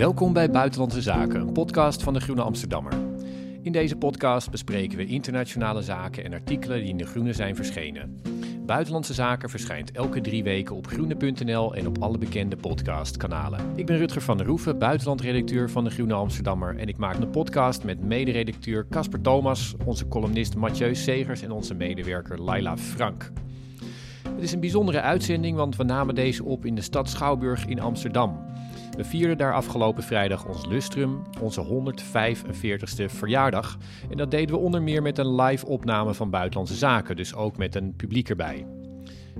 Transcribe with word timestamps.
Welkom 0.00 0.32
bij 0.32 0.50
Buitenlandse 0.50 1.02
Zaken, 1.02 1.40
een 1.40 1.52
podcast 1.52 2.02
van 2.02 2.12
de 2.12 2.20
Groene 2.20 2.42
Amsterdammer. 2.42 2.92
In 3.62 3.72
deze 3.72 3.96
podcast 3.96 4.50
bespreken 4.50 4.98
we 4.98 5.06
internationale 5.06 5.82
zaken 5.82 6.24
en 6.24 6.32
artikelen 6.32 6.78
die 6.78 6.88
in 6.88 6.96
de 6.96 7.06
Groene 7.06 7.32
zijn 7.32 7.56
verschenen. 7.56 8.20
Buitenlandse 8.66 9.14
Zaken 9.14 9.50
verschijnt 9.50 9.92
elke 9.92 10.20
drie 10.20 10.42
weken 10.42 10.76
op 10.76 10.86
groene.nl 10.86 11.74
en 11.74 11.86
op 11.86 12.02
alle 12.02 12.18
bekende 12.18 12.56
podcastkanalen. 12.56 13.60
Ik 13.74 13.86
ben 13.86 13.96
Rutger 13.96 14.22
van 14.22 14.36
der 14.36 14.46
Roeven, 14.46 14.78
buitenlandredacteur 14.78 15.70
van 15.70 15.84
de 15.84 15.90
Groene 15.90 16.14
Amsterdammer 16.14 16.76
en 16.76 16.88
ik 16.88 16.96
maak 16.96 17.16
een 17.16 17.30
podcast 17.30 17.84
met 17.84 18.04
mederedacteur 18.04 18.86
Casper 18.88 19.20
Thomas, 19.20 19.74
onze 19.84 20.08
columnist 20.08 20.56
Mathieu 20.56 20.94
Segers 20.94 21.42
en 21.42 21.50
onze 21.50 21.74
medewerker 21.74 22.42
Laila 22.42 22.76
Frank. 22.76 23.32
Het 24.34 24.42
is 24.42 24.52
een 24.52 24.60
bijzondere 24.60 25.00
uitzending, 25.00 25.56
want 25.56 25.76
we 25.76 25.84
namen 25.84 26.14
deze 26.14 26.44
op 26.44 26.64
in 26.64 26.74
de 26.74 26.82
stad 26.82 27.08
Schouwburg 27.08 27.66
in 27.66 27.80
Amsterdam. 27.80 28.48
We 29.00 29.06
vierden 29.06 29.38
daar 29.38 29.54
afgelopen 29.54 30.02
vrijdag 30.02 30.46
ons 30.46 30.66
lustrum, 30.66 31.22
onze 31.40 31.64
145ste 31.64 33.04
verjaardag. 33.04 33.78
En 34.10 34.16
dat 34.16 34.30
deden 34.30 34.54
we 34.54 34.60
onder 34.60 34.82
meer 34.82 35.02
met 35.02 35.18
een 35.18 35.34
live 35.34 35.66
opname 35.66 36.14
van 36.14 36.30
Buitenlandse 36.30 36.74
Zaken, 36.74 37.16
dus 37.16 37.34
ook 37.34 37.56
met 37.56 37.74
een 37.74 37.94
publiek 37.96 38.28
erbij. 38.28 38.66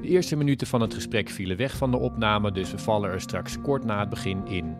De 0.01 0.09
eerste 0.09 0.37
minuten 0.37 0.67
van 0.67 0.81
het 0.81 0.95
gesprek 0.95 1.29
vielen 1.29 1.57
weg 1.57 1.77
van 1.77 1.91
de 1.91 1.97
opname, 1.99 2.53
dus 2.53 2.71
we 2.71 2.79
vallen 2.79 3.11
er 3.11 3.21
straks 3.21 3.61
kort 3.61 3.85
na 3.85 4.01
het 4.01 4.09
begin 4.09 4.47
in. 4.47 4.77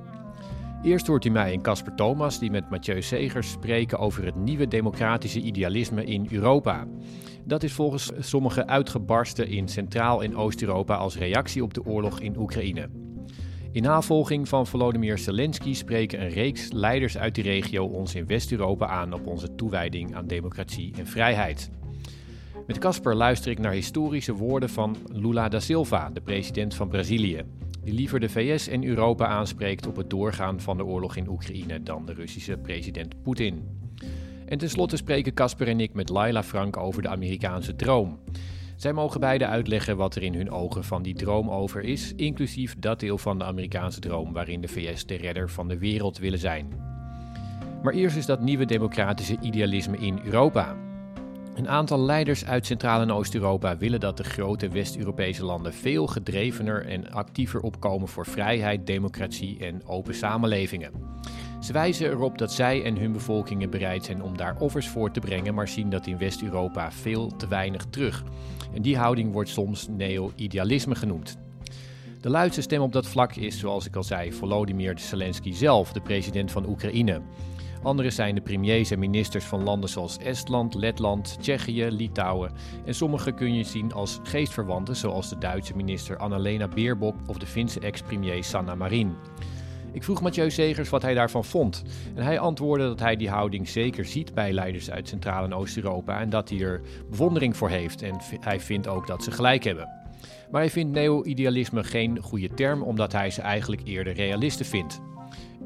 Eerst 0.83 1.07
hoort 1.07 1.25
u 1.25 1.31
mij 1.31 1.53
en 1.53 1.63
Casper 1.63 1.95
Thomas, 1.95 2.39
die 2.39 2.51
met 2.51 2.71
Mathieu 2.71 3.03
Segers 3.03 3.51
spreken 3.51 3.99
over 3.99 4.25
het 4.25 4.37
nieuwe 4.37 4.69
democratische 4.69 5.41
idealisme 5.41 6.05
in 6.05 6.27
Europa. 6.31 6.87
Dat 7.45 7.63
is 7.63 7.73
volgens 7.73 8.11
sommigen 8.19 8.69
uitgebarsten 8.69 9.49
in 9.49 9.69
Centraal- 9.69 10.23
en 10.23 10.37
Oost-Europa 10.37 10.95
als 10.95 11.17
reactie 11.17 11.63
op 11.63 11.75
de 11.75 11.85
oorlog 11.85 12.21
in 12.21 12.39
Oekraïne. 12.39 13.10
In 13.73 13.83
navolging 13.83 14.49
van 14.49 14.67
Volodymyr 14.67 15.19
Zelensky 15.19 15.75
spreken 15.75 16.21
een 16.23 16.29
reeks 16.29 16.73
leiders 16.73 17.19
uit 17.19 17.35
die 17.35 17.45
regio 17.45 17.85
ons 17.85 18.15
in 18.15 18.27
West-Europa 18.27 18.87
aan 18.87 19.13
op 19.13 19.27
onze 19.27 19.55
toewijding 19.55 20.15
aan 20.15 20.27
democratie 20.27 20.93
en 20.99 21.07
vrijheid. 21.07 21.71
Met 22.67 22.79
Casper 22.79 23.15
luister 23.15 23.51
ik 23.51 23.59
naar 23.59 23.73
historische 23.73 24.35
woorden 24.35 24.69
van 24.69 24.97
Lula 25.13 25.49
da 25.49 25.61
Silva, 25.61 26.11
de 26.13 26.21
president 26.21 26.75
van 26.75 26.89
Brazilië, 26.89 27.43
die 27.85 27.95
liever 27.95 28.21
de 28.21 28.29
VS 28.29 28.69
en 28.69 28.85
Europa 28.85 29.27
aanspreekt 29.27 29.87
op 29.87 29.97
het 29.97 30.11
doorgaan 30.11 30.61
van 30.61 30.77
de 30.77 30.85
oorlog 30.85 31.17
in 31.17 31.29
Oekraïne 31.29 31.83
dan 31.83 32.07
de 32.07 32.13
Russische 32.13 32.57
president 32.57 33.23
Poetin. 33.23 33.79
En 34.47 34.59
tenslotte 34.59 34.97
spreken 34.97 35.35
Casper 35.35 35.69
en 35.69 35.81
ik 35.81 35.95
met 35.95 36.09
Laila 36.09 36.43
Frank 36.43 36.77
over 36.77 37.03
de 37.03 37.09
Amerikaanse 37.09 37.77
droom. 37.77 38.19
Zij 38.81 38.93
mogen 38.93 39.21
beide 39.21 39.47
uitleggen 39.47 39.97
wat 39.97 40.15
er 40.15 40.23
in 40.23 40.35
hun 40.35 40.51
ogen 40.51 40.85
van 40.85 41.03
die 41.03 41.15
droom 41.15 41.51
over 41.51 41.83
is, 41.83 42.13
inclusief 42.17 42.75
dat 42.79 43.01
deel 43.01 43.19
van 43.19 43.39
de 43.39 43.45
Amerikaanse 43.45 44.01
droom 44.01 44.33
waarin 44.33 44.61
de 44.61 44.69
VS 44.69 45.07
de 45.07 45.15
redder 45.15 45.51
van 45.51 45.69
de 45.69 45.79
wereld 45.79 46.19
willen 46.19 46.39
zijn. 46.39 46.73
Maar 47.83 47.93
eerst 47.93 48.17
is 48.17 48.27
dat 48.27 48.41
nieuwe 48.41 48.65
democratische 48.65 49.37
idealisme 49.41 49.97
in 49.97 50.21
Europa. 50.25 50.77
Een 51.55 51.69
aantal 51.69 52.01
leiders 52.01 52.45
uit 52.45 52.67
Centraal- 52.67 53.01
en 53.01 53.11
Oost-Europa 53.11 53.77
willen 53.77 54.01
dat 54.01 54.17
de 54.17 54.25
grote 54.25 54.69
West-Europese 54.69 55.45
landen 55.45 55.73
veel 55.73 56.07
gedrevener 56.07 56.87
en 56.87 57.11
actiever 57.11 57.61
opkomen 57.61 58.09
voor 58.09 58.27
vrijheid, 58.27 58.87
democratie 58.87 59.59
en 59.59 59.87
open 59.87 60.15
samenlevingen. 60.15 60.93
Ze 61.61 61.73
wijzen 61.73 62.11
erop 62.11 62.39
dat 62.39 62.53
zij 62.53 62.85
en 62.85 62.97
hun 62.97 63.13
bevolkingen 63.13 63.71
bereid 63.71 64.05
zijn 64.05 64.23
om 64.23 64.37
daar 64.37 64.57
offers 64.59 64.89
voor 64.89 65.11
te 65.11 65.21
brengen, 65.21 65.55
maar 65.55 65.69
zien 65.69 65.91
dat 65.91 66.07
in 66.07 66.19
West-Europa 66.19 66.93
veel 66.93 67.37
te 67.37 67.49
weinig 67.49 67.85
terug. 67.91 68.25
En 68.75 68.83
die 68.83 68.97
houding 68.97 69.33
wordt 69.33 69.49
soms 69.49 69.89
neo-idealisme 69.89 70.95
genoemd. 70.95 71.39
De 72.21 72.31
luidste 72.31 72.61
stem 72.61 72.81
op 72.81 72.93
dat 72.93 73.07
vlak 73.07 73.35
is, 73.35 73.59
zoals 73.59 73.87
ik 73.87 73.97
al 73.97 74.03
zei, 74.03 74.33
Volodymyr 74.33 74.99
Zelensky 74.99 75.53
zelf, 75.53 75.93
de 75.93 76.01
president 76.01 76.51
van 76.51 76.69
Oekraïne. 76.69 77.21
Anderen 77.83 78.13
zijn 78.13 78.35
de 78.35 78.41
premiers 78.41 78.91
en 78.91 78.99
ministers 78.99 79.45
van 79.45 79.63
landen 79.63 79.91
zoals 79.91 80.19
Estland, 80.19 80.75
Letland, 80.75 81.37
Tsjechië, 81.41 81.91
Litouwen. 81.91 82.53
En 82.85 82.95
sommige 82.95 83.33
kun 83.33 83.55
je 83.55 83.65
zien 83.65 83.93
als 83.93 84.19
geestverwanten, 84.23 84.97
zoals 84.97 85.29
de 85.29 85.39
Duitse 85.39 85.77
minister 85.77 86.17
Annalena 86.17 86.69
Baerbock 86.69 87.15
of 87.27 87.39
de 87.39 87.47
Finse 87.47 87.81
ex-premier 87.81 88.45
Sanna 88.45 88.75
Marin. 88.75 89.15
Ik 89.93 90.05
vroeg 90.05 90.23
Mathieu 90.23 90.51
Segers 90.51 90.89
wat 90.89 91.03
hij 91.03 91.15
daarvan 91.15 91.45
vond. 91.45 91.83
En 92.15 92.23
hij 92.23 92.39
antwoordde 92.39 92.87
dat 92.87 93.01
hij 93.01 93.17
die 93.17 93.31
houding 93.31 93.69
zeker 93.69 94.05
ziet 94.05 94.35
bij 94.35 94.53
leiders 94.53 94.91
uit 94.91 95.09
Centraal- 95.09 95.45
en 95.45 95.55
Oost-Europa 95.55 96.21
en 96.21 96.31
dat 96.31 96.49
hij 96.49 96.61
er 96.61 96.81
bewondering 97.11 97.57
voor 97.57 97.69
heeft. 97.69 98.03
En 98.03 98.17
hij 98.41 98.61
vindt 98.61 98.89
ook 98.89 99.07
dat 99.07 99.25
ze 99.25 99.31
gelijk 99.31 99.65
hebben. 99.65 99.89
Maar 100.51 100.61
hij 100.61 100.71
vindt 100.71 100.93
neo-idealisme 100.93 101.85
geen 101.85 102.19
goede 102.23 102.55
term, 102.55 102.83
omdat 102.83 103.13
hij 103.13 103.31
ze 103.31 103.41
eigenlijk 103.43 103.83
eerder 103.85 104.13
realisten 104.13 104.67
vindt. 104.67 105.01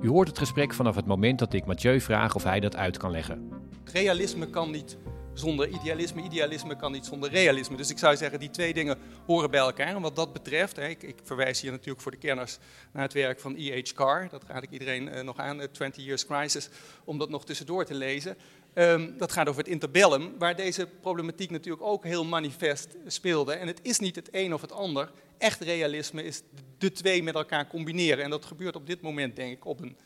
U 0.02 0.08
hoort 0.08 0.28
het 0.28 0.38
gesprek 0.38 0.74
vanaf 0.74 0.94
het 0.94 1.06
moment 1.06 1.38
dat 1.38 1.52
ik 1.52 1.66
Mathieu 1.66 2.00
vraag 2.00 2.34
of 2.34 2.44
hij 2.44 2.60
dat 2.60 2.76
uit 2.76 2.96
kan 2.96 3.10
leggen. 3.10 3.48
Realisme 3.92 4.46
kan 4.46 4.70
niet 4.70 4.98
zonder 5.34 5.68
idealisme, 5.68 6.22
idealisme 6.22 6.76
kan 6.76 6.92
niet 6.92 7.06
zonder 7.06 7.30
realisme. 7.30 7.76
Dus 7.76 7.90
ik 7.90 7.98
zou 7.98 8.16
zeggen, 8.16 8.38
die 8.38 8.50
twee 8.50 8.74
dingen 8.74 8.98
horen 9.26 9.50
bij 9.50 9.60
elkaar. 9.60 9.86
En 9.86 10.00
wat 10.00 10.16
dat 10.16 10.32
betreft, 10.32 10.78
ik, 10.78 11.02
ik 11.02 11.16
verwijs 11.22 11.60
hier 11.60 11.70
natuurlijk 11.70 12.00
voor 12.00 12.10
de 12.10 12.18
kenners 12.18 12.58
naar 12.92 13.02
het 13.02 13.12
werk 13.12 13.40
van 13.40 13.54
E.H. 13.58 13.92
Carr. 13.94 14.28
Dat 14.30 14.42
raad 14.46 14.62
ik 14.62 14.70
iedereen 14.70 15.08
uh, 15.08 15.20
nog 15.20 15.38
aan, 15.38 15.60
20 15.72 16.04
Years 16.04 16.26
Crisis, 16.26 16.68
om 17.04 17.18
dat 17.18 17.30
nog 17.30 17.44
tussendoor 17.44 17.84
te 17.84 17.94
lezen. 17.94 18.36
Um, 18.74 19.18
dat 19.18 19.32
gaat 19.32 19.48
over 19.48 19.62
het 19.62 19.70
interbellum, 19.70 20.38
waar 20.38 20.56
deze 20.56 20.88
problematiek 21.00 21.50
natuurlijk 21.50 21.84
ook 21.84 22.04
heel 22.04 22.24
manifest 22.24 22.96
speelde. 23.06 23.52
En 23.52 23.66
het 23.66 23.80
is 23.82 23.98
niet 23.98 24.16
het 24.16 24.28
een 24.30 24.54
of 24.54 24.60
het 24.60 24.72
ander. 24.72 25.10
Echt 25.38 25.60
realisme 25.60 26.22
is 26.22 26.42
de 26.78 26.92
twee 26.92 27.22
met 27.22 27.34
elkaar 27.34 27.66
combineren. 27.66 28.24
En 28.24 28.30
dat 28.30 28.44
gebeurt 28.44 28.76
op 28.76 28.86
dit 28.86 29.00
moment, 29.00 29.36
denk 29.36 29.52
ik, 29.52 29.64
op 29.64 29.80
een 29.80 29.96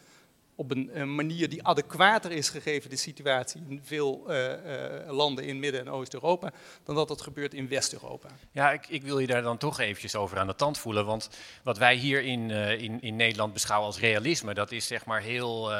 op 0.58 0.70
een, 0.70 1.14
manier 1.14 1.48
die 1.48 1.66
adequater 1.66 2.30
is 2.30 2.48
gegeven 2.48 2.91
de 2.91 2.96
situatie 2.96 3.62
in 3.69 3.80
veel 3.84 4.24
uh, 4.28 4.46
uh, 4.46 5.10
landen 5.10 5.44
in 5.44 5.58
Midden- 5.58 5.80
en 5.80 5.88
Oost-Europa, 5.88 6.52
dan 6.84 6.94
dat 6.94 7.08
dat 7.08 7.20
gebeurt 7.20 7.54
in 7.54 7.69
West-Europa. 7.69 8.28
Ja, 8.52 8.70
ik, 8.70 8.88
ik, 8.88 9.02
wil 9.02 9.19
je 9.19 9.26
daar 9.26 9.42
dan 9.42 9.58
toch 9.58 9.80
eventjes 9.80 10.14
over 10.14 10.38
aan 10.38 10.46
de 10.46 10.54
tand 10.54 10.78
voelen. 10.78 11.06
Want 11.06 11.30
wat 11.62 11.78
wij 11.78 11.94
hier 11.94 12.22
in, 12.22 12.48
uh, 12.48 12.70
in, 12.70 13.00
in 13.00 13.16
Nederland 13.16 13.52
beschouwen 13.52 13.86
als 13.86 13.98
realisme, 13.98 14.54
dat 14.54 14.72
is 14.72 14.86
zeg 14.86 15.04
maar 15.04 15.20
heel 15.20 15.70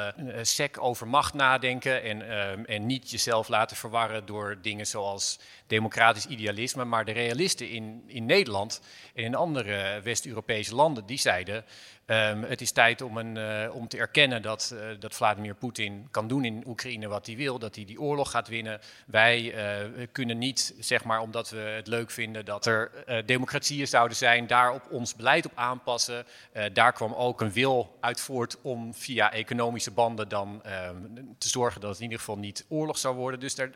sec 0.41 0.77
over 0.81 1.07
macht 1.07 1.33
nadenken 1.33 2.03
en, 2.03 2.67
en 2.67 2.85
niet 2.85 3.11
jezelf 3.11 3.47
laten 3.47 3.77
verwarren 3.77 4.25
door 4.25 4.57
dingen 4.61 4.87
zoals 4.87 5.39
democratisch 5.67 6.25
idealisme. 6.25 6.85
Maar 6.85 7.05
de 7.05 7.11
realisten 7.11 7.69
in, 7.69 8.03
in 8.07 8.25
Nederland 8.25 8.81
en 9.13 9.23
in 9.23 9.35
andere 9.35 10.01
West-Europese 10.03 10.75
landen, 10.75 11.05
die 11.05 11.19
zeiden... 11.19 11.65
Um, 12.11 12.43
het 12.43 12.61
is 12.61 12.71
tijd 12.71 13.01
om, 13.01 13.17
een, 13.17 13.35
uh, 13.35 13.75
om 13.75 13.87
te 13.87 13.97
erkennen 13.97 14.41
dat, 14.41 14.71
uh, 14.73 14.79
dat 14.99 15.15
Vladimir 15.15 15.55
Poetin 15.55 16.07
kan 16.11 16.27
doen 16.27 16.45
in 16.45 16.63
Oekraïne 16.67 17.07
wat 17.07 17.25
hij 17.25 17.35
wil, 17.35 17.59
dat 17.59 17.75
hij 17.75 17.85
die 17.85 18.01
oorlog 18.01 18.31
gaat 18.31 18.47
winnen. 18.47 18.79
Wij 19.05 19.53
uh, 19.95 20.07
kunnen 20.11 20.37
niet, 20.37 20.75
zeg 20.79 21.03
maar, 21.03 21.19
omdat 21.19 21.49
we 21.49 21.59
het 21.59 21.87
leuk 21.87 22.11
vinden 22.11 22.45
dat 22.45 22.65
er 22.65 22.91
democratieën 23.25 23.87
zouden 23.87 24.17
zijn, 24.17 24.47
daar 24.47 24.73
op 24.73 24.87
ons 24.91 25.15
beleid 25.15 25.45
op 25.45 25.51
aanpassen. 25.55 26.25
daar 26.73 26.93
kwam 26.93 27.13
ook 27.13 27.41
een 27.41 27.51
wil 27.51 27.97
uit 27.99 28.21
voort 28.21 28.57
om 28.61 28.93
via 28.93 29.31
economische 29.31 29.91
banden 29.91 30.29
dan 30.29 30.63
ehm, 30.63 30.95
te 31.37 31.49
zorgen 31.49 31.81
dat 31.81 31.89
het 31.89 31.99
in 31.99 32.03
ieder 32.03 32.19
geval 32.19 32.37
niet 32.37 32.65
oorlog 32.69 32.97
zou 32.97 33.15
worden. 33.15 33.39
Dus 33.39 33.55
daar, 33.55 33.69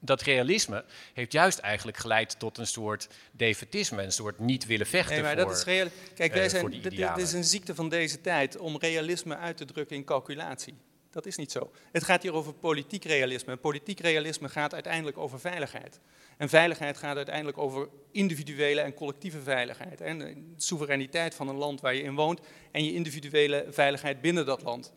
dat 0.00 0.22
realisme 0.22 0.84
heeft 1.14 1.32
juist 1.32 1.58
eigenlijk 1.58 1.96
geleid 1.96 2.38
tot 2.38 2.58
een 2.58 2.66
soort 2.66 3.08
defetisme, 3.32 4.02
een 4.02 4.12
soort 4.12 4.38
niet 4.38 4.66
willen 4.66 4.86
vechten 4.86 5.14
nee, 5.14 5.22
maar 5.22 5.36
voor, 5.36 5.44
dat 5.44 5.56
is 5.56 5.64
real... 5.64 5.88
Kijk, 6.14 6.32
wij 6.32 6.48
zijn, 6.48 6.80
dit, 6.82 7.16
is 7.16 7.32
een 7.32 7.44
ziekte 7.44 7.74
van 7.74 7.88
deze 7.88 8.20
tijd 8.20 8.56
om 8.56 8.76
realisme 8.78 9.36
uit 9.36 9.56
te 9.56 9.64
drukken 9.64 9.96
in 9.96 10.04
calculatie. 10.04 10.74
Dat 11.10 11.26
is 11.26 11.36
niet 11.36 11.52
zo. 11.52 11.70
Het 11.92 12.04
gaat 12.04 12.22
hier 12.22 12.32
over 12.32 12.52
politiek 12.52 13.04
realisme. 13.04 13.52
En 13.52 13.60
politiek 13.60 14.00
realisme 14.00 14.48
gaat 14.48 14.74
uiteindelijk 14.74 15.18
over 15.18 15.40
veiligheid. 15.40 16.00
En 16.36 16.48
veiligheid 16.48 16.96
gaat 16.96 17.16
uiteindelijk 17.16 17.58
over 17.58 17.88
individuele 18.12 18.80
en 18.80 18.94
collectieve 18.94 19.40
veiligheid. 19.40 20.00
En 20.00 20.18
de 20.18 20.34
soevereiniteit 20.56 21.34
van 21.34 21.48
een 21.48 21.56
land 21.56 21.80
waar 21.80 21.94
je 21.94 22.02
in 22.02 22.14
woont 22.14 22.40
en 22.70 22.84
je 22.84 22.92
individuele 22.92 23.66
veiligheid 23.70 24.20
binnen 24.20 24.46
dat 24.46 24.62
land. 24.62 24.92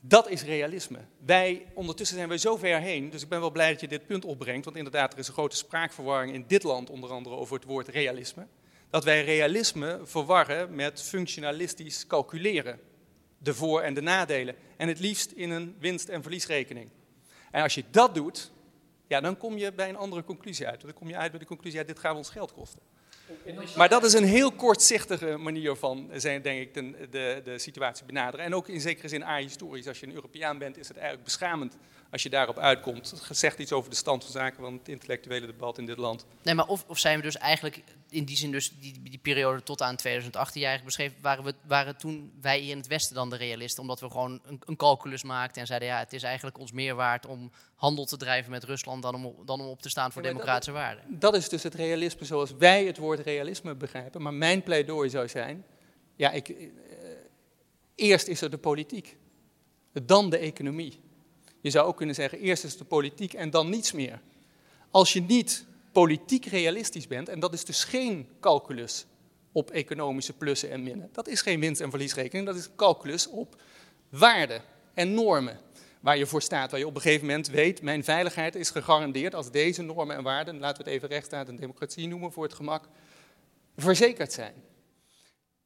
Dat 0.00 0.28
is 0.28 0.42
realisme. 0.42 0.98
Wij, 1.24 1.66
ondertussen 1.74 2.16
zijn 2.16 2.28
we 2.28 2.38
zo 2.38 2.56
ver 2.56 2.80
heen, 2.80 3.10
dus 3.10 3.22
ik 3.22 3.28
ben 3.28 3.40
wel 3.40 3.50
blij 3.50 3.70
dat 3.70 3.80
je 3.80 3.88
dit 3.88 4.06
punt 4.06 4.24
opbrengt, 4.24 4.64
want 4.64 4.76
inderdaad, 4.76 5.12
er 5.12 5.18
is 5.18 5.28
een 5.28 5.32
grote 5.32 5.56
spraakverwarring 5.56 6.34
in 6.34 6.44
dit 6.46 6.62
land, 6.62 6.90
onder 6.90 7.10
andere 7.10 7.36
over 7.36 7.54
het 7.54 7.64
woord 7.64 7.88
realisme. 7.88 8.46
Dat 8.90 9.04
wij 9.04 9.24
realisme 9.24 10.00
verwarren 10.04 10.74
met 10.74 11.02
functionalistisch 11.02 12.06
calculeren. 12.06 12.80
De 13.38 13.54
voor- 13.54 13.80
en 13.80 13.94
de 13.94 14.00
nadelen. 14.00 14.54
En 14.76 14.88
het 14.88 14.98
liefst 14.98 15.30
in 15.30 15.50
een 15.50 15.76
winst- 15.78 16.08
en 16.08 16.22
verliesrekening. 16.22 16.90
En 17.50 17.62
als 17.62 17.74
je 17.74 17.84
dat 17.90 18.14
doet, 18.14 18.50
ja, 19.06 19.20
dan 19.20 19.36
kom 19.36 19.56
je 19.56 19.72
bij 19.72 19.88
een 19.88 19.96
andere 19.96 20.24
conclusie 20.24 20.66
uit. 20.66 20.80
Dan 20.80 20.92
kom 20.92 21.08
je 21.08 21.16
uit 21.16 21.30
bij 21.30 21.40
de 21.40 21.46
conclusie, 21.46 21.78
ja, 21.78 21.86
dit 21.86 21.98
gaat 21.98 22.16
ons 22.16 22.30
geld 22.30 22.52
kosten. 22.52 22.80
Maar 23.76 23.88
dat 23.88 24.04
is 24.04 24.12
een 24.12 24.24
heel 24.24 24.52
kortzichtige 24.52 25.36
manier 25.36 25.76
van, 25.76 26.10
zijn, 26.12 26.42
denk 26.42 26.60
ik, 26.60 26.74
de, 26.74 27.08
de, 27.10 27.40
de 27.44 27.58
situatie 27.58 28.06
benaderen. 28.06 28.46
En 28.46 28.54
ook 28.54 28.68
in 28.68 28.80
zekere 28.80 29.08
zin 29.08 29.24
ahistorisch. 29.24 29.86
Als 29.86 30.00
je 30.00 30.06
een 30.06 30.14
Europeaan 30.14 30.58
bent, 30.58 30.78
is 30.78 30.88
het 30.88 30.96
eigenlijk 30.96 31.24
beschamend 31.24 31.76
als 32.10 32.22
je 32.22 32.30
daarop 32.30 32.58
uitkomt. 32.58 33.10
Het 33.10 33.38
zegt 33.38 33.58
iets 33.58 33.72
over 33.72 33.90
de 33.90 33.96
stand 33.96 34.22
van 34.22 34.32
zaken 34.32 34.62
van 34.62 34.72
het 34.72 34.88
intellectuele 34.88 35.46
debat 35.46 35.78
in 35.78 35.86
dit 35.86 35.98
land. 35.98 36.26
Nee, 36.42 36.54
maar 36.54 36.66
of, 36.66 36.84
of 36.86 36.98
zijn 36.98 37.16
we 37.16 37.22
dus 37.22 37.36
eigenlijk 37.36 37.82
in 38.08 38.24
die 38.24 38.36
zin 38.36 38.50
dus 38.50 38.72
die, 38.80 39.02
die 39.02 39.18
periode 39.18 39.62
tot 39.62 39.82
aan 39.82 39.96
2018 39.96 40.62
eigenlijk 40.64 40.96
beschreven, 40.96 41.22
waren, 41.22 41.44
we, 41.44 41.54
waren 41.66 41.96
toen 41.96 42.32
wij 42.40 42.58
hier 42.58 42.70
in 42.70 42.76
het 42.76 42.86
Westen 42.86 43.14
dan 43.14 43.30
de 43.30 43.36
realisten, 43.36 43.82
omdat 43.82 44.00
we 44.00 44.10
gewoon 44.10 44.40
een, 44.46 44.60
een 44.64 44.76
calculus 44.76 45.22
maakten 45.22 45.60
en 45.60 45.66
zeiden 45.66 45.88
ja, 45.88 45.98
het 45.98 46.12
is 46.12 46.22
eigenlijk 46.22 46.58
ons 46.58 46.72
meer 46.72 46.94
waard 46.94 47.26
om 47.26 47.50
handel 47.74 48.04
te 48.04 48.16
drijven 48.16 48.50
met 48.50 48.64
Rusland 48.64 49.02
dan 49.02 49.14
om, 49.14 49.34
dan 49.44 49.60
om 49.60 49.66
op 49.66 49.82
te 49.82 49.88
staan 49.88 50.12
voor 50.12 50.22
democratische 50.22 50.72
waarden. 50.72 51.04
Dat 51.08 51.34
is 51.34 51.48
dus 51.48 51.62
het 51.62 51.74
realisme 51.74 52.26
zoals 52.26 52.52
wij 52.58 52.84
het 52.84 52.96
woord 52.96 53.20
realisme 53.20 53.74
begrijpen. 53.74 54.22
Maar 54.22 54.34
mijn 54.34 54.62
pleidooi 54.62 55.10
zou 55.10 55.28
zijn, 55.28 55.64
ja, 56.16 56.30
ik, 56.30 56.48
eh, 56.48 56.66
eerst 57.94 58.26
is 58.26 58.40
er 58.40 58.50
de 58.50 58.58
politiek, 58.58 59.16
dan 59.92 60.30
de 60.30 60.38
economie. 60.38 61.00
Je 61.60 61.70
zou 61.70 61.86
ook 61.86 61.96
kunnen 61.96 62.14
zeggen, 62.14 62.38
eerst 62.38 62.64
is 62.64 62.76
de 62.76 62.84
politiek 62.84 63.32
en 63.32 63.50
dan 63.50 63.68
niets 63.68 63.92
meer. 63.92 64.20
Als 64.90 65.12
je 65.12 65.22
niet 65.22 65.66
politiek 65.92 66.44
realistisch 66.44 67.06
bent, 67.06 67.28
en 67.28 67.40
dat 67.40 67.52
is 67.52 67.64
dus 67.64 67.84
geen 67.84 68.28
calculus 68.40 69.06
op 69.52 69.70
economische 69.70 70.32
plussen 70.32 70.70
en 70.70 70.82
minnen. 70.82 71.08
Dat 71.12 71.28
is 71.28 71.40
geen 71.40 71.60
winst- 71.60 71.80
en 71.80 71.90
verliesrekening, 71.90 72.46
dat 72.46 72.56
is 72.56 72.64
een 72.64 72.76
calculus 72.76 73.26
op 73.26 73.62
waarden 74.08 74.62
en 74.94 75.14
normen. 75.14 75.58
Waar 76.00 76.18
je 76.18 76.26
voor 76.26 76.42
staat, 76.42 76.70
waar 76.70 76.80
je 76.80 76.86
op 76.86 76.94
een 76.94 77.00
gegeven 77.00 77.26
moment 77.26 77.48
weet, 77.48 77.82
mijn 77.82 78.04
veiligheid 78.04 78.54
is 78.54 78.70
gegarandeerd 78.70 79.34
als 79.34 79.50
deze 79.50 79.82
normen 79.82 80.16
en 80.16 80.22
waarden, 80.22 80.58
laten 80.58 80.84
we 80.84 80.90
het 80.90 80.98
even 80.98 81.08
rechtsstaat 81.08 81.48
en 81.48 81.56
democratie 81.56 82.08
noemen 82.08 82.32
voor 82.32 82.44
het 82.44 82.54
gemak, 82.54 82.88
verzekerd 83.76 84.32
zijn. 84.32 84.54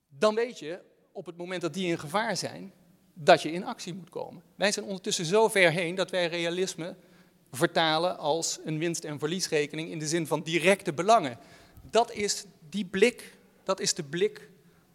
Dan 0.08 0.34
weet 0.34 0.58
je, 0.58 0.80
op 1.12 1.26
het 1.26 1.36
moment 1.36 1.60
dat 1.60 1.74
die 1.74 1.86
in 1.86 1.98
gevaar 1.98 2.36
zijn, 2.36 2.72
dat 3.14 3.42
je 3.42 3.52
in 3.52 3.64
actie 3.64 3.94
moet 3.94 4.10
komen. 4.10 4.42
Wij 4.54 4.72
zijn 4.72 4.86
ondertussen 4.86 5.24
zo 5.24 5.48
ver 5.48 5.70
heen 5.70 5.94
dat 5.94 6.10
wij 6.10 6.26
realisme 6.26 6.96
vertalen 7.52 8.18
als 8.18 8.58
een 8.64 8.78
winst- 8.78 9.04
en 9.04 9.18
verliesrekening 9.18 9.90
in 9.90 9.98
de 9.98 10.06
zin 10.06 10.26
van 10.26 10.42
directe 10.42 10.92
belangen. 10.92 11.38
Dat 11.90 12.12
is 12.12 12.44
die 12.68 12.84
blik, 12.84 13.36
dat 13.64 13.80
is 13.80 13.94
de 13.94 14.02
blik 14.02 14.48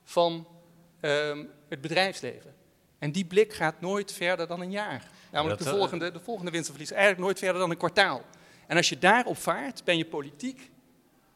van 0.04 0.48
uh, 1.02 1.38
het 1.70 1.82
bedrijfsleven. 1.82 2.56
En 3.00 3.12
die 3.12 3.26
blik 3.26 3.54
gaat 3.54 3.82
nooit 3.82 4.12
verder 4.12 4.48
dan 4.48 4.62
een 4.62 4.72
jaar. 4.72 5.10
Namelijk 5.32 5.64
de, 5.64 5.70
volgende, 5.70 6.12
de 6.12 6.20
volgende 6.20 6.52
winst 6.52 6.68
en 6.68 6.74
verlies, 6.74 6.92
eigenlijk 6.92 7.22
nooit 7.22 7.40
verder 7.40 7.60
dan 7.60 7.70
een 7.70 7.78
kwartaal. 7.78 8.22
En 8.68 8.78
als 8.78 8.90
je 8.90 8.98
daarop 8.98 9.38
vaart, 9.38 9.84
ben 9.84 9.98
je 9.98 10.06
politiek 10.06 10.70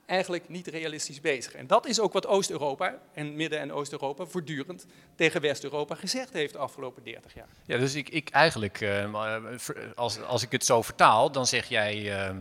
eigenlijk 0.05 0.49
niet 0.49 0.67
realistisch 0.67 1.21
bezig. 1.21 1.53
En 1.53 1.67
dat 1.67 1.85
is 1.85 1.99
ook 1.99 2.13
wat 2.13 2.27
Oost-Europa 2.27 2.99
en 3.13 3.35
Midden- 3.35 3.59
en 3.59 3.71
Oost-Europa 3.71 4.25
voortdurend 4.25 4.85
tegen 5.15 5.41
West-Europa 5.41 5.95
gezegd 5.95 6.33
heeft 6.33 6.53
de 6.53 6.59
afgelopen 6.59 7.03
30 7.03 7.33
jaar. 7.33 7.47
Ja, 7.65 7.77
dus 7.77 7.95
ik, 7.95 8.09
ik 8.09 8.29
eigenlijk, 8.29 8.81
uh, 8.81 9.25
als, 9.95 10.21
als 10.21 10.43
ik 10.43 10.51
het 10.51 10.65
zo 10.65 10.81
vertaal, 10.81 11.31
dan 11.31 11.47
zeg 11.47 11.69
jij, 11.69 12.25
uh, 12.27 12.35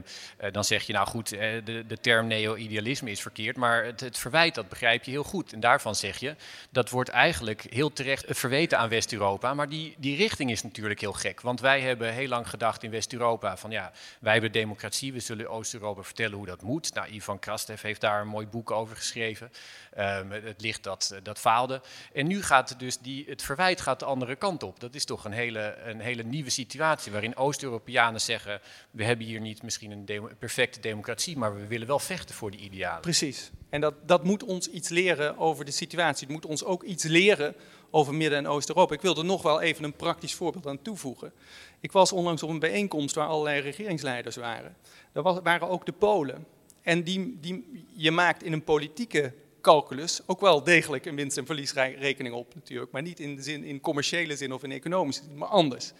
dan 0.52 0.64
zeg 0.64 0.82
je 0.82 0.92
nou 0.92 1.06
goed, 1.06 1.28
de, 1.28 1.84
de 1.86 1.98
term 2.00 2.26
neo-idealisme 2.26 3.10
is 3.10 3.20
verkeerd, 3.20 3.56
maar 3.56 3.84
het, 3.84 4.00
het, 4.00 4.18
verwijt, 4.18 4.54
dat 4.54 4.68
begrijp 4.68 5.04
je 5.04 5.10
heel 5.10 5.24
goed. 5.24 5.52
En 5.52 5.60
daarvan 5.60 5.94
zeg 5.94 6.18
je, 6.18 6.36
dat 6.70 6.90
wordt 6.90 7.08
eigenlijk 7.08 7.66
heel 7.70 7.92
terecht 7.92 8.24
verweten 8.28 8.78
aan 8.78 8.88
West-Europa, 8.88 9.54
maar 9.54 9.68
die, 9.68 9.94
die 9.98 10.16
richting 10.16 10.50
is 10.50 10.62
natuurlijk 10.62 11.00
heel 11.00 11.12
gek. 11.12 11.40
Want 11.40 11.60
wij 11.60 11.80
hebben 11.80 12.12
heel 12.12 12.28
lang 12.28 12.48
gedacht 12.48 12.82
in 12.82 12.90
West-Europa 12.90 13.56
van 13.56 13.70
ja, 13.70 13.92
wij 14.20 14.32
hebben 14.32 14.52
democratie, 14.52 15.12
we 15.12 15.20
zullen 15.20 15.50
Oost-Europa 15.50 16.02
vertellen 16.02 16.36
hoe 16.36 16.46
dat 16.46 16.62
moet. 16.62 16.94
Nou, 16.94 17.08
Ivan 17.08 17.38
Krastev 17.52 17.82
heeft 17.82 18.00
daar 18.00 18.20
een 18.20 18.28
mooi 18.28 18.46
boek 18.46 18.70
over 18.70 18.96
geschreven. 18.96 19.50
Um, 19.98 20.30
het 20.30 20.60
licht 20.60 20.82
dat, 20.82 21.14
dat 21.22 21.38
faalde. 21.38 21.80
En 22.12 22.26
nu 22.26 22.42
gaat 22.42 22.78
dus 22.78 22.98
die, 22.98 23.24
het 23.28 23.42
verwijt 23.42 23.80
gaat 23.80 23.98
de 23.98 24.04
andere 24.04 24.36
kant 24.36 24.62
op. 24.62 24.80
Dat 24.80 24.94
is 24.94 25.04
toch 25.04 25.24
een 25.24 25.32
hele, 25.32 25.76
een 25.84 26.00
hele 26.00 26.22
nieuwe 26.22 26.50
situatie 26.50 27.12
waarin 27.12 27.36
Oost-Europeanen 27.36 28.20
zeggen: 28.20 28.60
we 28.90 29.04
hebben 29.04 29.26
hier 29.26 29.40
niet 29.40 29.62
misschien 29.62 29.90
een 29.90 30.28
perfecte 30.38 30.80
democratie, 30.80 31.36
maar 31.36 31.54
we 31.54 31.66
willen 31.66 31.86
wel 31.86 31.98
vechten 31.98 32.34
voor 32.34 32.50
die 32.50 32.60
idealen. 32.60 33.00
Precies. 33.00 33.50
En 33.70 33.80
dat, 33.80 33.94
dat 34.08 34.24
moet 34.24 34.44
ons 34.44 34.68
iets 34.68 34.88
leren 34.88 35.38
over 35.38 35.64
de 35.64 35.70
situatie. 35.70 36.26
Het 36.26 36.34
moet 36.34 36.46
ons 36.46 36.64
ook 36.64 36.82
iets 36.82 37.04
leren 37.04 37.54
over 37.90 38.14
Midden- 38.14 38.38
en 38.38 38.46
Oost-Europa. 38.46 38.94
Ik 38.94 39.00
wil 39.00 39.16
er 39.16 39.24
nog 39.24 39.42
wel 39.42 39.60
even 39.60 39.84
een 39.84 39.96
praktisch 39.96 40.34
voorbeeld 40.34 40.66
aan 40.66 40.82
toevoegen. 40.82 41.32
Ik 41.80 41.92
was 41.92 42.12
onlangs 42.12 42.42
op 42.42 42.50
een 42.50 42.58
bijeenkomst 42.58 43.14
waar 43.14 43.28
allerlei 43.28 43.60
regeringsleiders 43.60 44.36
waren. 44.36 44.76
Daar 45.12 45.42
waren 45.42 45.68
ook 45.68 45.86
de 45.86 45.92
Polen. 45.92 46.46
En 46.82 47.02
die, 47.02 47.38
die, 47.40 47.84
je 47.94 48.10
maakt 48.10 48.42
in 48.42 48.52
een 48.52 48.64
politieke 48.64 49.32
calculus 49.60 50.20
ook 50.26 50.40
wel 50.40 50.62
degelijk 50.62 51.06
een 51.06 51.16
winst- 51.16 51.38
en 51.38 51.46
verliesrekening 51.46 52.34
op 52.34 52.54
natuurlijk. 52.54 52.92
Maar 52.92 53.02
niet 53.02 53.20
in, 53.20 53.36
de 53.36 53.42
zin, 53.42 53.64
in 53.64 53.80
commerciële 53.80 54.36
zin 54.36 54.52
of 54.52 54.62
in 54.62 54.72
economische 54.72 55.22
zin, 55.24 55.38
maar 55.38 55.48
anders. 55.48 55.92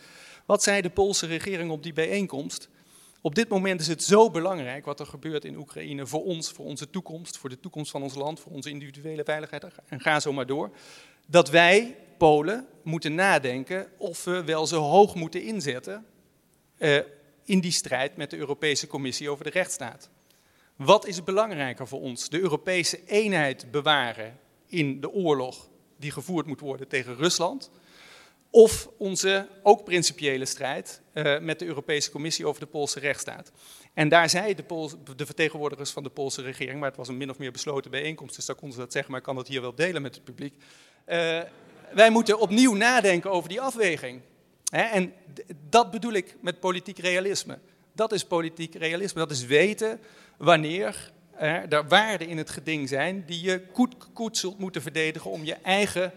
Wat 0.46 0.62
zei 0.62 0.80
de 0.80 0.90
Poolse 0.90 1.26
regering 1.26 1.70
op 1.70 1.82
die 1.82 1.92
bijeenkomst? 1.92 2.68
Op 3.20 3.34
dit 3.34 3.48
moment 3.48 3.80
is 3.80 3.86
het 3.86 4.02
zo 4.02 4.30
belangrijk 4.30 4.84
wat 4.84 5.00
er 5.00 5.06
gebeurt 5.06 5.44
in 5.44 5.56
Oekraïne 5.56 6.06
voor 6.06 6.24
ons, 6.24 6.50
voor 6.50 6.64
onze 6.64 6.90
toekomst, 6.90 7.36
voor 7.38 7.48
de 7.48 7.60
toekomst 7.60 7.90
van 7.90 8.02
ons 8.02 8.14
land, 8.14 8.40
voor 8.40 8.52
onze 8.52 8.70
individuele 8.70 9.24
veiligheid 9.24 9.64
en 9.86 10.00
ga 10.00 10.20
zo 10.20 10.32
maar 10.32 10.46
door. 10.46 10.70
Dat 11.26 11.50
wij, 11.50 11.96
Polen, 12.18 12.66
moeten 12.82 13.14
nadenken 13.14 13.90
of 13.98 14.24
we 14.24 14.44
wel 14.44 14.66
zo 14.66 14.80
hoog 14.80 15.14
moeten 15.14 15.42
inzetten 15.42 16.06
uh, 16.78 16.98
in 17.44 17.60
die 17.60 17.70
strijd 17.70 18.16
met 18.16 18.30
de 18.30 18.36
Europese 18.36 18.86
Commissie 18.86 19.30
over 19.30 19.44
de 19.44 19.50
rechtsstaat. 19.50 20.10
Wat 20.84 21.06
is 21.06 21.24
belangrijker 21.24 21.88
voor 21.88 22.00
ons? 22.00 22.28
De 22.28 22.40
Europese 22.40 23.04
eenheid 23.04 23.70
bewaren 23.70 24.38
in 24.66 25.00
de 25.00 25.10
oorlog 25.10 25.68
die 25.96 26.10
gevoerd 26.10 26.46
moet 26.46 26.60
worden 26.60 26.88
tegen 26.88 27.16
Rusland? 27.16 27.70
Of 28.50 28.88
onze 28.98 29.48
ook 29.62 29.84
principiële 29.84 30.44
strijd 30.44 31.02
uh, 31.14 31.38
met 31.38 31.58
de 31.58 31.64
Europese 31.64 32.10
Commissie 32.10 32.46
over 32.46 32.60
de 32.60 32.66
Poolse 32.66 33.00
rechtsstaat? 33.00 33.52
En 33.94 34.08
daar 34.08 34.30
zei 34.30 34.54
de, 34.54 34.64
de, 35.16 35.26
vertegenwoordigers 35.26 35.90
van 35.90 36.02
de 36.02 36.08
Poolse 36.08 36.42
regering, 36.42 36.78
maar 36.78 36.88
het 36.88 36.98
was 36.98 37.08
een 37.08 37.16
min 37.16 37.30
of 37.30 37.38
meer 37.38 37.52
besloten 37.52 37.90
bijeenkomst, 37.90 38.36
dus 38.36 38.46
daar 38.46 38.56
konden 38.56 38.74
ze 38.76 38.82
dat 38.82 38.92
zeggen, 38.92 39.10
maar 39.10 39.20
ik 39.20 39.26
kan 39.26 39.36
dat 39.36 39.48
hier 39.48 39.60
wel 39.60 39.74
delen 39.74 40.02
met 40.02 40.14
het 40.14 40.24
publiek. 40.24 40.54
Uh, 41.06 41.40
wij 41.92 42.10
moeten 42.10 42.40
opnieuw 42.40 42.74
nadenken 42.74 43.30
over 43.30 43.48
die 43.48 43.60
afweging. 43.60 44.20
Hè? 44.64 44.82
En 44.82 45.12
dat 45.68 45.90
bedoel 45.90 46.12
ik 46.12 46.36
met 46.40 46.60
politiek 46.60 46.98
realisme. 46.98 47.58
Dat 47.92 48.12
is 48.12 48.24
politiek 48.24 48.74
realisme. 48.74 49.20
Dat 49.20 49.30
is 49.30 49.46
weten 49.46 50.00
wanneer 50.36 51.10
er 51.68 51.88
waarden 51.88 52.28
in 52.28 52.38
het 52.38 52.50
geding 52.50 52.88
zijn 52.88 53.24
die 53.26 53.42
je 53.42 53.62
goed 54.12 54.38
zult 54.38 54.58
moeten 54.58 54.82
verdedigen 54.82 55.30
om 55.30 55.44
je 55.44 55.54
eigen 55.54 56.12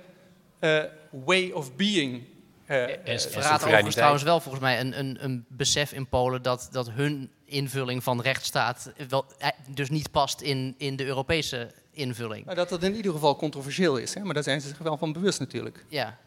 uh, 0.59 0.83
way 1.09 1.51
of 1.51 1.75
being 1.75 2.23
uh, 2.67 3.07
en 3.07 3.19
verraadt 3.19 3.63
overigens 3.63 3.95
trouwens 3.95 4.23
wel 4.23 4.39
volgens 4.39 4.63
mij 4.63 4.79
een, 4.79 4.99
een, 4.99 5.23
een 5.23 5.45
besef 5.47 5.91
in 5.91 6.07
Polen 6.07 6.41
dat, 6.41 6.69
dat 6.71 6.89
hun 6.89 7.31
invulling 7.45 8.03
van 8.03 8.21
rechtsstaat 8.21 8.91
wel, 9.09 9.25
dus 9.69 9.89
niet 9.89 10.11
past 10.11 10.41
in, 10.41 10.75
in 10.77 10.95
de 10.95 11.05
Europese 11.05 11.71
invulling. 11.91 12.45
Maar 12.45 12.55
dat 12.55 12.69
dat 12.69 12.83
in 12.83 12.95
ieder 12.95 13.11
geval 13.11 13.35
controversieel 13.35 13.97
is, 13.97 14.13
hè? 14.13 14.23
maar 14.23 14.33
daar 14.33 14.43
zijn 14.43 14.61
ze 14.61 14.67
zich 14.67 14.77
wel 14.77 14.97
van 14.97 15.13
bewust 15.13 15.39
natuurlijk. 15.39 15.85
Ja. 15.89 16.17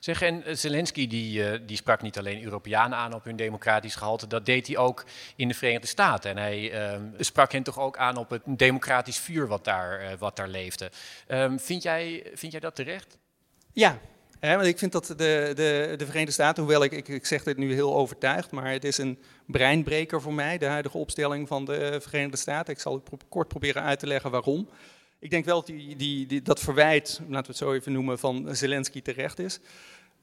En 0.00 0.44
eh, 0.44 0.54
Zelensky 0.54 1.06
die, 1.06 1.52
uh, 1.52 1.58
die 1.66 1.76
sprak 1.76 2.02
niet 2.02 2.18
alleen 2.18 2.42
Europeanen 2.42 2.98
aan 2.98 3.14
op 3.14 3.24
hun 3.24 3.36
democratisch 3.36 3.94
gehalte, 3.94 4.26
dat 4.26 4.46
deed 4.46 4.66
hij 4.66 4.76
ook 4.76 5.04
in 5.36 5.48
de 5.48 5.54
Verenigde 5.54 5.86
Staten. 5.86 6.30
En 6.30 6.36
hij 6.36 6.92
uh, 6.92 7.00
sprak 7.18 7.52
hen 7.52 7.62
toch 7.62 7.78
ook 7.78 7.96
aan 7.96 8.16
op 8.16 8.30
het 8.30 8.42
democratisch 8.46 9.18
vuur 9.18 9.46
wat 9.46 9.64
daar, 9.64 10.02
uh, 10.02 10.08
wat 10.18 10.36
daar 10.36 10.48
leefde. 10.48 10.90
Um, 11.28 11.60
vind, 11.60 11.82
jij, 11.82 12.26
vind 12.34 12.52
jij 12.52 12.60
dat 12.60 12.74
terecht? 12.74 13.18
Ja, 13.72 13.98
want 14.40 14.66
ik 14.66 14.78
vind 14.78 14.92
dat 14.92 15.06
de, 15.06 15.14
de, 15.16 15.94
de 15.96 16.06
Verenigde 16.06 16.32
Staten, 16.32 16.62
hoewel 16.62 16.84
ik, 16.84 17.08
ik, 17.08 17.26
zeg 17.26 17.42
dit 17.42 17.56
nu 17.56 17.74
heel 17.74 17.94
overtuigd, 17.94 18.50
maar 18.50 18.70
het 18.70 18.84
is 18.84 18.98
een 18.98 19.18
breinbreker 19.46 20.22
voor 20.22 20.34
mij, 20.34 20.58
de 20.58 20.66
huidige 20.66 20.98
opstelling 20.98 21.48
van 21.48 21.64
de 21.64 22.00
Verenigde 22.00 22.36
Staten. 22.36 22.72
Ik 22.72 22.80
zal 22.80 23.02
het 23.10 23.24
kort 23.28 23.48
proberen 23.48 23.82
uit 23.82 23.98
te 23.98 24.06
leggen 24.06 24.30
waarom. 24.30 24.68
Ik 25.18 25.30
denk 25.30 25.44
wel 25.44 25.56
dat 25.56 25.66
die, 25.66 26.26
die, 26.26 26.42
dat 26.42 26.60
verwijt, 26.60 27.20
laten 27.28 27.46
we 27.46 27.46
het 27.46 27.56
zo 27.56 27.72
even 27.72 27.92
noemen, 27.92 28.18
van 28.18 28.56
Zelensky 28.56 29.02
terecht 29.02 29.38
is. 29.38 29.60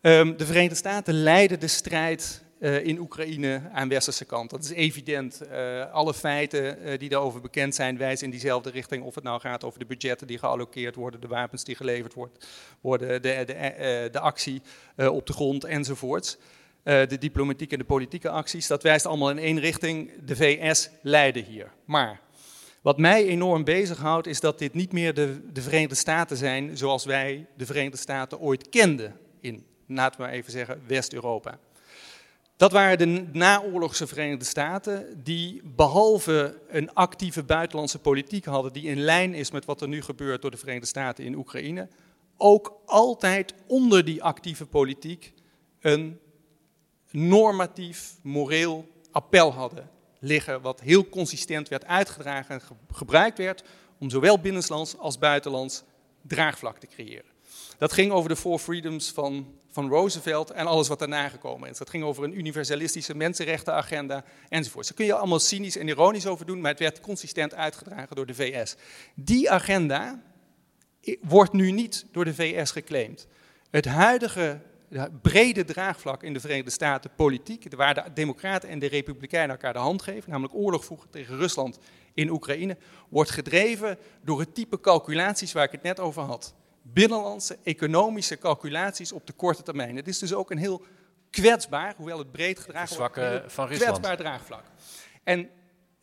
Um, 0.02 0.38
de 0.38 0.46
Verenigde 0.46 0.76
Staten 0.76 1.14
leiden 1.14 1.60
de 1.60 1.68
strijd 1.68 2.44
uh, 2.60 2.86
in 2.86 3.00
Oekraïne 3.00 3.62
aan 3.72 3.90
westerse 3.90 4.26
kant. 4.26 4.50
Dat 4.50 4.64
is 4.64 4.70
evident. 4.70 5.42
Uh, 5.52 5.92
alle 5.92 6.14
feiten 6.14 6.88
uh, 6.88 7.00
die 7.00 7.10
daarover 7.10 7.42
bekend 7.42 7.76
zijn 7.76 7.98
wijzen 7.98 8.26
in 8.26 8.32
diezelfde 8.32 8.70
richting. 8.70 9.04
Of 9.04 9.16
het 9.16 9.24
nou 9.24 9.40
gaat 9.40 9.64
over 9.64 9.80
de 9.80 9.86
budgetten 9.86 10.28
die 10.28 10.38
gealloceerd 10.38 10.96
worden, 10.96 11.22
de 11.22 11.28
wapens 11.28 11.64
die 11.64 11.76
geleverd 11.76 12.14
wordt, 12.14 12.48
worden, 12.82 13.22
de, 13.22 13.44
de, 13.46 14.10
de 14.12 14.20
actie 14.20 14.62
op 14.96 15.28
de 15.28 15.34
grond 15.34 15.64
enzovoorts. 15.64 16.38
de 16.84 17.18
diplomatieke 17.20 17.74
en 17.74 17.80
de 17.80 17.86
politieke 17.86 18.30
acties, 18.30 18.68
dat 18.68 18.84
wijst 18.84 19.06
allemaal 19.06 19.30
in 19.30 19.40
één 19.40 19.60
richting. 19.60 20.12
De 20.26 20.36
VS 20.36 20.90
leiden 21.02 21.44
hier. 21.44 21.72
Maar 21.86 22.20
wat 22.84 22.98
mij 22.98 23.26
enorm 23.26 23.64
bezighoudt 23.64 24.28
is 24.28 24.40
dat 24.40 24.60
dit 24.60 24.74
niet 24.74 24.92
meer 24.92 25.14
de, 25.14 25.52
de 25.54 25.62
Verenigde 25.62 25.96
Staten 25.96 26.38
zijn 26.38 26.78
zoals 26.78 27.06
wij 27.06 27.48
de 27.58 27.66
Verenigde 27.66 27.98
Staten 27.98 28.40
ooit 28.40 28.70
kenden 28.70 29.20
in, 29.40 29.66
laten 29.88 30.20
we 30.20 30.26
maar 30.26 30.36
even 30.36 30.52
zeggen, 30.52 30.82
West-Europa. 30.88 31.60
Dat 32.58 32.72
waren 32.72 32.98
de 32.98 33.26
naoorlogse 33.32 34.08
Verenigde 34.08 34.46
Staten 34.46 35.24
die 35.24 35.62
behalve 35.64 36.60
een 36.68 36.94
actieve 36.94 37.44
buitenlandse 37.44 38.00
politiek 38.00 38.46
hadden 38.46 38.74
die 38.74 38.84
in 38.84 39.00
lijn 39.00 39.34
is 39.34 39.52
met 39.52 39.66
wat 39.66 39.82
er 39.82 39.88
nu 39.88 40.02
gebeurt 40.02 40.42
door 40.42 40.52
de 40.52 40.58
Verenigde 40.58 40.88
Staten 40.88 41.24
in 41.24 41.36
Oekraïne, 41.36 41.88
ook 42.38 42.82
altijd 42.86 43.54
onder 43.68 44.06
die 44.06 44.24
actieve 44.24 44.66
politiek 44.66 45.34
een 45.80 46.20
normatief, 47.12 48.16
moreel 48.22 48.88
appel 49.12 49.54
hadden 49.54 49.93
liggen, 50.24 50.62
wat 50.62 50.80
heel 50.80 51.10
consistent 51.10 51.68
werd 51.68 51.86
uitgedragen 51.86 52.56
en 52.56 52.78
gebruikt 52.92 53.38
werd 53.38 53.64
om 53.98 54.10
zowel 54.10 54.40
binnenlands 54.40 54.98
als 54.98 55.18
buitenlands 55.18 55.84
draagvlak 56.22 56.78
te 56.78 56.88
creëren. 56.88 57.32
Dat 57.78 57.94
ging 57.94 58.12
over 58.12 58.30
de 58.30 58.36
Four 58.36 58.60
Freedoms 58.60 59.12
van, 59.12 59.56
van 59.72 59.90
Roosevelt 59.90 60.52
en 60.52 60.66
alles 60.66 60.88
wat 60.88 61.00
daarna 61.00 61.30
gekomen 61.30 61.70
is. 61.70 61.78
Dat 61.78 61.90
ging 61.90 62.04
over 62.04 62.24
een 62.24 62.38
universalistische 62.38 63.16
mensenrechtenagenda 63.16 64.24
enzovoort. 64.50 64.86
Daar 64.86 64.96
kun 64.96 65.06
je 65.06 65.14
allemaal 65.14 65.40
cynisch 65.40 65.78
en 65.78 65.88
ironisch 65.88 66.28
over 66.28 66.46
doen, 66.46 66.62
maar 66.62 66.72
het 66.72 66.80
werd 66.80 67.02
consistent 67.02 67.54
uitgedragen 67.54 68.16
door 68.16 68.26
de 68.26 68.34
VS. 68.34 68.76
Die 69.16 69.52
agenda 69.52 70.22
wordt 71.22 71.54
nu 71.54 71.72
niet 71.72 72.06
door 72.12 72.26
de 72.26 72.34
VS 72.34 72.72
geclaimd. 72.72 73.28
Het 73.70 73.86
huidige 73.86 74.62
brede 75.22 75.66
draagvlak 75.66 76.24
in 76.24 76.34
de 76.34 76.40
Verenigde 76.40 76.72
Staten 76.72 77.12
politiek, 77.16 77.76
waar 77.76 77.94
de 77.94 78.04
Democraten 78.14 78.70
en 78.70 78.80
de 78.80 78.88
Republikeinen 78.88 79.50
elkaar 79.50 79.74
de 79.74 79.80
hand 79.80 80.02
geven, 80.02 80.30
namelijk 80.30 80.56
oorlog 80.56 80.86
voeren 80.86 81.10
tegen 81.10 81.38
Rusland 81.38 81.80
in 82.14 82.30
Oekraïne, 82.30 82.78
wordt 83.10 83.30
gedreven 83.30 83.98
door 84.24 84.40
het 84.40 84.56
type 84.56 84.80
calculaties 84.80 85.52
waar 85.52 85.64
ik 85.64 85.72
het 85.72 85.84
net 85.84 86.00
over 86.00 86.22
had. 86.22 86.54
Binnenlandse 86.82 87.58
economische 87.64 88.38
calculaties 88.38 89.12
op 89.12 89.28
de 89.28 89.34
korte 89.34 89.64
termijn. 89.64 89.96
Het 89.96 90.08
is 90.08 90.20
dus 90.20 90.34
ook 90.34 90.52
een 90.52 90.58
heel 90.58 90.86
kwetsbaar, 91.30 91.94
hoewel 91.98 92.18
het 92.18 92.32
breed 92.32 92.60
gedragen 92.60 92.98
wordt, 92.98 93.54
van 93.54 93.68
kwetsbaar 93.68 94.18
draagvlak. 94.18 94.64
En 95.24 95.50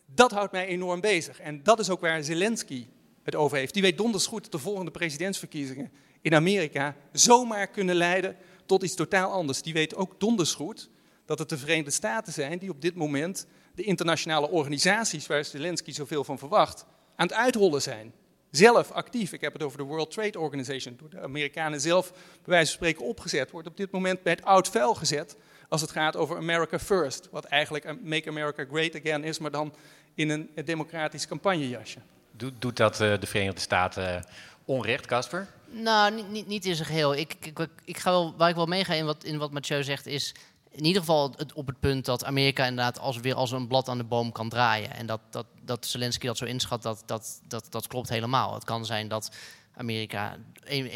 dat 0.07 0.31
houdt 0.31 0.53
mij 0.53 0.67
enorm 0.67 1.01
bezig. 1.01 1.41
En 1.41 1.63
dat 1.63 1.79
is 1.79 1.91
ook 1.91 2.01
waar 2.01 2.23
Zelensky 2.23 2.87
het 3.23 3.35
over 3.35 3.59
heeft. 3.59 3.73
Die 3.73 3.83
weet 3.83 3.99
donders 3.99 4.27
goed 4.27 4.43
dat 4.43 4.53
de 4.53 4.59
volgende 4.59 4.91
presidentsverkiezingen 4.91 5.93
in 6.21 6.35
Amerika 6.35 6.97
zomaar 7.13 7.67
kunnen 7.67 7.95
leiden 7.95 8.37
tot 8.71 8.83
iets 8.83 8.95
totaal 8.95 9.31
anders. 9.31 9.63
Die 9.63 9.73
weet 9.73 9.95
ook 9.95 10.21
donders 10.21 10.55
goed 10.55 10.91
dat 11.25 11.39
het 11.39 11.49
de 11.49 11.59
Verenigde 11.59 11.91
Staten 11.91 12.33
zijn 12.33 12.59
die 12.59 12.71
op 12.71 12.81
dit 12.81 12.95
moment 12.95 13.47
de 13.75 13.83
internationale 13.83 14.49
organisaties 14.49 15.27
waar 15.27 15.45
Zelensky 15.45 15.93
zoveel 15.93 16.25
van 16.25 16.39
verwacht, 16.39 16.87
aan 17.17 17.27
het 17.27 17.37
uitrollen 17.37 17.83
zijn. 17.83 18.13
Zelf 18.51 18.91
actief, 18.91 19.33
ik 19.33 19.41
heb 19.41 19.53
het 19.53 19.63
over 19.63 19.79
de 19.79 19.85
World 19.85 20.11
Trade 20.11 20.39
Organization, 20.39 20.97
door 20.99 21.11
de 21.11 21.21
Amerikanen 21.21 21.81
zelf 21.81 22.11
bij 22.11 22.21
wijze 22.45 22.67
van 22.67 22.75
spreken 22.75 23.05
opgezet, 23.05 23.51
wordt 23.51 23.69
op 23.69 23.77
dit 23.77 23.91
moment 23.91 24.23
bij 24.23 24.33
het 24.33 24.45
oud 24.45 24.69
vuil 24.69 24.95
gezet 24.95 25.37
als 25.69 25.81
het 25.81 25.91
gaat 25.91 26.17
over 26.17 26.37
America 26.37 26.79
First. 26.79 27.29
Wat 27.31 27.45
eigenlijk 27.45 28.03
Make 28.03 28.29
America 28.29 28.65
Great 28.71 28.95
Again 28.95 29.25
is, 29.25 29.39
maar 29.39 29.51
dan 29.51 29.75
in 30.15 30.31
een 30.31 30.51
democratisch 30.65 31.27
campagnejasje. 31.27 31.99
Doet, 32.31 32.53
doet 32.59 32.77
dat 32.77 33.01
uh, 33.01 33.19
de 33.19 33.27
Verenigde 33.27 33.61
Staten 33.61 34.15
uh, 34.15 34.23
onrecht, 34.65 35.07
Casper? 35.07 35.49
Nou, 35.71 36.15
niet, 36.15 36.31
niet, 36.31 36.47
niet 36.47 36.65
in 36.65 36.75
zijn 36.75 36.89
geheel. 36.89 37.15
Ik, 37.15 37.37
ik, 37.41 37.69
ik, 37.85 37.99
ga 37.99 38.11
wel, 38.11 38.35
waar 38.37 38.49
ik 38.49 38.55
wel 38.55 38.67
meega 38.67 38.95
in 38.95 39.05
wat, 39.05 39.25
in 39.25 39.39
wat 39.39 39.53
Mathieu 39.53 39.83
zegt 39.83 40.07
is... 40.07 40.35
in 40.71 40.85
ieder 40.85 41.01
geval 41.01 41.35
op 41.55 41.67
het 41.67 41.81
punt 41.81 42.05
dat 42.05 42.25
Amerika 42.25 42.65
inderdaad 42.65 42.99
als, 42.99 43.17
weer 43.17 43.35
als 43.35 43.51
een 43.51 43.67
blad 43.67 43.89
aan 43.89 43.99
de 43.99 44.05
boom 44.05 44.33
kan 44.33 44.49
draaien. 44.49 44.95
En 44.95 45.07
dat, 45.07 45.21
dat, 45.31 45.47
dat 45.65 45.87
Zelensky 45.87 46.27
dat 46.27 46.39
zo 46.39 46.45
inschat, 46.45 46.83
dat, 46.83 47.03
dat, 47.07 47.41
dat, 47.49 47.67
dat 47.71 47.87
klopt 47.87 48.09
helemaal. 48.09 48.55
Het 48.55 48.65
kan 48.65 48.87
zijn 48.87 49.09
dat 49.09 49.31
Amerika, 49.75 50.37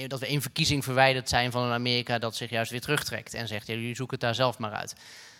dat 0.06 0.20
we 0.20 0.26
één 0.26 0.42
verkiezing 0.42 0.84
verwijderd 0.84 1.28
zijn 1.28 1.50
van 1.50 1.62
een 1.62 1.72
Amerika 1.72 2.18
dat 2.18 2.36
zich 2.36 2.50
juist 2.50 2.70
weer 2.70 2.80
terugtrekt 2.80 3.34
en 3.34 3.48
zegt, 3.48 3.66
jullie 3.66 3.94
zoeken 3.96 4.16
het 4.16 4.24
daar 4.24 4.34
zelf 4.34 4.58
maar 4.58 4.72
uit. 4.72 4.94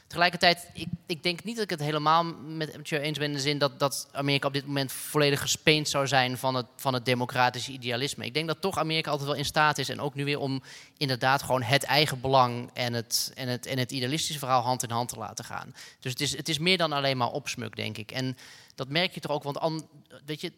Tegelijkertijd, 0.06 0.68
ik, 0.72 0.86
ik, 1.06 1.22
denk 1.22 1.44
niet 1.44 1.54
dat 1.54 1.64
ik 1.64 1.70
het 1.70 1.80
helemaal 1.80 2.24
met 2.34 2.78
je 2.82 3.00
eens 3.00 3.18
ben 3.18 3.26
in 3.26 3.32
de 3.32 3.40
zin 3.40 3.58
dat, 3.58 3.78
dat 3.78 4.08
Amerika 4.12 4.46
op 4.46 4.52
dit 4.52 4.66
moment 4.66 4.92
volledig 4.92 5.40
gespeend 5.40 5.88
zou 5.88 6.06
zijn 6.06 6.38
van 6.38 6.54
het, 6.54 6.66
van 6.76 6.94
het 6.94 7.04
democratische 7.04 7.72
idealisme. 7.72 8.24
Ik 8.24 8.34
denk 8.34 8.46
dat 8.46 8.60
toch 8.60 8.78
Amerika 8.78 9.10
altijd 9.10 9.28
wel 9.28 9.38
in 9.38 9.44
staat 9.44 9.78
is 9.78 9.88
en 9.88 10.00
ook 10.00 10.14
nu 10.14 10.24
weer 10.24 10.38
om 10.38 10.62
inderdaad 10.96 11.42
gewoon 11.42 11.62
het 11.62 11.82
eigen 11.82 12.20
belang 12.20 12.70
en 12.72 12.92
het, 12.92 13.32
en 13.34 13.48
het, 13.48 13.74
het 13.74 13.92
idealistische 13.92 14.38
verhaal 14.38 14.62
hand 14.62 14.82
in 14.82 14.90
hand 14.90 15.08
te 15.08 15.18
laten 15.18 15.44
gaan. 15.44 15.74
Dus 16.00 16.12
het 16.12 16.20
is, 16.20 16.36
het 16.36 16.48
is 16.48 16.58
meer 16.58 16.78
dan 16.78 16.92
alleen 16.92 17.16
maar 17.16 17.30
opsmuk, 17.30 17.76
denk 17.76 17.98
ik. 17.98 18.10
En 18.10 18.36
dat 18.74 18.88
merk 18.88 19.14
je 19.14 19.20
toch 19.20 19.32
ook, 19.32 19.42
want 19.42 19.58
an, 19.58 19.88
weet 20.24 20.40
je, 20.40 20.52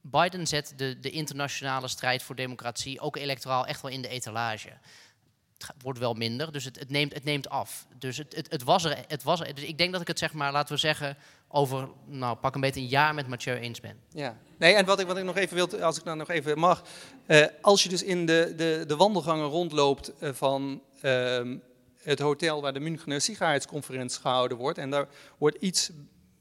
Biden 0.00 0.46
zet 0.46 0.72
de, 0.76 1.00
de 1.00 1.10
internationale 1.10 1.88
strijd 1.88 2.22
voor 2.22 2.34
democratie 2.34 3.00
ook 3.00 3.16
electoraal 3.16 3.66
echt 3.66 3.82
wel 3.82 3.90
in 3.90 4.02
de 4.02 4.08
etalage 4.08 4.70
wordt 5.82 5.98
wel 5.98 6.14
minder, 6.14 6.52
dus 6.52 6.64
het, 6.64 6.78
het, 6.78 6.90
neemt, 6.90 7.14
het 7.14 7.24
neemt 7.24 7.48
af. 7.48 7.86
Dus 7.98 8.16
het, 8.16 8.36
het, 8.36 8.50
het, 8.50 8.62
was 8.62 8.84
er, 8.84 9.04
het 9.08 9.22
was 9.22 9.40
er. 9.40 9.54
Dus 9.54 9.64
ik 9.64 9.78
denk 9.78 9.92
dat 9.92 10.00
ik 10.00 10.06
het 10.06 10.18
zeg 10.18 10.32
maar, 10.32 10.52
laten 10.52 10.74
we 10.74 10.80
zeggen, 10.80 11.16
over, 11.48 11.88
nou, 12.06 12.36
pak 12.36 12.54
een 12.54 12.60
beetje 12.60 12.80
een 12.80 12.86
jaar 12.86 13.14
met 13.14 13.28
Mathieu 13.28 13.56
eens 13.56 13.80
ben. 13.80 13.96
Ja, 14.12 14.36
nee, 14.58 14.74
en 14.74 14.84
wat 14.84 15.00
ik, 15.00 15.06
wat 15.06 15.16
ik 15.16 15.24
nog 15.24 15.36
even 15.36 15.56
wil, 15.56 15.82
als 15.82 15.98
ik 15.98 16.04
dan 16.04 16.18
nog 16.18 16.30
even 16.30 16.58
mag. 16.58 16.82
Uh, 17.26 17.46
als 17.60 17.82
je 17.82 17.88
dus 17.88 18.02
in 18.02 18.26
de, 18.26 18.52
de, 18.56 18.84
de 18.86 18.96
wandelgangen 18.96 19.46
rondloopt 19.46 20.12
uh, 20.20 20.30
van 20.32 20.82
uh, 21.02 21.40
het 22.02 22.18
hotel 22.18 22.60
waar 22.60 22.72
de 22.72 22.80
Münchener 22.80 23.20
Sicherheidsconferentie 23.20 24.20
gehouden 24.20 24.56
wordt, 24.56 24.78
en 24.78 24.90
daar 24.90 25.08
wordt 25.38 25.56
iets 25.60 25.90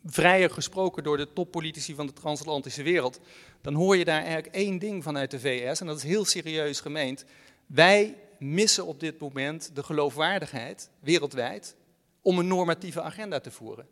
vrijer 0.06 0.50
gesproken 0.50 1.04
door 1.04 1.18
de 1.18 1.34
toppolitici 1.34 1.96
van 1.96 2.08
de 2.08 2.14
transatlantische 2.14 2.84
wereld, 2.84 3.20
dan 3.62 3.74
hoor 3.74 3.98
je 3.98 4.06
daar 4.06 4.24
eigenlijk 4.24 4.56
één 4.56 4.80
ding 4.80 5.04
vanuit 5.04 5.32
de 5.32 5.40
VS, 5.40 5.80
en 5.80 5.88
dat 5.88 5.98
is 5.98 6.04
heel 6.04 6.26
serieus 6.26 6.80
gemeend. 6.80 7.26
Wij 7.66 8.16
missen 8.40 8.86
op 8.86 9.00
dit 9.00 9.20
moment 9.20 9.72
de 9.74 9.84
geloofwaardigheid 9.84 10.90
wereldwijd 11.00 11.76
om 12.22 12.40
een 12.40 12.48
normatieve 12.48 13.02
agenda 13.02 13.40
te 13.40 13.52
voeren. 13.52 13.88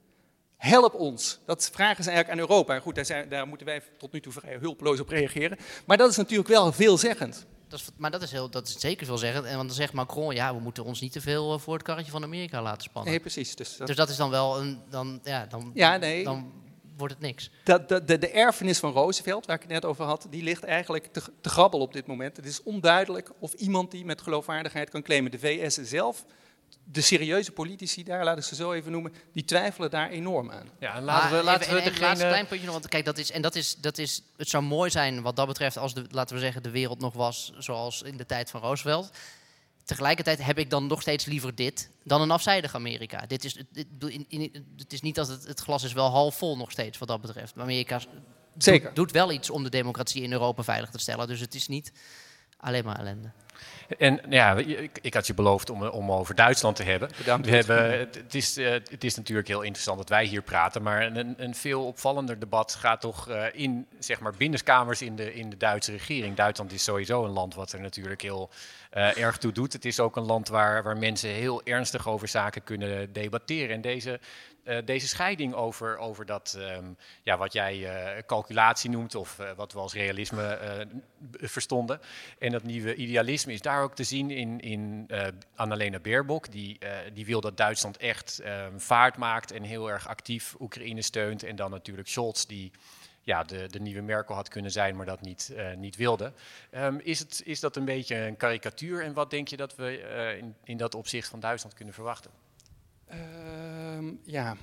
Help 0.58 0.94
ons. 0.94 1.39
Dat 1.46 1.70
vragen 1.74 2.04
ze 2.04 2.10
eigenlijk 2.10 2.39
aan 2.39 2.50
Europa. 2.50 2.75
En 2.75 2.82
goed, 2.82 2.96
daar, 2.96 3.06
zijn, 3.06 3.30
daar 3.30 3.48
moeten 3.48 3.68
wij 3.68 3.82
tot 3.98 4.12
nu 4.12 4.20
toe 4.20 4.34
vrij 4.34 4.58
hulpeloos 4.60 5.00
op 5.00 5.10
reageren. 5.10 5.58
Maar 5.86 5.98
dat 5.98 6.10
is 6.10 6.18
natuurlijk 6.18 6.50
wel 6.50 6.72
veelzeggend. 6.72 7.46
Dat 7.68 7.80
is, 7.80 7.88
maar 7.98 8.12
dat 8.12 8.22
is, 8.22 8.32
heel, 8.32 8.50
dat 8.50 8.68
is 8.68 8.80
zeker 8.80 9.06
veelzeggend. 9.06 9.46
En 9.46 9.56
want 9.56 9.68
dan 9.68 9.77
zegt 9.77 9.94
Macron, 9.94 10.34
ja, 10.34 10.56
we 10.56 10.62
moeten 10.62 10.84
ons 10.84 11.01
niet 11.01 11.12
te 11.12 11.22
veel 11.22 11.54
eh, 11.54 11.60
voor 11.60 11.74
het 11.74 11.84
karretje 11.84 12.12
van 12.12 12.24
Amerika 12.24 12.62
laten 12.62 12.82
spannen. 12.82 13.12
Nee, 13.12 13.20
precies. 13.20 13.56
Dus 13.56 13.77
dat, 13.77 13.88
dus 13.88 13.96
dat 13.96 14.10
is 14.10 14.16
dan 14.16 14.30
wel 14.30 14.60
een, 14.60 14.82
dan, 14.89 15.20
ja, 15.24 15.46
dan, 15.46 15.72
ja, 15.74 15.98
nee. 15.98 16.24
dan 16.24 16.51
wordt 16.98 17.13
het 17.13 17.24
niks. 17.24 17.50
De, 17.63 17.86
de, 17.88 18.04
de, 18.04 18.18
de, 18.18 18.30
erfenis 18.30 18.80
van 18.80 18.92
Roosevelt, 18.92 19.46
waar 19.46 19.56
ik 19.56 19.62
het 19.62 19.72
net 19.72 19.86
over 19.86 20.06
had, 20.06 20.27
die 20.30 20.44
ligt 20.44 20.63
eigenlijk 20.63 21.06
te, 21.06 21.22
te 21.42 21.50
grabbel 21.50 21.80
op 21.80 21.94
dit 21.94 22.08
moment. 22.08 22.38
Het 22.38 22.46
is 22.46 22.63
onduidelijk 22.63 23.32
of 23.39 23.54
iemand 23.54 23.92
die 23.92 24.06
met 24.06 24.22
geloofwaardigheid 24.22 24.89
kan 24.89 25.01
claimen. 25.01 25.32
De 25.32 25.39
VS 25.39 25.75
zelf, 25.75 26.25
de 26.84 27.01
serieuze 27.01 27.51
politici 27.51 28.04
daar, 28.04 28.24
laat 28.24 28.38
ik 28.38 28.44
ze 28.44 28.56
zo 28.56 28.72
even 28.72 28.92
noemen, 28.92 29.13
die 29.34 29.46
twijfelen 29.46 29.89
daar 29.89 30.10
enorm 30.10 30.51
aan. 30.51 30.70
Ja, 30.80 30.96
en 30.96 31.04
laten 31.04 31.38
we, 31.38 31.44
laten 31.44 31.74
we 31.74 31.82
degene... 31.82 32.00
laatste 32.00 32.27
klein 32.27 32.48
puntje 32.48 32.66
nog, 32.66 32.75
want 32.75 32.88
kijk, 32.88 33.06
dat 33.06 33.18
is, 33.18 33.32
en 33.32 33.42
dat 33.42 33.56
is, 33.56 33.75
dat 33.75 33.98
is, 33.98 34.22
het 34.38 34.50
zou 34.50 34.63
mooi 34.63 34.89
zijn 34.89 35.22
wat 35.22 35.36
dat 35.36 35.48
betreft 35.48 35.77
als 35.77 35.94
de, 35.94 36.06
laten 36.10 36.36
we 36.36 36.42
zeggen, 36.42 36.63
de 36.63 36.70
wereld 36.70 37.00
nog 37.00 37.13
was 37.13 37.54
zoals 37.58 38.01
in 38.01 38.18
de 38.18 38.25
tijd 38.25 38.50
van 38.50 38.62
Roosevelt 38.62 39.12
tegelijkertijd 39.88 40.44
heb 40.44 40.58
ik 40.58 40.70
dan 40.70 40.88
nog 40.88 41.01
steeds 41.01 41.25
liever 41.25 41.56
dit 41.56 41.89
dan 42.03 42.22
een 42.22 42.32
afzijdig 42.32 42.75
Amerika. 42.75 43.25
Dit 43.25 43.44
is, 43.44 43.58
dit, 43.72 43.88
het 44.77 44.94
is 44.94 45.01
niet 45.01 45.15
dat 45.15 45.27
het, 45.27 45.48
het, 45.48 45.60
glas 45.60 45.84
is 45.84 45.94
wel 45.94 46.10
half 46.10 46.38
vol 46.38 46.58
nog 46.58 46.72
steeds 46.72 46.98
wat 46.98 47.08
dat 47.08 47.22
betreft. 47.22 47.53
Amerika 47.58 48.01
Zeker. 48.58 48.88
Doet, 48.88 48.96
doet 48.96 49.12
wel 49.12 49.32
iets 49.32 49.50
om 49.50 49.63
de 49.63 49.70
democratie 49.70 50.24
in 50.24 50.32
Europa 50.32 50.63
veilig 50.63 50.89
te 50.89 51.00
stellen. 51.00 51.27
Dus 51.27 51.39
het 51.39 51.56
is 51.56 51.67
niet 51.67 51.91
alleen 52.57 52.85
maar 52.85 52.99
ellende. 52.99 53.31
En 53.97 54.21
ja, 54.29 54.55
ik, 54.55 54.99
ik, 55.01 55.13
had 55.13 55.27
je 55.27 55.33
beloofd 55.33 55.69
om, 55.69 55.83
om 55.83 56.11
over 56.11 56.35
Duitsland 56.35 56.75
te 56.75 56.83
hebben. 56.83 57.09
Bedankt. 57.17 57.47
We 57.47 57.55
hebben 57.55 57.99
het, 57.99 58.35
is, 58.35 58.57
uh, 58.57 58.69
het 58.69 59.03
is 59.03 59.15
natuurlijk 59.15 59.47
heel 59.47 59.61
interessant 59.61 59.97
dat 59.97 60.09
wij 60.09 60.25
hier 60.25 60.41
praten, 60.41 60.81
maar 60.81 61.05
een, 61.05 61.35
een 61.37 61.55
veel 61.55 61.85
opvallender 61.85 62.39
debat 62.39 62.75
gaat 62.75 63.01
toch 63.01 63.29
uh, 63.29 63.43
in 63.51 63.87
zeg 63.99 64.19
maar 64.19 64.33
binnenkamers 64.37 65.01
in 65.01 65.15
de, 65.15 65.33
in 65.33 65.49
de 65.49 65.57
Duitse 65.57 65.91
regering. 65.91 66.35
Duitsland 66.35 66.71
is 66.71 66.83
sowieso 66.83 67.23
een 67.23 67.31
land 67.31 67.55
wat 67.55 67.71
er 67.71 67.81
natuurlijk 67.81 68.21
heel 68.21 68.49
uh, 68.93 69.17
erg 69.17 69.37
toe 69.37 69.51
doet. 69.51 69.73
Het 69.73 69.85
is 69.85 69.99
ook 69.99 70.15
een 70.15 70.25
land 70.25 70.47
waar, 70.47 70.83
waar 70.83 70.97
mensen 70.97 71.29
heel 71.29 71.61
ernstig 71.63 72.07
over 72.07 72.27
zaken 72.27 72.63
kunnen 72.63 73.13
debatteren. 73.13 73.75
En 73.75 73.81
deze 73.81 74.19
uh, 74.67 74.77
deze 74.86 75.07
scheiding 75.07 75.53
over, 75.53 75.97
over 75.97 76.25
dat, 76.25 76.55
um, 76.57 76.97
ja, 77.24 77.38
wat 77.38 77.53
jij 77.53 77.77
uh, 77.77 78.21
calculatie 78.25 78.89
noemt, 78.89 79.15
of 79.15 79.39
uh, 79.39 79.51
wat 79.55 79.74
we 79.74 79.79
als 79.79 79.93
realisme 79.93 80.86
verstonden. 81.31 82.00
En 82.39 82.51
dat 82.51 82.63
nieuwe 82.63 82.95
idealisme 82.95 83.53
is 83.53 83.62
daar 83.62 83.83
ook 83.83 83.95
te 83.95 84.03
zien 84.03 84.31
in, 84.31 84.59
in 84.59 85.09
Annalena 85.55 86.00
Baerbock. 86.00 86.51
Die, 86.51 86.79
die 87.13 87.25
wil 87.25 87.41
dat 87.41 87.57
Duitsland 87.57 87.97
echt 87.97 88.41
um, 88.45 88.79
vaart 88.79 89.17
maakt 89.17 89.51
en 89.51 89.63
heel 89.63 89.89
erg 89.89 90.07
actief 90.07 90.55
Oekraïne 90.59 91.01
steunt. 91.01 91.43
En 91.43 91.55
dan 91.55 91.71
natuurlijk 91.71 92.07
Scholz, 92.07 92.45
die 92.45 92.71
ja, 93.21 93.43
de, 93.43 93.67
de 93.67 93.79
nieuwe 93.79 94.01
Merkel 94.01 94.36
had 94.36 94.47
kunnen 94.47 94.71
zijn, 94.71 94.95
maar 94.95 95.05
dat 95.05 95.21
niet, 95.21 95.55
niet 95.77 95.95
wilde. 95.95 96.33
Um, 96.71 97.00
is, 97.00 97.19
het, 97.19 97.41
is 97.45 97.59
dat 97.59 97.75
een 97.75 97.86
beetje 97.86 98.15
een 98.15 98.38
karikatuur? 98.38 99.03
En 99.03 99.13
wat 99.13 99.29
denk 99.29 99.47
je 99.47 99.57
dat 99.57 99.75
we 99.75 99.97
in, 100.38 100.55
in 100.63 100.77
dat 100.77 100.95
opzicht 100.95 101.29
van 101.29 101.39
Duitsland 101.39 101.75
kunnen 101.75 101.93
verwachten? 101.93 102.31
Uh, 103.11 104.11
ja, 104.23 104.55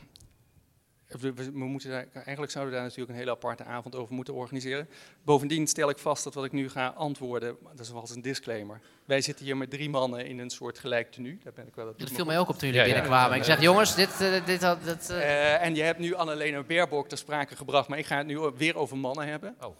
we, 1.20 1.32
we, 1.32 1.50
moeten 1.52 1.90
daar, 1.90 2.06
eigenlijk 2.12 2.52
zouden 2.52 2.72
we 2.72 2.78
daar 2.78 2.88
natuurlijk 2.88 3.12
een 3.12 3.18
hele 3.18 3.30
aparte 3.30 3.64
avond 3.64 3.94
over 3.96 4.14
moeten 4.14 4.34
organiseren. 4.34 4.88
Bovendien 5.22 5.66
stel 5.66 5.88
ik 5.88 5.98
vast 5.98 6.24
dat 6.24 6.34
wat 6.34 6.44
ik 6.44 6.52
nu 6.52 6.68
ga 6.68 6.88
antwoorden, 6.88 7.56
dat 7.62 7.80
is 7.80 7.90
wel 7.90 8.00
eens 8.00 8.14
een 8.14 8.22
disclaimer. 8.22 8.80
Wij 9.04 9.20
zitten 9.20 9.44
hier 9.44 9.56
met 9.56 9.70
drie 9.70 9.90
mannen 9.90 10.26
in 10.26 10.38
een 10.38 10.50
soort 10.50 10.78
gelijk 10.78 11.10
tenue. 11.10 11.38
Daar 11.42 11.52
ben 11.52 11.66
ik 11.66 11.74
wel. 11.74 11.94
Dat 11.96 12.10
viel 12.10 12.24
mij 12.24 12.38
ook 12.38 12.48
op 12.48 12.58
toen 12.58 12.68
jullie 12.68 12.84
ja, 12.84 12.92
binnenkwamen. 12.92 13.30
Ja. 13.30 13.36
Ik 13.36 13.44
zeg, 13.44 13.60
jongens, 13.60 13.94
dit, 13.94 14.20
uh, 14.20 14.46
dit 14.46 14.62
had. 14.62 14.84
Dat, 14.84 15.08
uh... 15.10 15.16
uh, 15.16 15.62
en 15.62 15.74
je 15.74 15.82
hebt 15.82 15.98
nu 15.98 16.14
Annalena 16.14 16.62
Baerbock 16.62 17.08
ter 17.08 17.18
sprake 17.18 17.56
gebracht, 17.56 17.88
maar 17.88 17.98
ik 17.98 18.06
ga 18.06 18.16
het 18.16 18.26
nu 18.26 18.38
weer 18.38 18.76
over 18.76 18.96
mannen 18.96 19.26
hebben. 19.26 19.56
Oh. 19.60 19.76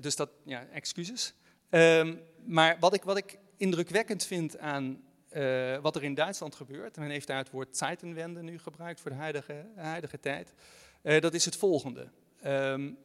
dus 0.00 0.16
dat, 0.16 0.30
ja, 0.44 0.66
excuses. 0.72 1.34
Um, 1.70 2.20
maar 2.44 2.76
wat 2.80 2.94
ik, 2.94 3.02
wat 3.02 3.16
ik 3.16 3.38
indrukwekkend 3.56 4.24
vind 4.24 4.58
aan 4.58 5.00
eh, 5.32 5.78
wat 5.78 5.96
er 5.96 6.02
in 6.02 6.14
Duitsland 6.14 6.54
gebeurt, 6.54 6.96
men 6.96 7.10
heeft 7.10 7.26
daar 7.26 7.38
het 7.38 7.50
woord 7.50 7.76
Zeitenwende 7.76 8.42
nu 8.42 8.58
gebruikt 8.58 9.00
voor 9.00 9.10
de 9.10 9.16
huidige, 9.16 9.66
huidige 9.76 10.20
tijd, 10.20 10.54
uh, 11.02 11.20
dat 11.20 11.34
is 11.34 11.44
het 11.44 11.56
volgende. 11.56 12.08
Um, 12.44 12.98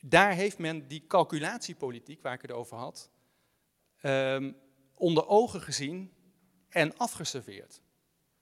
daar 0.00 0.32
heeft 0.32 0.58
men 0.58 0.88
die 0.88 1.04
calculatiepolitiek, 1.06 2.22
waar 2.22 2.34
ik 2.34 2.42
het 2.42 2.52
over 2.52 2.76
had, 2.76 3.10
um, 4.02 4.56
onder 4.94 5.26
ogen 5.26 5.60
gezien 5.60 6.12
en 6.68 6.96
afgeserveerd. 6.96 7.80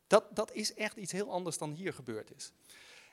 Dat, 0.06 0.36
dat 0.36 0.52
is 0.52 0.74
echt 0.74 0.96
iets 0.96 1.12
heel 1.12 1.30
anders 1.30 1.58
dan 1.58 1.72
hier 1.72 1.92
gebeurd 1.92 2.34
is. 2.36 2.52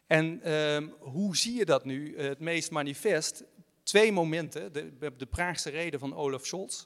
En 0.07 0.51
um, 0.51 0.93
hoe 0.99 1.37
zie 1.37 1.55
je 1.55 1.65
dat 1.65 1.85
nu 1.85 2.17
het 2.19 2.39
meest 2.39 2.71
manifest? 2.71 3.43
Twee 3.83 4.11
momenten. 4.11 4.73
De, 4.73 5.15
de 5.17 5.25
Praagse 5.25 5.69
reden 5.69 5.99
van 5.99 6.15
Olaf 6.15 6.45
Scholz, 6.45 6.85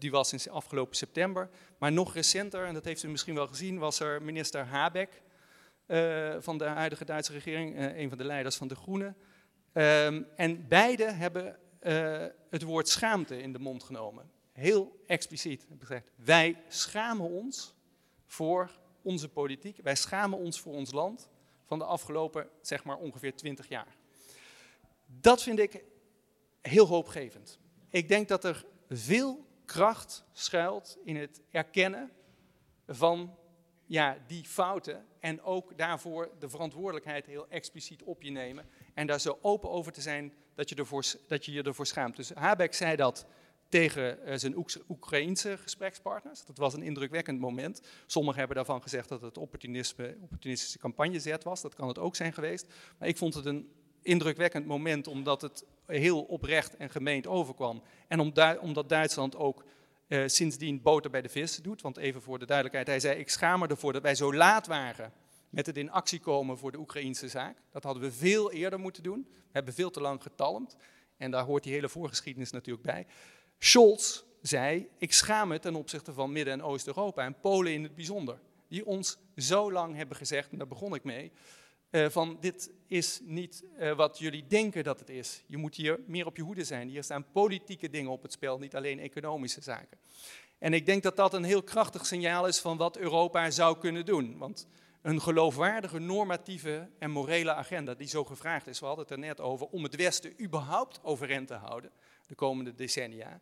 die 0.00 0.10
was 0.10 0.32
in 0.32 0.52
afgelopen 0.52 0.96
september. 0.96 1.50
Maar 1.78 1.92
nog 1.92 2.14
recenter, 2.14 2.64
en 2.64 2.74
dat 2.74 2.84
heeft 2.84 3.02
u 3.02 3.08
misschien 3.08 3.34
wel 3.34 3.46
gezien, 3.46 3.78
was 3.78 4.00
er 4.00 4.22
minister 4.22 4.64
Habeck 4.64 5.22
uh, 5.86 6.34
van 6.38 6.58
de 6.58 6.64
huidige 6.64 7.04
Duitse 7.04 7.32
regering, 7.32 7.78
uh, 7.78 7.98
een 7.98 8.08
van 8.08 8.18
de 8.18 8.24
leiders 8.24 8.56
van 8.56 8.68
de 8.68 8.74
Groenen. 8.74 9.16
Um, 9.72 10.26
en 10.36 10.68
beide 10.68 11.10
hebben 11.10 11.58
het 12.50 12.62
woord 12.62 12.88
schaamte 12.88 13.42
in 13.42 13.52
de 13.52 13.58
mond 13.58 13.82
genomen. 13.82 14.30
Heel 14.52 15.02
expliciet. 15.06 15.66
Gezegd, 15.78 16.10
wij 16.16 16.62
schamen 16.68 17.30
ons 17.30 17.74
voor 18.26 18.70
onze 19.02 19.28
politiek. 19.28 19.78
Wij 19.82 19.94
schamen 19.94 20.38
ons 20.38 20.60
voor 20.60 20.72
ons 20.72 20.92
land 20.92 21.28
van 21.66 21.78
de 21.78 21.84
afgelopen, 21.84 22.48
zeg 22.60 22.84
maar, 22.84 22.96
ongeveer 22.96 23.36
20 23.36 23.68
jaar. 23.68 23.96
Dat 25.06 25.42
vind 25.42 25.58
ik 25.58 25.84
heel 26.62 26.86
hoopgevend. 26.86 27.58
Ik 27.88 28.08
denk 28.08 28.28
dat 28.28 28.44
er 28.44 28.64
veel 28.88 29.46
kracht 29.70 30.24
schuilt 30.32 30.98
in 31.04 31.16
het 31.16 31.40
erkennen 31.50 32.10
van 32.86 33.34
ja, 33.86 34.16
die 34.26 34.44
fouten 34.44 35.06
en 35.20 35.42
ook 35.42 35.78
daarvoor 35.78 36.30
de 36.38 36.48
verantwoordelijkheid 36.48 37.26
heel 37.26 37.48
expliciet 37.48 38.02
op 38.02 38.22
je 38.22 38.30
nemen 38.30 38.68
en 38.94 39.06
daar 39.06 39.20
zo 39.20 39.38
open 39.42 39.70
over 39.70 39.92
te 39.92 40.00
zijn 40.00 40.32
dat 40.54 40.68
je, 40.68 40.74
ervoor, 40.74 41.04
dat 41.26 41.44
je 41.44 41.52
je 41.52 41.62
ervoor 41.62 41.86
schaamt. 41.86 42.16
Dus 42.16 42.30
Habeck 42.30 42.74
zei 42.74 42.96
dat 42.96 43.26
tegen 43.68 44.18
uh, 44.24 44.34
zijn 44.36 44.66
Oekraïense 44.88 45.58
gesprekspartners. 45.58 46.44
Dat 46.44 46.58
was 46.58 46.74
een 46.74 46.82
indrukwekkend 46.82 47.40
moment. 47.40 47.82
Sommigen 48.06 48.38
hebben 48.38 48.56
daarvan 48.56 48.82
gezegd 48.82 49.08
dat 49.08 49.20
het 49.20 49.38
opportunisme, 49.38 50.16
opportunistische 50.20 50.78
campagnezet 50.78 51.44
was. 51.44 51.60
Dat 51.60 51.74
kan 51.74 51.88
het 51.88 51.98
ook 51.98 52.16
zijn 52.16 52.32
geweest. 52.32 52.66
Maar 52.98 53.08
ik 53.08 53.16
vond 53.16 53.34
het 53.34 53.44
een 53.44 53.70
indrukwekkend 54.02 54.66
moment 54.66 55.06
omdat 55.06 55.42
het 55.42 55.64
heel 55.90 56.22
oprecht 56.22 56.76
en 56.76 56.90
gemeend 56.90 57.26
overkwam. 57.26 57.82
En 58.08 58.20
omdat 58.60 58.88
Duitsland 58.88 59.36
ook 59.36 59.64
uh, 60.08 60.22
sindsdien 60.26 60.82
boter 60.82 61.10
bij 61.10 61.22
de 61.22 61.28
vis 61.28 61.56
doet. 61.56 61.82
Want 61.82 61.96
even 61.96 62.22
voor 62.22 62.38
de 62.38 62.46
duidelijkheid, 62.46 62.86
hij 62.86 63.00
zei: 63.00 63.20
Ik 63.20 63.30
schaam 63.30 63.62
ervoor 63.62 63.92
dat 63.92 64.02
wij 64.02 64.14
zo 64.14 64.34
laat 64.34 64.66
waren 64.66 65.12
met 65.50 65.66
het 65.66 65.76
in 65.76 65.90
actie 65.90 66.20
komen 66.20 66.58
voor 66.58 66.72
de 66.72 66.78
Oekraïnse 66.78 67.28
zaak. 67.28 67.56
Dat 67.70 67.84
hadden 67.84 68.02
we 68.02 68.12
veel 68.12 68.52
eerder 68.52 68.80
moeten 68.80 69.02
doen. 69.02 69.26
We 69.30 69.48
hebben 69.52 69.74
veel 69.74 69.90
te 69.90 70.00
lang 70.00 70.22
getalmd. 70.22 70.76
En 71.16 71.30
daar 71.30 71.44
hoort 71.44 71.62
die 71.62 71.72
hele 71.72 71.88
voorgeschiedenis 71.88 72.50
natuurlijk 72.50 72.86
bij. 72.86 73.06
Scholz 73.58 74.22
zei: 74.42 74.88
Ik 74.98 75.12
schaam 75.12 75.48
me 75.48 75.58
ten 75.58 75.74
opzichte 75.74 76.12
van 76.12 76.32
Midden- 76.32 76.52
en 76.54 76.62
Oost-Europa 76.62 77.24
en 77.24 77.40
Polen 77.40 77.72
in 77.72 77.82
het 77.82 77.94
bijzonder. 77.94 78.38
Die 78.68 78.86
ons 78.86 79.18
zo 79.36 79.72
lang 79.72 79.96
hebben 79.96 80.16
gezegd, 80.16 80.50
en 80.50 80.58
daar 80.58 80.66
begon 80.66 80.94
ik 80.94 81.04
mee, 81.04 81.32
uh, 81.90 82.08
van 82.08 82.36
dit 82.40 82.70
is 82.86 83.20
niet 83.22 83.64
uh, 83.78 83.92
wat 83.92 84.18
jullie 84.18 84.46
denken 84.46 84.84
dat 84.84 84.98
het 84.98 85.08
is. 85.08 85.42
Je 85.46 85.56
moet 85.56 85.74
hier 85.74 86.00
meer 86.06 86.26
op 86.26 86.36
je 86.36 86.42
hoede 86.42 86.64
zijn. 86.64 86.88
Hier 86.88 87.02
staan 87.02 87.30
politieke 87.32 87.90
dingen 87.90 88.10
op 88.10 88.22
het 88.22 88.32
spel, 88.32 88.58
niet 88.58 88.76
alleen 88.76 88.98
economische 88.98 89.62
zaken. 89.62 89.98
En 90.58 90.72
ik 90.72 90.86
denk 90.86 91.02
dat 91.02 91.16
dat 91.16 91.34
een 91.34 91.44
heel 91.44 91.62
krachtig 91.62 92.06
signaal 92.06 92.46
is 92.46 92.58
van 92.58 92.76
wat 92.76 92.96
Europa 92.96 93.50
zou 93.50 93.78
kunnen 93.78 94.06
doen. 94.06 94.38
Want 94.38 94.66
een 95.02 95.20
geloofwaardige 95.20 95.98
normatieve 95.98 96.90
en 96.98 97.10
morele 97.10 97.54
agenda 97.54 97.94
die 97.94 98.08
zo 98.08 98.24
gevraagd 98.24 98.66
is, 98.66 98.80
we 98.80 98.86
hadden 98.86 99.04
het 99.04 99.12
er 99.12 99.18
net 99.18 99.40
over, 99.40 99.66
om 99.66 99.82
het 99.82 99.96
Westen 99.96 100.42
überhaupt 100.42 101.00
overeind 101.02 101.46
te 101.46 101.54
houden 101.54 101.90
de 102.26 102.34
komende 102.34 102.74
decennia, 102.74 103.40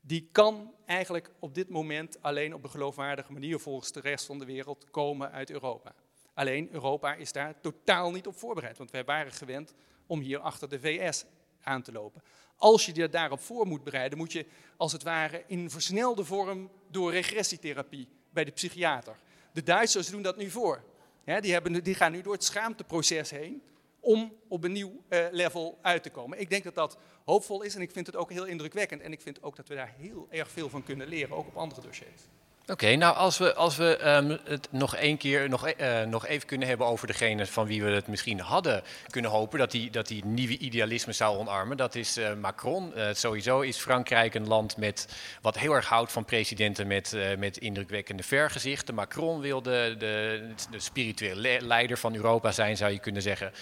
die 0.00 0.28
kan 0.32 0.74
eigenlijk 0.86 1.30
op 1.38 1.54
dit 1.54 1.68
moment 1.68 2.22
alleen 2.22 2.54
op 2.54 2.64
een 2.64 2.70
geloofwaardige 2.70 3.32
manier 3.32 3.58
volgens 3.58 3.92
de 3.92 4.00
rest 4.00 4.26
van 4.26 4.38
de 4.38 4.44
wereld 4.44 4.90
komen 4.90 5.30
uit 5.30 5.50
Europa. 5.50 5.94
Alleen 6.38 6.68
Europa 6.72 7.14
is 7.14 7.32
daar 7.32 7.60
totaal 7.60 8.10
niet 8.10 8.26
op 8.26 8.38
voorbereid, 8.38 8.78
want 8.78 8.90
wij 8.90 9.04
waren 9.04 9.32
gewend 9.32 9.74
om 10.06 10.20
hier 10.20 10.38
achter 10.38 10.68
de 10.68 10.80
VS 10.80 11.24
aan 11.62 11.82
te 11.82 11.92
lopen. 11.92 12.22
Als 12.56 12.86
je 12.86 12.94
je 12.94 13.08
daarop 13.08 13.40
voor 13.40 13.66
moet 13.66 13.84
bereiden, 13.84 14.18
moet 14.18 14.32
je 14.32 14.46
als 14.76 14.92
het 14.92 15.02
ware 15.02 15.44
in 15.46 15.70
versnelde 15.70 16.24
vorm 16.24 16.70
door 16.90 17.10
regressietherapie 17.12 18.08
bij 18.30 18.44
de 18.44 18.50
psychiater. 18.50 19.16
De 19.52 19.62
Duitsers 19.62 20.10
doen 20.10 20.22
dat 20.22 20.36
nu 20.36 20.50
voor. 20.50 20.84
die, 21.24 21.52
hebben, 21.52 21.84
die 21.84 21.94
gaan 21.94 22.12
nu 22.12 22.22
door 22.22 22.32
het 22.32 22.44
schaamteproces 22.44 23.30
heen 23.30 23.62
om 24.00 24.32
op 24.48 24.64
een 24.64 24.72
nieuw 24.72 25.02
uh, 25.08 25.26
level 25.30 25.78
uit 25.82 26.02
te 26.02 26.10
komen. 26.10 26.40
Ik 26.40 26.50
denk 26.50 26.64
dat 26.64 26.74
dat 26.74 26.98
hoopvol 27.24 27.62
is 27.62 27.74
en 27.74 27.80
ik 27.80 27.90
vind 27.90 28.06
het 28.06 28.16
ook 28.16 28.30
heel 28.30 28.44
indrukwekkend. 28.44 29.02
En 29.02 29.12
ik 29.12 29.20
vind 29.20 29.42
ook 29.42 29.56
dat 29.56 29.68
we 29.68 29.74
daar 29.74 29.94
heel 29.96 30.26
erg 30.30 30.50
veel 30.50 30.68
van 30.68 30.82
kunnen 30.82 31.08
leren, 31.08 31.36
ook 31.36 31.46
op 31.46 31.56
andere 31.56 31.80
dossiers. 31.80 32.22
Oké, 32.70 32.96
nou 32.96 33.16
als 33.16 33.38
we, 33.38 33.54
als 33.54 33.76
we 33.76 34.16
um, 34.16 34.38
het 34.44 34.68
nog 34.70 34.96
één 34.96 35.16
keer 35.16 35.48
nog, 35.48 35.68
uh, 35.80 36.02
nog 36.02 36.26
even 36.26 36.46
kunnen 36.46 36.68
hebben 36.68 36.86
over 36.86 37.06
degene 37.06 37.46
van 37.46 37.66
wie 37.66 37.82
we 37.82 37.90
het 37.90 38.06
misschien 38.06 38.40
hadden 38.40 38.82
kunnen 39.10 39.30
hopen 39.30 39.58
dat 39.58 39.70
die, 39.70 39.90
dat 39.90 40.06
die 40.06 40.24
nieuwe 40.24 40.58
idealisme 40.58 41.12
zou 41.12 41.38
omarmen, 41.38 41.76
dat 41.76 41.94
is 41.94 42.18
uh, 42.18 42.34
Macron. 42.34 42.92
Uh, 42.96 43.08
sowieso 43.12 43.60
is 43.60 43.76
Frankrijk 43.76 44.34
een 44.34 44.46
land 44.46 44.76
met, 44.76 45.08
wat 45.40 45.58
heel 45.58 45.72
erg 45.72 45.88
houdt 45.88 46.12
van 46.12 46.24
presidenten 46.24 46.86
met, 46.86 47.16
met 47.38 47.56
indrukwekkende 47.56 48.22
vergezichten. 48.22 48.94
Macron 48.94 49.40
wil 49.40 49.62
de, 49.62 49.94
de, 49.98 50.54
spirituele 50.76 51.58
leider 51.60 51.98
van 51.98 52.14
Europa 52.14 52.52
zijn, 52.52 52.76
zou 52.76 52.92
je 52.92 52.98
kunnen 52.98 53.22
zeggen. 53.22 53.52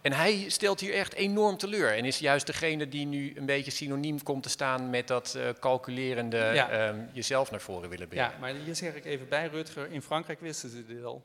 En 0.00 0.12
hij 0.12 0.44
stelt 0.48 0.80
hier 0.80 0.94
echt 0.94 1.14
enorm 1.14 1.56
teleur 1.56 1.96
en 1.96 2.04
is 2.04 2.18
juist 2.18 2.46
degene 2.46 2.88
die 2.88 3.06
nu 3.06 3.32
een 3.36 3.46
beetje 3.46 3.70
synoniem 3.70 4.22
komt 4.22 4.42
te 4.42 4.48
staan 4.48 4.90
met 4.90 5.08
dat 5.08 5.38
calculerende 5.60 6.50
ja. 6.54 6.88
um, 6.88 7.08
jezelf 7.12 7.50
naar 7.50 7.60
voren 7.60 7.88
willen 7.88 8.08
brengen. 8.08 8.32
Ja, 8.40 8.55
hier 8.64 8.76
zeg 8.76 8.94
ik 8.94 9.04
even 9.04 9.28
bij, 9.28 9.46
Rutger, 9.46 9.90
in 9.90 10.02
Frankrijk 10.02 10.40
wisten 10.40 10.70
ze 10.70 10.86
dit 10.86 11.04
al. 11.04 11.24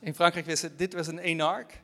In 0.00 0.14
Frankrijk 0.14 0.46
wisten 0.46 0.70
ze, 0.70 0.76
dit 0.76 0.92
was 0.92 1.06
een 1.06 1.18
enark. 1.18 1.82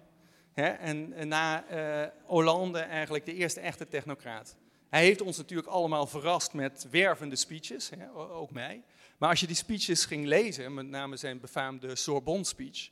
Hè, 0.52 0.66
en, 0.66 1.28
na 1.28 1.64
uh, 1.70 2.08
Hollande 2.24 2.78
eigenlijk 2.78 3.24
de 3.24 3.34
eerste 3.34 3.60
echte 3.60 3.88
technocraat. 3.88 4.56
Hij 4.88 5.02
heeft 5.02 5.20
ons 5.20 5.36
natuurlijk 5.36 5.68
allemaal 5.68 6.06
verrast 6.06 6.52
met 6.52 6.86
wervende 6.90 7.36
speeches, 7.36 7.90
hè, 7.90 8.12
ook 8.14 8.50
mij. 8.50 8.82
Maar 9.18 9.28
als 9.28 9.40
je 9.40 9.46
die 9.46 9.56
speeches 9.56 10.04
ging 10.04 10.26
lezen, 10.26 10.74
met 10.74 10.86
name 10.86 11.16
zijn 11.16 11.40
befaamde 11.40 11.96
Sorbonne 11.96 12.44
speech, 12.44 12.90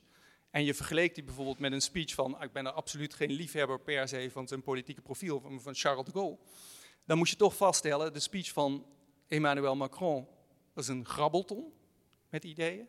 en 0.51 0.63
je 0.63 0.73
vergeleek 0.73 1.15
die 1.15 1.23
bijvoorbeeld 1.23 1.59
met 1.59 1.71
een 1.71 1.81
speech 1.81 2.13
van, 2.13 2.43
ik 2.43 2.51
ben 2.51 2.65
er 2.65 2.71
absoluut 2.71 3.13
geen 3.13 3.31
liefhebber 3.31 3.79
per 3.79 4.07
se 4.07 4.29
van 4.31 4.47
zijn 4.47 4.61
politieke 4.61 5.01
profiel, 5.01 5.39
van, 5.39 5.61
van 5.61 5.75
Charles 5.75 6.05
de 6.05 6.11
Gaulle, 6.11 6.37
dan 7.05 7.17
moet 7.17 7.29
je 7.29 7.35
toch 7.35 7.55
vaststellen, 7.55 8.13
de 8.13 8.19
speech 8.19 8.51
van 8.51 8.85
Emmanuel 9.27 9.75
Macron 9.75 10.27
dat 10.73 10.83
is 10.83 10.89
een 10.89 11.05
grabbelton 11.05 11.73
met 12.29 12.43
ideeën. 12.43 12.87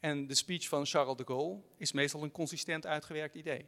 En 0.00 0.26
de 0.26 0.34
speech 0.34 0.68
van 0.68 0.86
Charles 0.86 1.16
de 1.16 1.24
Gaulle 1.26 1.60
is 1.76 1.92
meestal 1.92 2.22
een 2.22 2.32
consistent 2.32 2.86
uitgewerkt 2.86 3.34
idee. 3.34 3.66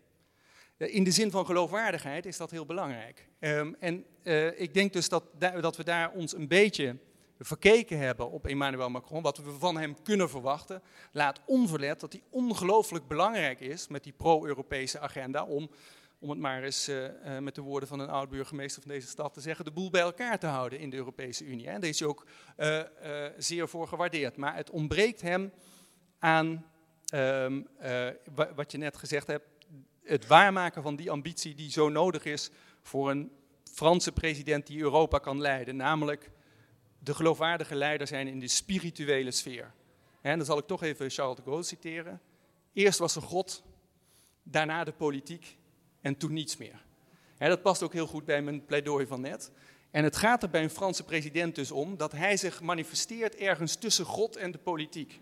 In 0.77 1.05
de 1.05 1.11
zin 1.11 1.31
van 1.31 1.47
geloofwaardigheid 1.47 2.27
is 2.27 2.37
dat 2.37 2.51
heel 2.51 2.67
belangrijk. 2.67 3.29
Um, 3.41 3.77
en 3.79 4.05
uh, 4.23 4.61
ik 4.61 4.75
denk 4.75 4.93
dus 4.93 5.09
dat, 5.09 5.25
dat 5.39 5.77
we 5.77 5.85
daar 5.85 6.11
ons 6.11 6.35
een 6.35 6.49
beetje 6.49 6.97
verkeken 7.39 7.99
hebben 7.99 8.31
op 8.31 8.47
Emmanuel 8.47 8.91
Macron, 8.91 9.23
wat 9.23 9.39
we 9.39 9.51
van 9.51 9.77
hem 9.77 10.03
kunnen 10.03 10.31
verwachten, 10.31 10.83
laat 11.13 11.41
onverlet 11.47 12.01
dat 12.01 12.13
hij 12.13 12.23
ongelooflijk 12.31 13.09
belangrijk 13.09 13.61
is 13.61 13.89
met 13.89 14.05
die 14.05 14.13
pro-Europese 14.13 14.99
agenda 14.99 15.45
om 15.45 15.71
om 16.19 16.31
het 16.31 16.39
maar 16.39 16.63
eens 16.63 16.89
uh, 16.89 17.05
uh, 17.05 17.39
met 17.39 17.55
de 17.55 17.61
woorden 17.61 17.89
van 17.89 18.01
een 18.01 18.09
oud-burgemeester 18.09 18.83
van 18.83 18.91
deze 18.91 19.07
stad 19.07 19.35
te 19.35 19.41
zeggen, 19.41 19.65
de 19.65 19.71
boel 19.71 19.91
bij 19.91 20.01
elkaar 20.01 20.39
te 20.39 20.47
houden 20.47 20.79
in 20.79 20.91
de 20.91 20.97
Europese 20.97 21.45
Unie. 21.45 21.69
En 21.69 21.81
daar 21.81 21.91
is 21.91 22.03
ook 22.03 22.27
uh, 22.57 22.83
zeer 23.39 23.69
voor 23.69 23.89
gewaardeerd. 23.89 24.37
Maar 24.37 24.57
het 24.57 24.71
ontbreekt 24.71 25.21
hem 25.21 25.53
aan, 26.19 26.67
um, 27.15 27.67
wat 28.55 28.73
je 28.73 28.79
net 28.79 28.97
gezegd 28.97 29.27
hebt, 29.27 29.47
het 30.03 30.27
waarmaken 30.27 30.83
van 30.83 30.97
die 30.97 31.11
ambitie 31.11 31.55
die 31.55 31.71
zo 31.71 31.89
nodig 31.89 32.25
is 32.25 32.51
voor 32.83 33.11
een 33.11 33.31
Franse 33.73 34.13
president 34.13 34.67
die 34.67 34.81
Europa 34.81 35.19
kan 35.19 35.41
leiden. 35.41 35.77
Namelijk 35.77 36.31
de 36.99 37.15
geloofwaardige 37.15 37.75
leider 37.75 38.07
zijn 38.07 38.27
in 38.27 38.41
de 38.41 38.49
spirituele 38.49 39.31
sfeer. 39.31 39.73
En 40.21 40.37
dan 40.37 40.47
zal 40.47 40.59
ik 40.59 40.67
toch 40.67 40.83
even 40.83 41.11
Charles 41.11 41.37
de 41.37 41.43
Gaulle 41.43 41.63
citeren. 41.63 42.21
Eerst 42.73 42.99
was 42.99 43.17
er 43.17 43.23
God, 43.23 43.63
daarna 44.43 44.85
de 44.85 44.93
politiek 44.93 45.57
en 46.07 46.17
toen 46.17 46.33
niets 46.33 46.57
meer. 46.57 46.83
dat 47.39 47.63
past 47.63 47.83
ook 47.83 47.93
heel 47.93 48.07
goed 48.07 48.25
bij 48.25 48.43
mijn 48.43 48.65
pleidooi 48.65 49.07
van 49.07 49.21
net. 49.21 49.51
En 49.91 50.05
het 50.05 50.17
gaat 50.17 50.43
er 50.43 50.51
bij 50.51 50.63
een 50.63 50.71
Franse 50.71 51.03
president 51.03 51.55
dus 51.55 51.71
om 51.71 51.97
dat 51.97 52.13
hij 52.13 52.37
zich 52.37 52.61
manifesteert 52.61 53.35
ergens 53.35 53.75
tussen 53.75 54.05
God 54.05 54.37
en 54.37 54.51
de 54.51 54.59
politiek. 54.59 55.21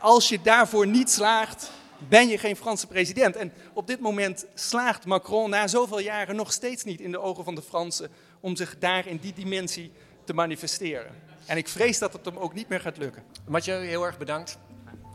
als 0.00 0.28
je 0.28 0.40
daarvoor 0.42 0.86
niet 0.86 1.10
slaagt, 1.10 1.70
ben 2.08 2.28
je 2.28 2.38
geen 2.38 2.56
Franse 2.56 2.86
president. 2.86 3.36
En 3.36 3.52
op 3.72 3.86
dit 3.86 4.00
moment 4.00 4.46
slaagt 4.54 5.06
Macron 5.06 5.50
na 5.50 5.66
zoveel 5.66 6.00
jaren 6.00 6.36
nog 6.36 6.52
steeds 6.52 6.84
niet 6.84 7.00
in 7.00 7.10
de 7.10 7.20
ogen 7.20 7.44
van 7.44 7.54
de 7.54 7.62
Fransen 7.62 8.10
om 8.40 8.56
zich 8.56 8.78
daar 8.78 9.06
in 9.06 9.16
die 9.16 9.32
dimensie 9.32 9.92
te 10.24 10.32
manifesteren. 10.32 11.14
En 11.46 11.56
ik 11.56 11.68
vrees 11.68 11.98
dat 11.98 12.12
het 12.12 12.24
hem 12.24 12.36
ook 12.36 12.54
niet 12.54 12.68
meer 12.68 12.80
gaat 12.80 12.96
lukken. 12.96 13.22
Mathieu, 13.48 13.84
heel 13.84 14.04
erg 14.04 14.18
bedankt. 14.18 14.58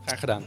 Graag 0.04 0.20
gedaan. 0.20 0.44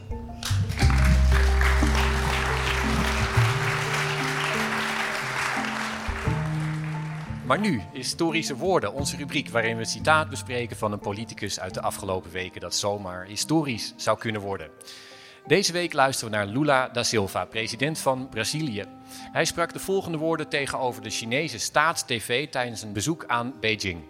Maar 7.50 7.60
nu, 7.60 7.82
historische 7.94 8.56
woorden, 8.56 8.94
onze 8.94 9.18
rubriek 9.18 9.50
waarin 9.50 9.76
we 9.76 9.80
een 9.80 9.86
citaat 9.86 10.30
bespreken 10.30 10.78
van 10.78 10.92
een 10.92 11.00
politicus 11.00 11.60
uit 11.60 11.74
de 11.74 11.82
afgelopen 11.82 12.32
weken 12.32 12.62
dat 12.62 12.76
zomaar 12.76 13.26
historisch 13.26 13.94
zou 13.96 14.18
kunnen 14.18 14.42
worden. 14.42 14.70
Deze 15.48 15.72
week 15.72 15.94
luisteren 15.94 16.32
we 16.32 16.38
naar 16.38 16.46
Lula 16.46 16.90
da 16.90 17.04
Silva, 17.04 17.46
president 17.46 18.00
van 18.00 18.30
Brazilië. 18.30 18.84
Hij 19.32 19.46
sprak 19.46 19.74
de 19.74 19.80
volgende 19.80 20.18
woorden 20.18 20.50
tegenover 20.50 21.02
de 21.02 21.10
Chinese 21.10 21.60
staatstv 21.60 22.50
tijdens 22.50 22.82
een 22.82 22.94
bezoek 22.94 23.26
aan 23.28 23.54
Beijing. 23.60 24.02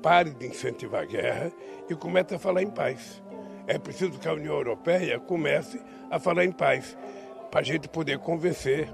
Pare 0.00 0.36
de 0.38 0.44
incentivar 0.44 1.06
guerra 1.08 1.50
e 1.88 1.98
comece 1.98 2.34
a 2.34 2.38
falar 2.38 2.62
em 2.62 2.72
paz. 2.72 3.22
É 3.66 3.78
preciso 3.78 4.18
que 4.18 4.28
a 4.28 4.32
União 4.32 4.56
Europeia 4.56 5.20
comece 5.26 5.80
a 6.10 6.18
falar 6.18 6.44
em 6.44 6.52
paz, 6.52 6.96
para 7.50 7.60
a 7.60 7.64
gente 7.64 7.88
poder 7.88 8.18
convencer 8.18 8.88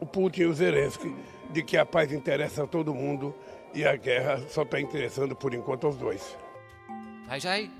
o 0.00 0.06
Putin 0.06 0.40
e 0.40 0.46
o 0.46 0.54
Zelensky 0.54 1.14
de 1.52 1.64
que 1.64 1.78
a 1.78 1.84
paz 1.84 2.12
interessa 2.12 2.62
a 2.62 2.66
todo 2.66 2.94
mundo 2.94 3.34
e 3.74 3.84
a 3.84 3.96
guerra 3.96 4.40
só 4.48 4.62
está 4.62 4.78
interessando 4.80 5.34
por 5.34 5.54
enquanto 5.54 5.86
aos 5.86 5.98
dois. 5.98 6.36
Hij 7.26 7.40
zei: 7.40 7.70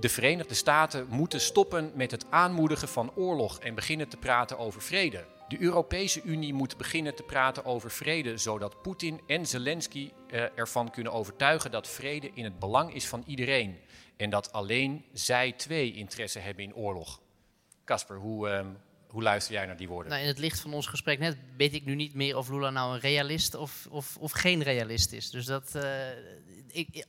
De 0.00 0.08
Verenigde 0.08 0.54
Staten 0.54 1.06
moeten 1.08 1.40
stoppen 1.40 1.92
met 1.94 2.10
het 2.10 2.26
aanmoedigen 2.30 2.88
van 2.88 3.12
oorlog 3.14 3.58
en 3.58 3.74
beginnen 3.74 4.08
te 4.08 4.16
praten 4.16 4.58
over 4.58 4.82
vrede. 4.82 5.24
De 5.48 5.60
Europese 5.60 6.22
Unie 6.22 6.54
moet 6.54 6.76
beginnen 6.76 7.14
te 7.14 7.22
praten 7.22 7.64
over 7.64 7.90
vrede, 7.90 8.36
zodat 8.36 8.82
Poetin 8.82 9.20
en 9.26 9.46
Zelensky 9.46 10.12
eh, 10.28 10.42
ervan 10.54 10.90
kunnen 10.90 11.12
overtuigen 11.12 11.70
dat 11.70 11.88
vrede 11.88 12.30
in 12.34 12.44
het 12.44 12.58
belang 12.58 12.94
is 12.94 13.06
van 13.06 13.22
iedereen 13.26 13.76
en 14.16 14.30
dat 14.30 14.52
alleen 14.52 15.04
zij 15.12 15.52
twee 15.52 15.92
interesse 15.92 16.38
hebben 16.38 16.64
in 16.64 16.74
oorlog. 16.74 17.20
Casper, 17.84 18.16
hoe, 18.16 18.48
ehm, 18.48 18.66
hoe 19.08 19.22
luister 19.22 19.54
jij 19.54 19.66
naar 19.66 19.76
die 19.76 19.88
woorden? 19.88 20.10
Nou, 20.10 20.22
in 20.22 20.28
het 20.28 20.38
licht 20.38 20.60
van 20.60 20.72
ons 20.72 20.86
gesprek 20.86 21.18
net 21.18 21.36
weet 21.56 21.74
ik 21.74 21.84
nu 21.84 21.94
niet 21.94 22.14
meer 22.14 22.36
of 22.36 22.48
Lula 22.48 22.70
nou 22.70 22.94
een 22.94 23.00
realist 23.00 23.54
of, 23.54 23.86
of, 23.90 24.16
of 24.16 24.32
geen 24.32 24.62
realist 24.62 25.12
is. 25.12 25.30
Dus 25.30 25.44
dat, 25.44 25.72
uh, 25.76 25.82
ik, 26.66 27.06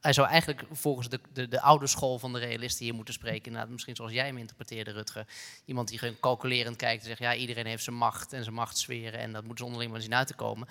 hij 0.00 0.12
zou 0.12 0.28
eigenlijk 0.28 0.64
volgens 0.70 1.08
de, 1.08 1.20
de, 1.32 1.48
de, 1.48 1.60
oude 1.60 1.86
school 1.86 2.18
van 2.18 2.32
de 2.32 2.38
realisten 2.38 2.84
hier 2.84 2.94
moeten 2.94 3.14
spreken. 3.14 3.44
Inderdaad, 3.44 3.70
misschien 3.70 3.96
zoals 3.96 4.12
jij 4.12 4.26
hem 4.26 4.38
interpreteerde, 4.38 4.90
Rutger. 4.90 5.26
Iemand 5.64 5.88
die 5.88 5.98
gewoon 5.98 6.20
calculerend 6.20 6.76
kijkt 6.76 7.02
en 7.02 7.08
zegt, 7.08 7.20
ja, 7.20 7.34
iedereen 7.34 7.66
heeft 7.66 7.84
zijn 7.84 7.96
macht 7.96 8.32
en 8.32 8.42
zijn 8.42 8.54
machtssferen 8.54 9.20
en 9.20 9.32
dat 9.32 9.44
moet 9.44 9.58
ze 9.58 9.64
onderling 9.64 9.92
maar 9.92 10.00
zien 10.00 10.14
uit 10.14 10.26
te 10.26 10.34
komen. 10.34 10.68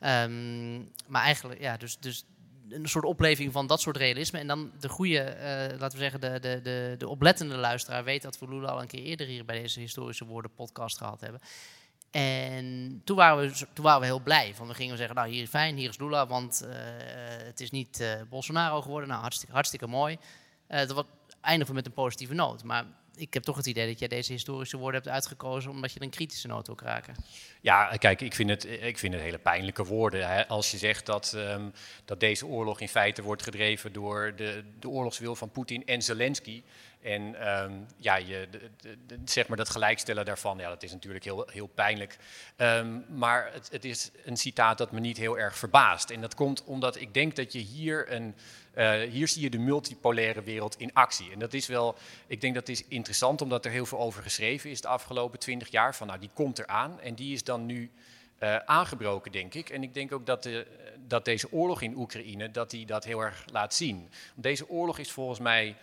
Um, 0.00 0.92
maar 1.06 1.22
eigenlijk, 1.22 1.60
ja, 1.60 1.76
dus, 1.76 1.98
dus 1.98 2.24
een 2.74 2.88
soort 2.88 3.04
opleving 3.04 3.52
van 3.52 3.66
dat 3.66 3.80
soort 3.80 3.96
realisme. 3.96 4.38
En 4.38 4.46
dan 4.46 4.72
de 4.80 4.88
goede, 4.88 5.36
uh, 5.36 5.78
laten 5.78 5.98
we 5.98 6.04
zeggen, 6.04 6.20
de, 6.20 6.40
de, 6.40 6.60
de, 6.62 6.94
de 6.98 7.08
oplettende 7.08 7.56
luisteraar 7.56 8.04
weet 8.04 8.22
dat 8.22 8.38
we 8.38 8.48
Lula 8.48 8.68
al 8.68 8.80
een 8.80 8.86
keer 8.86 9.02
eerder 9.02 9.26
hier 9.26 9.44
bij 9.44 9.60
deze 9.60 9.80
historische 9.80 10.24
woorden 10.24 10.54
podcast 10.54 10.98
gehad 10.98 11.20
hebben. 11.20 11.40
En 12.10 13.00
toen 13.04 13.16
waren, 13.16 13.48
we, 13.48 13.66
toen 13.72 13.84
waren 13.84 14.00
we 14.00 14.06
heel 14.06 14.20
blij. 14.20 14.54
Van 14.54 14.68
we 14.68 14.74
gingen 14.74 14.96
zeggen, 14.96 15.16
nou 15.16 15.28
hier 15.28 15.42
is 15.42 15.48
fijn, 15.48 15.76
hier 15.76 15.88
is 15.88 15.98
Lula, 15.98 16.26
want 16.26 16.62
uh, 16.64 16.74
het 17.44 17.60
is 17.60 17.70
niet 17.70 18.00
uh, 18.00 18.12
Bolsonaro 18.28 18.82
geworden. 18.82 19.08
Nou, 19.08 19.20
hartstikke, 19.20 19.54
hartstikke 19.54 19.86
mooi. 19.86 20.18
Dat 20.66 21.06
eindigen 21.40 21.68
we 21.68 21.74
met 21.74 21.86
een 21.86 21.92
positieve 21.92 22.34
noot. 22.34 22.64
Maar 22.64 22.84
ik 23.16 23.34
heb 23.34 23.42
toch 23.42 23.56
het 23.56 23.66
idee 23.66 23.86
dat 23.86 23.98
jij 23.98 24.08
deze 24.08 24.32
historische 24.32 24.76
woorden 24.76 25.00
hebt 25.00 25.14
uitgekozen 25.14 25.70
omdat 25.70 25.92
je 25.92 26.02
een 26.02 26.10
kritische 26.10 26.46
noot 26.46 26.66
wil 26.66 26.76
kraken. 26.76 27.14
Ja, 27.60 27.96
kijk, 27.98 28.20
ik 28.20 28.34
vind 28.34 28.50
het, 28.50 28.64
ik 28.64 28.98
vind 28.98 29.12
het 29.12 29.22
hele 29.22 29.38
pijnlijke 29.38 29.84
woorden. 29.84 30.28
Hè. 30.28 30.48
Als 30.48 30.70
je 30.70 30.78
zegt 30.78 31.06
dat, 31.06 31.32
um, 31.36 31.72
dat 32.04 32.20
deze 32.20 32.46
oorlog 32.46 32.80
in 32.80 32.88
feite 32.88 33.22
wordt 33.22 33.42
gedreven 33.42 33.92
door 33.92 34.32
de, 34.36 34.64
de 34.80 34.88
oorlogswil 34.88 35.36
van 35.36 35.50
Poetin 35.50 35.86
en 35.86 36.02
Zelensky. 36.02 36.62
En 37.00 37.48
um, 37.48 37.86
ja, 37.96 38.16
je, 38.16 38.48
zeg 39.24 39.48
maar 39.48 39.56
dat 39.56 39.70
gelijkstellen 39.70 40.24
daarvan, 40.24 40.58
ja, 40.58 40.68
dat 40.68 40.82
is 40.82 40.92
natuurlijk 40.92 41.24
heel, 41.24 41.48
heel 41.52 41.66
pijnlijk. 41.66 42.18
Um, 42.56 43.04
maar 43.08 43.52
het, 43.52 43.68
het, 43.72 43.84
is 43.84 44.10
een 44.24 44.36
citaat 44.36 44.78
dat 44.78 44.92
me 44.92 45.00
niet 45.00 45.16
heel 45.16 45.38
erg 45.38 45.56
verbaast. 45.56 46.10
En 46.10 46.20
dat 46.20 46.34
komt 46.34 46.64
omdat 46.64 47.00
ik 47.00 47.14
denk 47.14 47.36
dat 47.36 47.52
je 47.52 47.58
hier 47.58 48.12
een. 48.12 48.34
Uh, 48.74 49.00
hier 49.00 49.28
zie 49.28 49.42
je 49.42 49.50
de 49.50 49.58
multipolaire 49.58 50.42
wereld 50.42 50.78
in 50.78 50.92
actie. 50.92 51.32
En 51.32 51.38
dat 51.38 51.52
is 51.52 51.66
wel, 51.66 51.94
ik 52.26 52.40
denk 52.40 52.54
dat 52.54 52.68
is 52.68 52.84
interessant, 52.88 53.40
omdat 53.42 53.64
er 53.64 53.70
heel 53.70 53.86
veel 53.86 53.98
over 53.98 54.22
geschreven 54.22 54.70
is 54.70 54.80
de 54.80 54.88
afgelopen 54.88 55.38
twintig 55.38 55.70
jaar. 55.70 55.94
Van 55.94 56.06
nou, 56.06 56.18
die 56.18 56.30
komt 56.34 56.58
eraan 56.58 57.00
en 57.00 57.14
die 57.14 57.32
is 57.32 57.44
dan 57.44 57.66
nu 57.66 57.90
uh, 58.40 58.56
aangebroken, 58.56 59.32
denk 59.32 59.54
ik. 59.54 59.70
En 59.70 59.82
ik 59.82 59.94
denk 59.94 60.12
ook 60.12 60.26
dat, 60.26 60.42
de, 60.42 60.66
dat 61.06 61.24
deze 61.24 61.52
oorlog 61.52 61.82
in 61.82 61.96
Oekraïne, 61.96 62.50
dat 62.50 62.70
die 62.70 62.86
dat 62.86 63.04
heel 63.04 63.20
erg 63.20 63.44
laat 63.52 63.74
zien. 63.74 64.08
Deze 64.34 64.68
oorlog 64.68 64.98
is 64.98 65.10
volgens 65.10 65.38
mij 65.38 65.76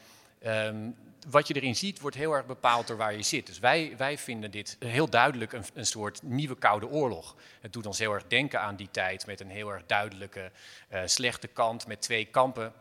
Um, 0.46 0.96
wat 1.28 1.48
je 1.48 1.54
erin 1.54 1.76
ziet, 1.76 2.00
wordt 2.00 2.16
heel 2.16 2.34
erg 2.34 2.46
bepaald 2.46 2.88
door 2.88 2.98
waar 2.98 3.16
je 3.16 3.22
zit. 3.22 3.46
Dus 3.46 3.60
wij, 3.60 3.94
wij 3.98 4.18
vinden 4.18 4.52
dit 4.52 4.76
heel 4.80 5.10
duidelijk 5.10 5.54
een, 5.54 5.64
een 5.74 5.86
soort 5.86 6.24
nieuwe 6.24 6.58
koude 6.58 6.88
oorlog. 6.88 7.36
Het 7.62 7.74
doet 7.74 7.86
ons 7.86 8.00
heel 8.00 8.14
erg 8.14 8.28
denken 8.28 8.62
aan 8.62 8.76
die 8.76 8.90
tijd 8.92 9.26
met 9.26 9.40
een 9.40 9.50
heel 9.50 9.70
erg 9.70 9.86
duidelijke 9.86 10.52
uh, 10.94 11.02
slechte 11.06 11.48
kant, 11.48 11.88
met 11.88 12.02
twee 12.02 12.26
kampen 12.26 12.74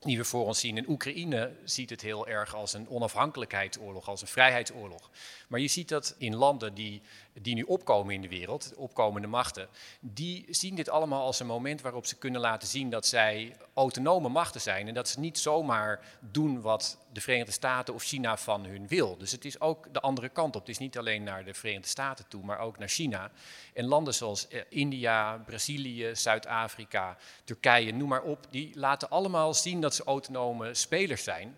die 0.00 0.16
we 0.16 0.24
voor 0.24 0.46
ons 0.46 0.60
zien. 0.60 0.76
In 0.76 0.88
Oekraïne 0.88 1.52
ziet 1.64 1.90
het 1.90 2.00
heel 2.00 2.26
erg 2.26 2.54
als 2.54 2.72
een 2.72 2.88
onafhankelijkheidsoorlog, 2.88 4.08
als 4.08 4.20
een 4.20 4.26
vrijheidsoorlog. 4.26 5.10
Maar 5.48 5.60
je 5.60 5.68
ziet 5.68 5.88
dat 5.88 6.14
in 6.18 6.36
landen 6.36 6.74
die, 6.74 7.02
die 7.32 7.54
nu 7.54 7.62
opkomen 7.62 8.14
in 8.14 8.22
de 8.22 8.28
wereld, 8.28 8.72
opkomende 8.76 9.26
machten, 9.26 9.68
die 10.00 10.44
zien 10.50 10.74
dit 10.74 10.88
allemaal 10.88 11.22
als 11.22 11.40
een 11.40 11.46
moment 11.46 11.80
waarop 11.80 12.06
ze 12.06 12.16
kunnen 12.16 12.40
laten 12.40 12.68
zien 12.68 12.90
dat 12.90 13.06
zij 13.06 13.56
autonome 13.76 14.28
machten 14.28 14.60
zijn 14.60 14.88
en 14.88 14.94
dat 14.94 15.08
ze 15.08 15.20
niet 15.20 15.38
zomaar 15.38 16.00
doen 16.20 16.60
wat 16.60 16.98
de 17.12 17.20
Verenigde 17.20 17.52
Staten 17.52 17.94
of 17.94 18.02
China 18.02 18.36
van 18.36 18.64
hun 18.64 18.88
wil. 18.88 19.16
Dus 19.16 19.32
het 19.32 19.44
is 19.44 19.60
ook 19.60 19.92
de 19.92 20.00
andere 20.00 20.28
kant 20.28 20.56
op. 20.56 20.60
Het 20.60 20.70
is 20.70 20.78
niet 20.78 20.98
alleen 20.98 21.22
naar 21.22 21.44
de 21.44 21.54
Verenigde 21.54 21.88
Staten 21.88 22.28
toe, 22.28 22.44
maar 22.44 22.58
ook 22.58 22.78
naar 22.78 22.88
China. 22.88 23.30
En 23.74 23.84
landen 23.84 24.14
zoals 24.14 24.48
eh, 24.48 24.60
India, 24.68 25.36
Brazilië, 25.36 26.10
Zuid-Afrika, 26.14 27.16
Turkije, 27.44 27.92
noem 27.92 28.08
maar 28.08 28.22
op, 28.22 28.46
die 28.50 28.70
laten 28.74 29.10
allemaal 29.10 29.54
zien 29.54 29.80
dat 29.80 29.94
ze 29.94 30.04
autonome 30.04 30.74
spelers 30.74 31.24
zijn. 31.24 31.56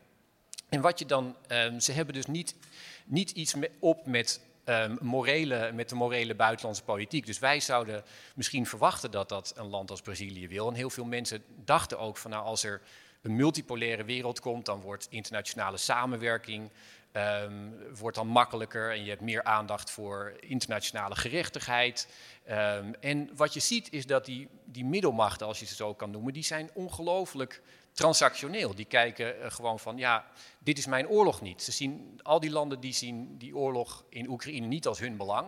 En 0.68 0.80
wat 0.80 0.98
je 0.98 1.06
dan, 1.06 1.36
um, 1.48 1.80
ze 1.80 1.92
hebben 1.92 2.14
dus 2.14 2.26
niet, 2.26 2.54
niet 3.04 3.30
iets 3.30 3.54
op 3.78 4.06
met, 4.06 4.40
um, 4.68 4.98
morele, 5.00 5.72
met 5.72 5.88
de 5.88 5.94
morele 5.94 6.34
buitenlandse 6.34 6.82
politiek. 6.82 7.26
Dus 7.26 7.38
wij 7.38 7.60
zouden 7.60 8.04
misschien 8.34 8.66
verwachten 8.66 9.10
dat 9.10 9.28
dat 9.28 9.52
een 9.56 9.68
land 9.68 9.90
als 9.90 10.00
Brazilië 10.00 10.48
wil. 10.48 10.68
En 10.68 10.74
heel 10.74 10.90
veel 10.90 11.04
mensen 11.04 11.42
dachten 11.64 11.98
ook 11.98 12.16
van 12.16 12.30
nou 12.30 12.44
als 12.44 12.64
er 12.64 12.80
een 13.22 13.36
multipolaire 13.36 14.04
wereld 14.04 14.40
komt, 14.40 14.66
dan 14.66 14.80
wordt 14.80 15.06
internationale 15.10 15.76
samenwerking 15.76 16.70
um, 17.12 17.74
wordt 17.98 18.16
dan 18.16 18.26
makkelijker 18.26 18.92
en 18.92 19.02
je 19.04 19.08
hebt 19.08 19.20
meer 19.20 19.42
aandacht 19.42 19.90
voor 19.90 20.32
internationale 20.40 21.16
gerechtigheid. 21.16 22.08
Um, 22.50 22.94
en 23.00 23.30
wat 23.36 23.54
je 23.54 23.60
ziet 23.60 23.92
is 23.92 24.06
dat 24.06 24.24
die, 24.24 24.48
die 24.64 24.84
middelmachten, 24.84 25.46
als 25.46 25.60
je 25.60 25.66
ze 25.66 25.74
zo 25.74 25.94
kan 25.94 26.10
noemen, 26.10 26.32
die 26.32 26.44
zijn 26.44 26.70
ongelooflijk 26.74 27.62
transactioneel. 27.98 28.74
Die 28.74 28.84
kijken 28.84 29.38
uh, 29.38 29.50
gewoon 29.50 29.78
van, 29.78 29.96
ja, 29.96 30.26
dit 30.58 30.78
is 30.78 30.86
mijn 30.86 31.08
oorlog 31.08 31.40
niet. 31.40 31.62
Ze 31.62 31.72
zien, 31.72 32.20
al 32.22 32.40
die 32.40 32.50
landen 32.50 32.80
die 32.80 32.92
zien 32.92 33.38
die 33.38 33.56
oorlog 33.56 34.04
in 34.08 34.28
Oekraïne 34.28 34.66
niet 34.66 34.86
als 34.86 34.98
hun 34.98 35.16
belang. 35.16 35.46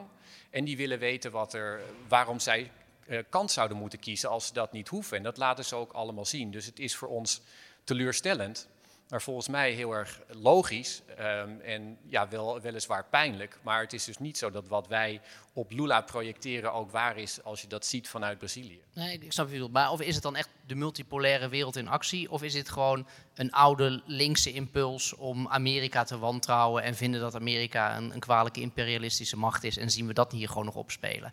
En 0.51 0.65
die 0.65 0.77
willen 0.77 0.99
weten 0.99 1.31
wat 1.31 1.55
er, 1.55 1.81
waarom 2.09 2.39
zij 2.39 2.71
uh, 3.07 3.19
kant 3.29 3.51
zouden 3.51 3.77
moeten 3.77 3.99
kiezen 3.99 4.31
als 4.31 4.47
ze 4.47 4.53
dat 4.53 4.73
niet 4.73 4.89
hoeven. 4.89 5.17
En 5.17 5.23
dat 5.23 5.37
laten 5.37 5.65
ze 5.65 5.77
ook 5.77 5.93
allemaal 5.93 6.25
zien. 6.25 6.51
Dus 6.51 6.67
het 6.67 6.79
is 6.79 6.97
voor 6.97 7.09
ons 7.09 7.41
teleurstellend 7.85 8.69
maar 9.11 9.23
volgens 9.23 9.49
mij 9.49 9.73
heel 9.73 9.93
erg 9.93 10.21
logisch 10.29 11.03
um, 11.19 11.61
en 11.61 11.99
ja, 12.09 12.29
wel, 12.29 12.61
weliswaar 12.61 13.05
pijnlijk. 13.05 13.59
Maar 13.63 13.81
het 13.81 13.93
is 13.93 14.05
dus 14.05 14.19
niet 14.19 14.39
zo 14.39 14.51
dat 14.51 14.69
wat 14.69 14.89
wij 14.89 15.21
op 15.53 15.71
Lula 15.71 16.01
projecteren 16.01 16.73
ook 16.73 16.91
waar 16.91 17.17
is 17.17 17.43
als 17.43 17.61
je 17.61 17.67
dat 17.67 17.87
ziet 17.87 18.09
vanuit 18.09 18.39
Brazilië. 18.39 18.81
Nee, 18.95 19.19
ik 19.19 19.33
snap 19.33 19.47
je 19.47 19.53
bedoelt. 19.53 19.73
Maar 19.73 19.91
of 19.91 20.01
is 20.01 20.15
het 20.15 20.23
dan 20.23 20.37
echt 20.37 20.49
de 20.67 20.75
multipolaire 20.75 21.49
wereld 21.49 21.77
in 21.77 21.89
actie? 21.89 22.31
Of 22.31 22.43
is 22.43 22.55
het 22.55 22.69
gewoon 22.69 23.07
een 23.35 23.53
oude 23.53 24.03
linkse 24.07 24.53
impuls 24.53 25.15
om 25.15 25.49
Amerika 25.49 26.05
te 26.05 26.19
wantrouwen 26.19 26.83
en 26.83 26.95
vinden 26.95 27.21
dat 27.21 27.35
Amerika 27.35 27.97
een, 27.97 28.11
een 28.15 28.21
kwalijke 28.21 28.61
imperialistische 28.61 29.37
macht 29.37 29.65
is 29.65 29.77
en 29.77 29.91
zien 29.91 30.07
we 30.07 30.13
dat 30.13 30.33
hier 30.33 30.49
gewoon 30.49 30.65
nog 30.65 30.75
opspelen? 30.75 31.33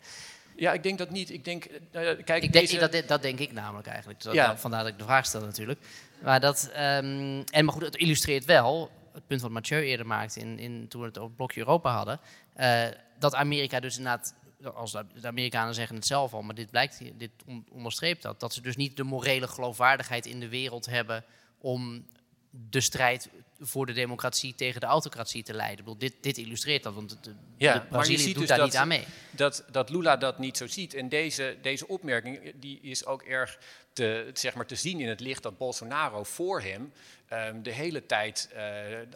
Ja, 0.57 0.73
ik 0.73 0.83
denk 0.83 0.97
dat 0.97 1.09
niet. 1.09 1.29
Ik 1.29 1.45
denk, 1.45 1.65
uh, 1.65 1.79
kijk, 1.91 2.43
ik 2.43 2.53
denk, 2.53 2.53
deze... 2.53 2.89
dat, 2.89 3.07
dat, 3.07 3.21
denk 3.21 3.39
ik 3.39 3.51
namelijk 3.51 3.87
eigenlijk. 3.87 4.21
Ja. 4.21 4.57
Vandaar 4.57 4.83
dat 4.83 4.91
ik 4.91 4.97
de 4.97 5.03
vraag 5.03 5.25
stel 5.25 5.41
natuurlijk. 5.41 5.79
Maar 6.23 6.39
dat, 6.39 6.69
um, 6.71 7.43
en 7.43 7.65
maar 7.65 7.73
goed, 7.73 7.81
het 7.81 7.95
illustreert 7.95 8.45
wel 8.45 8.91
het 9.17 9.27
punt 9.27 9.41
wat 9.41 9.51
Mathieu 9.51 9.83
eerder 9.83 10.05
maakte 10.05 10.39
in, 10.39 10.59
in, 10.59 10.87
toen 10.87 11.01
we 11.01 11.07
het 11.07 11.17
over 11.17 11.29
het 11.29 11.37
blokje 11.37 11.59
Europa 11.59 11.95
hadden. 11.95 12.19
Uh, 12.57 12.85
dat 13.19 13.35
Amerika 13.35 13.79
dus 13.79 13.97
inderdaad, 13.97 14.33
als 14.73 14.91
de, 14.91 15.05
de, 15.21 15.27
Amerikanen 15.27 15.73
zeggen 15.73 15.95
het 15.95 16.05
zelf 16.05 16.33
al, 16.33 16.41
maar 16.41 16.55
dit 16.55 16.69
blijkt, 16.69 17.01
dit 17.17 17.31
onderstreept 17.71 18.21
dat, 18.21 18.39
dat 18.39 18.53
ze 18.53 18.61
dus 18.61 18.75
niet 18.75 18.97
de 18.97 19.03
morele 19.03 19.47
geloofwaardigheid 19.47 20.25
in 20.25 20.39
de 20.39 20.49
wereld 20.49 20.85
hebben 20.85 21.23
om 21.57 22.05
de 22.49 22.81
strijd 22.81 23.29
voor 23.59 23.85
de 23.85 23.93
democratie 23.93 24.55
tegen 24.55 24.81
de 24.81 24.85
autocratie 24.87 25.43
te 25.43 25.53
leiden. 25.53 25.77
Ik 25.79 25.83
bedoel, 25.83 25.99
dit, 25.99 26.13
dit 26.21 26.37
illustreert 26.37 26.83
dat, 26.83 26.93
want 26.93 27.17
de, 27.23 27.33
Ja, 27.57 27.85
Brazilië 27.89 28.25
doet 28.25 28.37
dus 28.37 28.47
daar 28.47 28.57
dat- 28.57 28.67
niet 28.67 28.75
aan 28.75 28.87
mee. 28.87 29.05
dat, 29.31 29.63
dat 29.71 29.89
Lula 29.89 30.17
dat 30.17 30.39
niet 30.39 30.57
zo 30.57 30.67
ziet. 30.67 30.93
En 30.93 31.09
deze, 31.09 31.57
deze 31.61 31.87
opmerking 31.87 32.53
die 32.55 32.79
is 32.81 33.05
ook 33.05 33.21
erg 33.21 33.59
te, 33.93 34.29
zeg 34.33 34.55
maar, 34.55 34.65
te 34.65 34.75
zien 34.75 34.99
in 34.99 35.07
het 35.07 35.19
licht 35.19 35.43
dat 35.43 35.57
Bolsonaro 35.57 36.23
voor 36.23 36.61
hem 36.61 36.93
ehm, 37.27 37.61
de 37.61 37.71
hele 37.71 38.05
tijd 38.05 38.49
eh, 38.53 38.63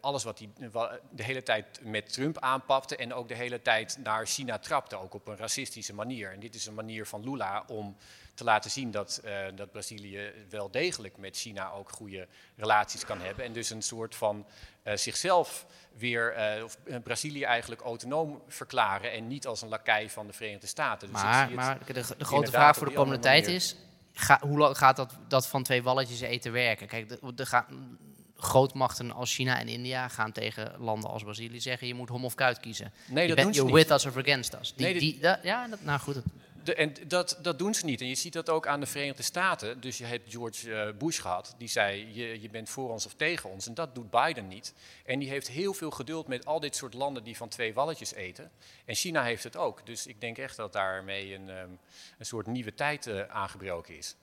alles 0.01 0.23
wat 0.23 0.39
hij 0.39 0.49
de 1.11 1.23
hele 1.23 1.43
tijd 1.43 1.79
met 1.83 2.13
Trump 2.13 2.39
aanpapte 2.39 2.95
en 2.95 3.13
ook 3.13 3.27
de 3.27 3.35
hele 3.35 3.61
tijd 3.61 3.97
naar 4.03 4.25
China 4.25 4.59
trapte, 4.59 4.95
ook 4.99 5.13
op 5.13 5.27
een 5.27 5.37
racistische 5.37 5.93
manier. 5.93 6.31
En 6.31 6.39
dit 6.39 6.55
is 6.55 6.65
een 6.65 6.73
manier 6.73 7.05
van 7.05 7.23
Lula 7.29 7.63
om 7.67 7.95
te 8.33 8.43
laten 8.43 8.71
zien 8.71 8.91
dat, 8.91 9.21
eh, 9.23 9.37
dat 9.55 9.71
Brazilië 9.71 10.31
wel 10.49 10.71
degelijk 10.71 11.17
met 11.17 11.37
China 11.37 11.71
ook 11.71 11.89
goede 11.89 12.27
relaties 12.55 13.05
kan 13.05 13.21
hebben. 13.21 13.45
En 13.45 13.53
dus 13.53 13.69
een 13.69 13.81
soort 13.81 14.15
van 14.15 14.45
eh, 14.83 14.97
zichzelf 14.97 15.65
weer, 15.97 16.33
eh, 16.33 16.63
of 16.63 16.77
Brazilië 17.03 17.43
eigenlijk 17.43 17.81
autonoom 17.81 18.41
verklaren 18.47 19.11
en 19.11 19.27
niet 19.27 19.47
als 19.47 19.61
een 19.61 19.69
lakai 19.69 20.09
van 20.09 20.27
de 20.27 20.33
Verenigde 20.33 20.67
Staten. 20.67 21.11
Dus 21.11 21.21
Maar, 21.21 21.77
de, 21.85 21.93
de 22.17 22.25
grote 22.25 22.51
vraag 22.51 22.75
voor 22.75 22.87
de 22.87 22.93
komende 22.93 23.21
tijd 23.21 23.41
manier. 23.43 23.57
is, 23.57 23.75
ga, 24.13 24.39
hoe 24.41 24.57
lang 24.57 24.77
gaat 24.77 24.95
dat, 24.95 25.15
dat 25.27 25.47
van 25.47 25.63
twee 25.63 25.83
walletjes 25.83 26.21
eten 26.21 26.51
werken? 26.51 26.87
Kijk, 26.87 27.09
de, 27.09 27.33
de 27.35 27.45
ga- 27.45 27.65
grootmachten 28.37 29.11
als 29.11 29.33
China 29.33 29.59
en 29.59 29.67
India 29.67 30.07
gaan 30.07 30.31
tegen 30.31 30.73
landen 30.79 31.09
als 31.09 31.23
Brazilië 31.23 31.59
zeggen, 31.61 31.87
je 31.87 31.93
moet 31.93 32.09
hom 32.09 32.25
of 32.25 32.35
kuit 32.35 32.59
kiezen. 32.59 32.93
Nee, 33.07 33.21
je 33.21 33.27
dat 33.27 33.35
bent 33.35 33.47
doen 33.47 33.55
ze 33.55 33.61
you're 33.61 33.77
niet. 33.77 33.87
with 33.87 33.97
us 33.97 34.05
of 34.05 34.17
against 34.17 34.53
us. 34.53 34.73
Die, 34.75 34.85
Nee, 34.85 34.99
die, 34.99 35.19
dat- 35.19 35.39
ja, 35.43 35.67
dat, 35.67 35.81
nou 35.83 35.99
goed. 35.99 36.21
De, 36.63 36.75
en 36.75 36.93
dat, 37.07 37.39
dat 37.41 37.59
doen 37.59 37.73
ze 37.73 37.85
niet. 37.85 38.01
En 38.01 38.07
je 38.07 38.15
ziet 38.15 38.33
dat 38.33 38.49
ook 38.49 38.67
aan 38.67 38.79
de 38.79 38.85
Verenigde 38.85 39.23
Staten. 39.23 39.81
Dus 39.81 39.97
je 39.97 40.05
hebt 40.05 40.31
George 40.31 40.73
eh, 40.73 40.93
Bush 40.97 41.21
gehad, 41.21 41.55
die 41.57 41.67
zei: 41.67 42.13
je, 42.13 42.41
je 42.41 42.49
bent 42.49 42.69
voor 42.69 42.89
ons 42.89 43.05
of 43.05 43.13
tegen 43.13 43.49
ons. 43.49 43.67
En 43.67 43.73
dat 43.73 43.95
doet 43.95 44.09
Biden 44.09 44.47
niet. 44.47 44.73
En 45.05 45.19
die 45.19 45.29
heeft 45.29 45.47
heel 45.47 45.73
veel 45.73 45.91
geduld 45.91 46.27
met 46.27 46.45
al 46.45 46.59
dit 46.59 46.75
soort 46.75 46.93
landen 46.93 47.23
die 47.23 47.37
van 47.37 47.49
twee 47.49 47.73
walletjes 47.73 48.13
eten. 48.13 48.51
En 48.85 48.95
China 48.95 49.23
heeft 49.23 49.43
het 49.43 49.57
ook. 49.57 49.85
Dus 49.85 50.07
ik 50.07 50.21
denk 50.21 50.37
echt 50.37 50.55
dat 50.55 50.73
daarmee 50.73 51.33
een, 51.33 51.49
ehm, 51.49 51.69
een 52.17 52.25
soort 52.25 52.47
nieuwe 52.47 52.73
tijd 52.73 53.07
eh, 53.07 53.21
aangebroken 53.27 53.97
is. 53.97 54.15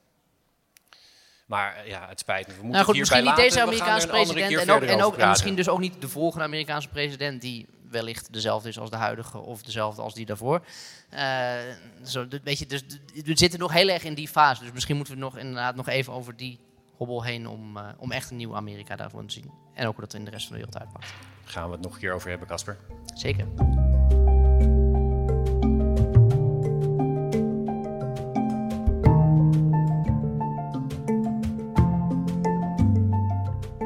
Maar 1.48 1.76
eh, 1.76 1.86
ja, 1.86 2.08
het 2.08 2.18
spijt 2.18 2.46
me. 2.46 2.52
We 2.52 2.62
moeten 2.62 2.72
Nou 2.72 2.84
goed, 2.84 2.98
misschien 2.98 3.24
niet 3.24 3.36
deze 3.36 3.58
laten. 3.58 3.60
Er 3.60 3.66
Amerikaanse 3.66 4.06
president 4.06 4.52
en, 4.52 4.70
ook, 4.70 4.82
en, 4.82 5.02
ook, 5.02 5.16
en 5.16 5.28
misschien 5.28 5.54
dus 5.54 5.68
ook 5.68 5.78
niet 5.78 6.00
de 6.00 6.08
volgende 6.08 6.44
Amerikaanse 6.44 6.88
president 6.88 7.40
die 7.40 7.66
wellicht 7.90 8.32
dezelfde 8.32 8.68
is 8.68 8.78
als 8.78 8.90
de 8.90 8.96
huidige 8.96 9.38
of 9.38 9.62
dezelfde 9.62 10.02
als 10.02 10.14
die 10.14 10.26
daarvoor. 10.26 10.64
Eh, 11.08 11.56
zo, 12.04 12.26
weet 12.42 12.58
je, 12.58 12.66
dus 12.66 12.82
we 13.24 13.38
zitten 13.38 13.58
nog 13.58 13.72
heel 13.72 13.88
erg 13.88 14.04
in 14.04 14.14
die 14.14 14.28
fase. 14.28 14.62
Dus 14.62 14.72
misschien 14.72 14.96
moeten 14.96 15.14
we 15.14 15.20
nog 15.20 15.36
inderdaad 15.36 15.74
nog 15.74 15.88
even 15.88 16.12
over 16.12 16.36
die 16.36 16.60
hobbel 16.96 17.22
heen 17.22 17.48
om, 17.48 17.76
eh, 17.76 17.88
om 17.98 18.12
echt 18.12 18.30
een 18.30 18.36
nieuw 18.36 18.56
Amerika 18.56 18.96
daarvoor 18.96 19.24
te 19.24 19.32
zien. 19.32 19.50
En 19.74 19.86
ook 19.86 19.94
hoe 19.94 20.04
dat 20.04 20.14
in 20.14 20.24
de 20.24 20.30
rest 20.30 20.46
van 20.46 20.56
de 20.56 20.64
wereld 20.64 20.82
uitpakt. 20.82 21.12
Gaan 21.44 21.66
we 21.66 21.72
het 21.72 21.80
nog 21.80 21.92
een 21.94 22.00
keer 22.00 22.12
over 22.12 22.30
hebben, 22.30 22.48
Casper? 22.48 22.76
Zeker. 23.14 23.46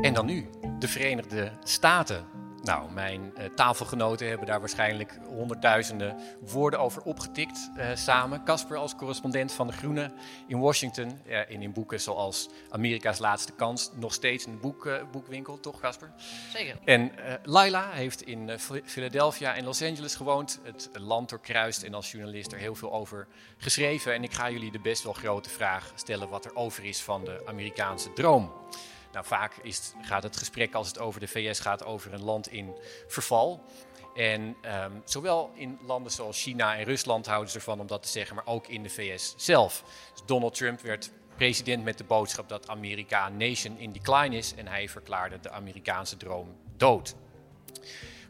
En 0.02 0.14
dan 0.14 0.26
nu, 0.26 0.50
de 0.78 0.88
Verenigde 0.88 1.52
Staten. 1.64 2.41
Nou, 2.62 2.90
mijn 2.92 3.32
eh, 3.36 3.44
tafelgenoten 3.54 4.28
hebben 4.28 4.46
daar 4.46 4.60
waarschijnlijk 4.60 5.18
honderdduizenden 5.28 6.16
woorden 6.40 6.80
over 6.80 7.02
opgetikt 7.02 7.70
eh, 7.76 7.86
samen. 7.94 8.44
Casper 8.44 8.76
als 8.76 8.96
correspondent 8.96 9.52
van 9.52 9.66
De 9.66 9.72
Groene 9.72 10.10
in 10.46 10.58
Washington. 10.58 11.20
eh, 11.26 11.38
en 11.38 11.62
in 11.62 11.72
boeken 11.72 12.00
zoals 12.00 12.48
Amerika's 12.70 13.18
Laatste 13.18 13.52
Kans. 13.52 13.90
Nog 13.94 14.12
steeds 14.14 14.46
een 14.46 14.60
boek, 14.60 14.86
eh, 14.86 14.94
boekwinkel, 15.10 15.60
toch 15.60 15.80
Casper? 15.80 16.10
Zeker. 16.52 16.76
En 16.84 17.18
eh, 17.18 17.34
Laila 17.42 17.90
heeft 17.90 18.22
in 18.22 18.48
eh, 18.50 18.58
Phil- 18.58 18.80
Philadelphia 18.84 19.54
en 19.54 19.64
Los 19.64 19.82
Angeles 19.82 20.14
gewoond. 20.14 20.60
Het 20.62 20.90
land 20.92 21.28
doorkruist 21.28 21.82
en 21.82 21.94
als 21.94 22.10
journalist 22.12 22.52
er 22.52 22.58
heel 22.58 22.74
veel 22.74 22.92
over 22.92 23.26
geschreven. 23.58 24.14
En 24.14 24.22
ik 24.22 24.32
ga 24.32 24.50
jullie 24.50 24.70
de 24.72 24.80
best 24.80 25.02
wel 25.02 25.12
grote 25.12 25.50
vraag 25.50 25.92
stellen 25.94 26.28
wat 26.28 26.44
er 26.44 26.56
over 26.56 26.84
is 26.84 27.00
van 27.00 27.24
de 27.24 27.42
Amerikaanse 27.46 28.12
droom. 28.12 28.52
Nou, 29.12 29.24
vaak 29.24 29.54
is, 29.62 29.92
gaat 30.02 30.22
het 30.22 30.36
gesprek 30.36 30.74
als 30.74 30.86
het 30.86 30.98
over 30.98 31.20
de 31.20 31.28
VS 31.28 31.60
gaat 31.60 31.84
over 31.84 32.12
een 32.12 32.24
land 32.24 32.48
in 32.48 32.74
verval. 33.08 33.64
En 34.14 34.56
ehm, 34.60 34.92
zowel 35.04 35.50
in 35.54 35.78
landen 35.86 36.12
zoals 36.12 36.42
China 36.42 36.76
en 36.76 36.84
Rusland 36.84 37.26
houden 37.26 37.50
ze 37.50 37.56
ervan 37.56 37.80
om 37.80 37.86
dat 37.86 38.02
te 38.02 38.08
zeggen, 38.08 38.36
maar 38.36 38.46
ook 38.46 38.66
in 38.66 38.82
de 38.82 38.88
VS 38.88 39.34
zelf. 39.36 39.84
Dus 40.12 40.22
Donald 40.26 40.54
Trump 40.54 40.80
werd 40.80 41.10
president 41.36 41.84
met 41.84 41.98
de 41.98 42.04
boodschap 42.04 42.48
dat 42.48 42.68
Amerika 42.68 43.26
een 43.26 43.36
nation 43.36 43.78
in 43.78 43.92
decline 43.92 44.36
is 44.36 44.54
en 44.54 44.66
hij 44.66 44.88
verklaarde 44.88 45.40
de 45.40 45.50
Amerikaanse 45.50 46.16
droom 46.16 46.56
dood. 46.76 47.14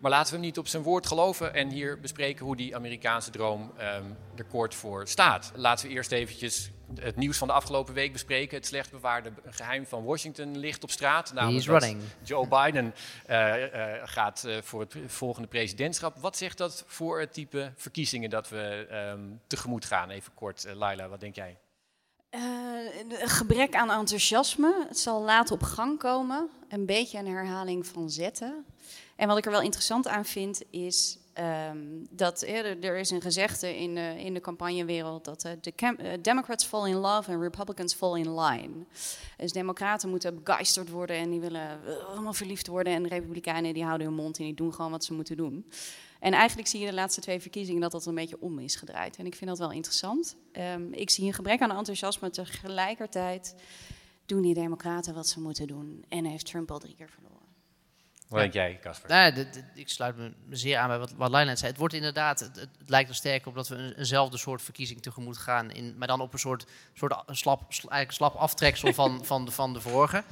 Maar 0.00 0.10
laten 0.10 0.32
we 0.32 0.38
hem 0.38 0.46
niet 0.46 0.58
op 0.58 0.68
zijn 0.68 0.82
woord 0.82 1.06
geloven 1.06 1.54
en 1.54 1.68
hier 1.68 2.00
bespreken 2.00 2.44
hoe 2.44 2.56
die 2.56 2.76
Amerikaanse 2.76 3.30
droom 3.30 3.72
ehm, 3.76 4.04
er 4.36 4.44
kort 4.44 4.74
voor 4.74 5.08
staat. 5.08 5.52
Laten 5.54 5.88
we 5.88 5.92
eerst 5.92 6.12
eventjes 6.12 6.70
het 7.00 7.16
nieuws 7.16 7.38
van 7.38 7.48
de 7.48 7.54
afgelopen 7.54 7.94
week 7.94 8.12
bespreken. 8.12 8.56
Het 8.56 8.66
slecht 8.66 8.90
bewaarde 8.90 9.32
geheim 9.44 9.86
van 9.86 10.04
Washington 10.04 10.58
ligt 10.58 10.82
op 10.82 10.90
straat. 10.90 11.32
namelijk 11.32 11.64
He's 11.64 11.72
dat 11.72 11.82
running. 11.82 12.02
Joe 12.22 12.48
Biden 12.48 12.94
eh, 13.26 13.94
eh, 13.94 14.00
gaat 14.04 14.44
eh, 14.44 14.56
voor 14.62 14.80
het 14.80 14.94
volgende 15.06 15.48
presidentschap. 15.48 16.18
Wat 16.18 16.36
zegt 16.36 16.58
dat 16.58 16.84
voor 16.86 17.20
het 17.20 17.32
type 17.32 17.72
verkiezingen 17.76 18.30
dat 18.30 18.48
we 18.48 18.86
ehm, 18.90 19.20
tegemoet 19.46 19.84
gaan? 19.84 20.10
Even 20.10 20.34
kort, 20.34 20.66
Laila, 20.74 21.08
wat 21.08 21.20
denk 21.20 21.34
jij? 21.34 21.56
Eh, 22.32 23.20
een 23.20 23.28
gebrek 23.28 23.74
aan 23.74 23.90
enthousiasme. 23.90 24.84
Het 24.88 24.98
zal 24.98 25.22
laat 25.22 25.50
op 25.50 25.62
gang 25.62 25.98
komen. 25.98 26.50
Een 26.68 26.86
beetje 26.86 27.18
een 27.18 27.26
herhaling 27.26 27.86
van 27.86 28.10
zetten. 28.10 28.64
En 29.16 29.28
wat 29.28 29.38
ik 29.38 29.44
er 29.44 29.50
wel 29.50 29.62
interessant 29.62 30.08
aan 30.08 30.24
vind 30.24 30.62
is 30.70 31.18
ehm, 31.32 31.78
dat 32.10 32.42
eh, 32.42 32.58
er, 32.58 32.84
er 32.84 32.96
is 32.96 33.10
een 33.10 33.20
gezegde 33.20 33.76
in, 33.76 33.94
de 33.94 34.14
in 34.18 34.34
de 34.34 34.40
campagnewereld 34.40 35.24
dat 35.24 35.44
eh, 35.44 35.52
de 35.60 35.72
eh, 35.74 36.12
Democrats 36.22 36.64
fall 36.64 36.88
in 36.88 36.96
love 36.96 37.30
en 37.30 37.40
Republicans 37.40 37.94
fall 37.94 38.18
in 38.18 38.40
line. 38.40 38.84
Dus 39.36 39.52
democraten 39.52 40.08
moeten 40.10 40.42
begeisterd 40.42 40.88
worden 40.88 41.16
en 41.16 41.30
die 41.30 41.40
willen 41.40 41.86
eh, 41.86 42.08
allemaal 42.08 42.32
verliefd 42.32 42.66
worden 42.66 42.92
en 42.92 43.08
republikeinen 43.08 43.74
die 43.74 43.84
houden 43.84 44.06
hun 44.06 44.16
mond 44.16 44.38
en 44.38 44.44
die 44.44 44.54
doen 44.54 44.74
gewoon 44.74 44.90
wat 44.90 45.04
ze 45.04 45.14
moeten 45.14 45.36
doen. 45.36 45.66
En 46.20 46.32
eigenlijk 46.32 46.68
zie 46.68 46.80
je 46.80 46.86
de 46.86 46.92
laatste 46.92 47.20
twee 47.20 47.40
verkiezingen 47.40 47.80
dat 47.80 47.92
dat 47.92 48.06
een 48.06 48.14
beetje 48.14 48.40
om 48.40 48.58
is 48.58 48.76
gedraaid. 48.76 49.16
En 49.16 49.26
ik 49.26 49.34
vind 49.34 49.50
dat 49.50 49.58
wel 49.58 49.72
interessant. 49.72 50.36
Ehm, 50.52 50.92
ik 50.92 51.10
zie 51.10 51.26
een 51.26 51.32
gebrek 51.32 51.60
aan 51.60 51.76
enthousiasme. 51.76 52.30
Tegelijkertijd 52.30 53.54
doen 54.26 54.42
die 54.42 54.54
democraten 54.54 55.14
wat 55.14 55.28
ze 55.28 55.40
moeten 55.40 55.66
doen. 55.66 56.04
En 56.08 56.24
heeft 56.24 56.46
Trump 56.46 56.70
al 56.70 56.78
drie 56.78 56.94
keer 56.94 57.10
verloren. 57.10 57.41
Wat 58.32 58.40
denk 58.40 58.52
jij, 58.52 58.78
Casper? 58.82 59.08
Nou, 59.10 59.46
ik 59.74 59.88
sluit 59.88 60.16
me 60.16 60.32
zeer 60.50 60.76
aan 60.78 60.88
bij 60.88 60.98
wat, 60.98 61.12
wat 61.12 61.30
zei. 61.58 61.70
Het 61.70 61.76
wordt 61.76 61.94
inderdaad, 61.94 62.40
het, 62.40 62.56
het 62.56 62.68
lijkt 62.86 63.08
er 63.08 63.14
sterk 63.14 63.46
op 63.46 63.54
dat 63.54 63.68
we 63.68 63.74
een, 63.76 63.92
eenzelfde 63.92 64.38
soort 64.38 64.62
verkiezing 64.62 65.02
tegemoet 65.02 65.38
gaan. 65.38 65.70
In, 65.70 65.94
maar 65.98 66.08
dan 66.08 66.20
op 66.20 66.32
een 66.32 66.38
soort, 66.38 66.66
soort 66.94 67.12
a- 67.12 67.24
slap, 67.26 67.60
sl- 67.72 67.88
eigenlijk 67.88 68.12
slap 68.12 68.34
aftreksel 68.34 68.92
van, 68.92 69.24
van, 69.24 69.44
de, 69.44 69.50
van 69.50 69.72
de 69.72 69.80
vorige. 69.80 70.24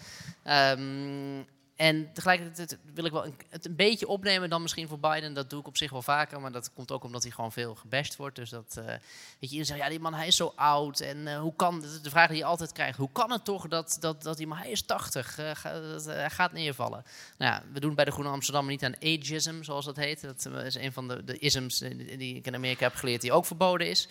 Ehm, 0.42 1.42
en 1.80 2.12
tegelijkertijd 2.12 2.78
wil 2.94 3.04
ik 3.04 3.12
wel 3.12 3.26
een, 3.26 3.34
het 3.48 3.66
een 3.66 3.76
beetje 3.76 4.08
opnemen 4.08 4.50
dan 4.50 4.62
misschien 4.62 4.88
voor 4.88 4.98
Biden. 4.98 5.34
Dat 5.34 5.50
doe 5.50 5.60
ik 5.60 5.66
op 5.66 5.76
zich 5.76 5.90
wel 5.90 6.02
vaker, 6.02 6.40
maar 6.40 6.52
dat 6.52 6.72
komt 6.72 6.90
ook 6.90 7.04
omdat 7.04 7.22
hij 7.22 7.32
gewoon 7.32 7.52
veel 7.52 7.74
gebashed 7.74 8.16
wordt. 8.16 8.36
Dus 8.36 8.50
dat, 8.50 8.76
eh, 8.78 8.84
weet 8.84 9.00
je, 9.40 9.46
iedereen 9.46 9.64
zegt, 9.64 9.80
ja, 9.80 9.88
die 9.88 10.00
man, 10.00 10.14
hij 10.14 10.26
is 10.26 10.36
zo 10.36 10.52
oud. 10.56 11.00
En 11.00 11.26
eh, 11.26 11.40
hoe 11.40 11.54
kan, 11.56 11.80
de 11.80 12.10
vraag 12.10 12.28
die 12.28 12.36
je 12.36 12.44
altijd 12.44 12.72
krijgt, 12.72 12.98
hoe 12.98 13.12
kan 13.12 13.30
het 13.30 13.44
toch 13.44 13.68
dat, 13.68 13.96
dat, 14.00 14.22
dat 14.22 14.36
die 14.36 14.46
man, 14.46 14.58
hij 14.58 14.70
is 14.70 14.82
80, 14.82 15.38
eh, 15.38 15.50
ga- 15.54 15.80
dat, 15.80 16.06
eh, 16.06 16.24
gaat 16.28 16.52
neervallen. 16.52 17.04
Nou 17.38 17.52
ja, 17.52 17.62
we 17.72 17.80
doen 17.80 17.94
bij 17.94 18.04
de 18.04 18.10
Groene 18.10 18.30
Amsterdam 18.30 18.66
niet 18.66 18.84
aan 18.84 18.96
ageism, 19.02 19.62
zoals 19.62 19.84
dat 19.84 19.96
heet. 19.96 20.20
Dat 20.20 20.46
eh, 20.46 20.66
is 20.66 20.74
een 20.74 20.92
van 20.92 21.08
de, 21.08 21.24
de 21.24 21.38
isms 21.38 21.80
eh, 21.80 22.18
die 22.18 22.36
ik 22.36 22.46
in 22.46 22.54
Amerika 22.54 22.84
heb 22.84 22.94
geleerd, 22.94 23.20
die 23.20 23.32
ook 23.32 23.46
verboden 23.46 23.88
is. 23.88 24.08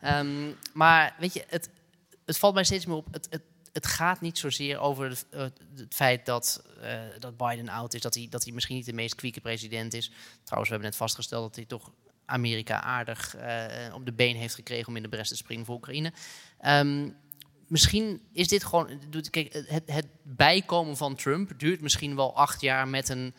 Ehm, 0.00 0.52
maar 0.72 1.14
weet 1.18 1.34
je, 1.34 1.44
het, 1.48 1.68
het 2.24 2.38
valt 2.38 2.54
mij 2.54 2.64
steeds 2.64 2.86
meer 2.86 2.96
op. 2.96 3.06
Het, 3.10 3.26
het, 3.30 3.42
het 3.72 3.86
gaat 3.86 4.20
niet 4.20 4.38
zozeer 4.38 4.78
over 4.78 5.08
het, 5.08 5.26
eh, 5.30 5.40
het 5.76 5.94
feit 5.94 6.26
dat, 6.26 6.64
eh, 6.80 7.00
dat 7.18 7.36
Biden 7.36 7.68
oud 7.68 7.94
is, 7.94 8.00
dat 8.00 8.14
hij, 8.14 8.26
dat 8.30 8.44
hij 8.44 8.52
misschien 8.52 8.76
niet 8.76 8.86
de 8.86 8.92
meest 8.92 9.14
kwieke 9.14 9.40
president 9.40 9.94
is. 9.94 10.10
Trouwens, 10.42 10.70
we 10.70 10.74
hebben 10.74 10.90
net 10.90 10.96
vastgesteld 10.96 11.42
dat 11.42 11.56
hij 11.56 11.64
toch 11.64 11.90
Amerika 12.24 12.82
aardig 12.82 13.36
eh, 13.36 13.94
op 13.94 14.04
de 14.04 14.12
been 14.12 14.36
heeft 14.36 14.54
gekregen 14.54 14.88
om 14.88 14.96
in 14.96 15.02
de 15.02 15.08
bres 15.08 15.28
te 15.28 15.36
springen 15.36 15.64
voor 15.64 15.74
Oekraïne. 15.74 16.12
Ehm, 16.58 17.08
misschien 17.66 18.22
is 18.32 18.48
dit 18.48 18.64
gewoon. 18.64 19.00
Kijk, 19.30 19.52
het, 19.52 19.82
het 19.86 20.06
bijkomen 20.22 20.96
van 20.96 21.14
Trump 21.14 21.58
duurt 21.58 21.80
misschien 21.80 22.16
wel 22.16 22.36
acht 22.36 22.60
jaar 22.60 22.88
met 22.88 23.08
een, 23.08 23.34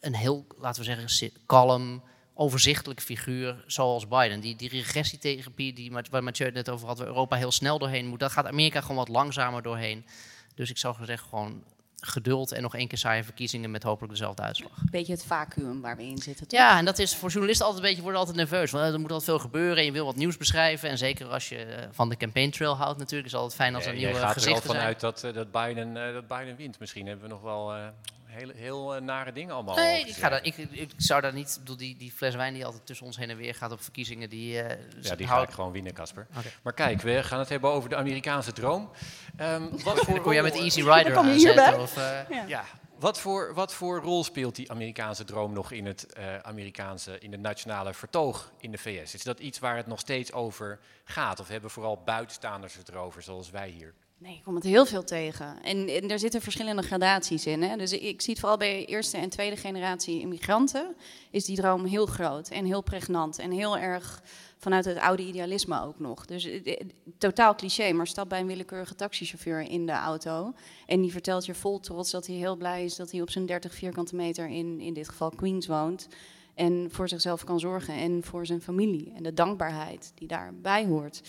een 0.00 0.14
heel, 0.14 0.46
laten 0.58 0.84
we 0.84 1.06
zeggen, 1.06 1.32
kalm, 1.46 2.02
overzichtelijk 2.34 3.00
figuur 3.00 3.64
zoals 3.66 4.08
Biden. 4.08 4.40
Die, 4.40 4.56
die 4.56 4.68
regressietherapie 4.68 5.72
die, 5.72 5.92
waar 6.10 6.24
Mathieu 6.24 6.46
het 6.46 6.54
net 6.54 6.70
over 6.70 6.86
had, 6.86 6.98
waar 6.98 7.06
Europa 7.06 7.36
heel 7.36 7.52
snel 7.52 7.78
doorheen 7.78 8.06
moet, 8.06 8.20
daar 8.20 8.30
gaat 8.30 8.46
Amerika 8.46 8.80
gewoon 8.80 8.96
wat 8.96 9.08
langzamer 9.08 9.62
doorheen. 9.62 10.06
Dus 10.54 10.70
ik 10.70 10.78
zou 10.78 10.94
zeggen, 11.04 11.28
gewoon 11.28 11.62
geduld 12.06 12.52
en 12.52 12.62
nog 12.62 12.74
één 12.74 12.88
keer 12.88 12.98
saaie 12.98 13.24
verkiezingen 13.24 13.70
met 13.70 13.82
hopelijk 13.82 14.12
dezelfde 14.12 14.42
uitslag. 14.42 14.78
Een 14.78 14.88
beetje 14.90 15.12
het 15.12 15.24
vacuüm 15.24 15.80
waar 15.80 15.96
we 15.96 16.02
in 16.02 16.18
zitten. 16.18 16.48
toch? 16.48 16.58
Ja, 16.58 16.78
en 16.78 16.84
dat 16.84 16.98
is 16.98 17.14
voor 17.14 17.28
journalisten 17.30 17.66
altijd 17.66 17.82
een 17.82 17.88
beetje, 17.88 18.02
worden 18.02 18.20
altijd 18.20 18.38
nerveus. 18.38 18.70
Want 18.70 18.84
eh, 18.84 18.92
er 18.92 19.00
moet 19.00 19.12
altijd 19.12 19.30
veel 19.30 19.38
gebeuren 19.38 19.76
en 19.76 19.84
je 19.84 19.92
wil 19.92 20.04
wat 20.04 20.16
nieuws 20.16 20.36
beschrijven. 20.36 20.88
En 20.88 20.98
zeker 20.98 21.26
als 21.26 21.48
je 21.48 21.56
eh, 21.56 21.88
van 21.90 22.08
de 22.08 22.16
campaign 22.16 22.50
trail 22.50 22.76
houdt 22.76 22.98
natuurlijk, 22.98 23.26
is 23.26 23.32
het 23.32 23.40
altijd 23.40 23.60
fijn 23.60 23.74
als 23.74 23.84
er 23.84 23.90
Eh, 23.90 23.96
nieuwe 23.96 24.12
jij 24.12 24.20
gaat 24.20 24.30
er 24.30 24.36
al 24.36 24.42
gezichten 24.42 24.70
zijn. 24.70 24.78
vanuit 24.78 25.00
dat, 25.00 25.24
eh, 25.24 25.32
dat, 25.32 25.50
Biden, 25.50 25.94
dat 25.94 26.28
Biden 26.28 26.56
wint. 26.56 26.78
Misschien 26.78 27.06
hebben 27.06 27.24
we 27.24 27.32
nog 27.32 27.42
wel 27.42 27.74
eh, 27.74 27.86
Heel, 28.34 28.50
heel 28.54 28.94
eh, 28.94 29.00
nare 29.02 29.32
dingen 29.32 29.54
allemaal. 29.54 29.74
Nee, 29.76 30.04
ik, 30.04 30.14
ga 30.14 30.28
daar, 30.28 30.40
zeggen. 30.44 30.62
ik, 30.72 30.80
ik 30.80 30.90
zou 30.96 31.20
daar 31.20 31.32
niet... 31.32 31.56
bedoel, 31.58 31.76
die, 31.76 31.96
die 31.96 32.12
fles 32.12 32.34
wijn 32.34 32.54
die 32.54 32.64
altijd 32.64 32.86
tussen 32.86 33.06
ons 33.06 33.16
heen 33.16 33.30
en 33.30 33.36
weer 33.36 33.54
gaat 33.54 33.72
op 33.72 33.82
verkiezingen... 33.82 34.28
Die, 34.28 34.60
eh, 34.62 34.78
Ja, 35.00 35.14
die 35.16 35.26
hou 35.26 35.40
ga 35.40 35.48
ik 35.48 35.54
gewoon 35.54 35.72
winnen, 35.72 35.92
Casper. 35.92 36.26
Maar 36.62 36.72
kijk, 36.72 37.00
we 37.00 37.22
gaan 37.22 37.38
het 37.38 37.48
hebben 37.48 37.70
over 37.70 37.88
de 37.88 37.96
Amerikaanse 37.96 38.52
droom. 38.52 38.90
Ehm, 39.36 39.62
wat 39.84 39.98
voor 39.98 40.14
Dan 40.14 40.22
kom 40.22 40.32
jij 40.32 40.42
met 40.42 40.52
rol- 40.54 40.62
Easy 40.62 40.80
Rider. 40.82 41.78
Of, 41.80 41.96
eh, 41.96 42.48
Ja, 42.48 42.64
wat 42.98 43.20
voor, 43.20 43.54
wat 43.54 43.74
voor 43.74 44.00
rol 44.00 44.24
speelt 44.24 44.54
die 44.56 44.70
Amerikaanse 44.70 45.24
droom 45.24 45.52
nog 45.52 45.72
in 45.72 45.86
het, 45.86 46.12
eh, 46.12 46.38
Amerikaanse, 46.38 47.18
in 47.18 47.32
het 47.32 47.40
nationale 47.40 47.94
vertoog 47.94 48.52
in 48.58 48.70
de 48.70 48.78
VS? 48.78 49.14
Is 49.14 49.22
dat 49.22 49.38
iets 49.40 49.58
waar 49.58 49.76
het 49.76 49.86
nog 49.86 49.98
steeds 50.00 50.32
over 50.32 50.78
gaat? 51.04 51.40
Of 51.40 51.48
hebben 51.48 51.70
vooral 51.70 52.02
buitenstaanders 52.04 52.74
het 52.74 52.88
erover, 52.88 53.22
zoals 53.22 53.50
wij 53.50 53.68
hier? 53.68 53.94
Nee, 54.24 54.36
ik 54.36 54.42
kom 54.42 54.54
het 54.54 54.64
heel 54.64 54.86
veel 54.86 55.04
tegen. 55.04 55.62
En, 55.62 55.88
en 55.88 56.10
er 56.10 56.18
zitten 56.18 56.40
verschillende 56.40 56.82
gradaties 56.82 57.46
in. 57.46 57.62
Hè? 57.62 57.76
Dus 57.76 57.92
ik, 57.92 58.20
zie 58.20 58.30
het 58.32 58.40
vooral 58.40 58.58
bij 58.58 58.84
eerste 58.84 59.16
en 59.16 59.28
tweede 59.28 59.56
generatie 59.56 60.20
immigranten. 60.20 60.94
Is 61.30 61.44
die 61.44 61.56
droom 61.56 61.84
heel 61.84 62.06
groot 62.06 62.48
en 62.48 62.64
heel 62.64 62.82
pregnant. 62.82 63.38
En 63.38 63.50
heel 63.50 63.78
erg 63.78 64.22
vanuit 64.58 64.84
het 64.84 64.98
oude 64.98 65.22
idealisme 65.22 65.82
ook 65.82 65.98
nog. 65.98 66.26
Dus 66.26 66.44
eh, 66.44 66.66
eh, 66.66 66.86
totaal 67.18 67.54
cliché, 67.54 67.92
maar 67.92 68.06
stap 68.06 68.28
bij 68.28 68.40
een 68.40 68.46
willekeurige 68.46 68.94
taxichauffeur 68.94 69.60
in 69.60 69.86
de 69.86 69.92
auto. 69.92 70.54
En 70.86 71.00
die 71.00 71.12
vertelt 71.12 71.46
je 71.46 71.54
vol 71.54 71.80
trots 71.80 72.10
dat 72.10 72.26
hij 72.26 72.36
heel 72.36 72.56
blij 72.56 72.84
is 72.84 72.96
dat 72.96 73.10
hij 73.10 73.20
op 73.20 73.30
zijn 73.30 73.46
30 73.46 73.74
vierkante 73.74 74.16
meter 74.16 74.48
in, 74.48 74.80
in 74.80 74.94
dit 74.94 75.08
geval 75.08 75.30
Queens 75.30 75.66
woont. 75.66 76.08
En 76.54 76.88
voor 76.90 77.08
zichzelf 77.08 77.44
kan 77.44 77.60
zorgen 77.60 77.94
en 77.94 78.22
voor 78.22 78.46
zijn 78.46 78.62
familie. 78.62 79.12
En 79.16 79.22
de 79.22 79.34
dankbaarheid 79.34 80.12
die 80.14 80.28
daarbij 80.28 80.86
hoort. 80.86 81.22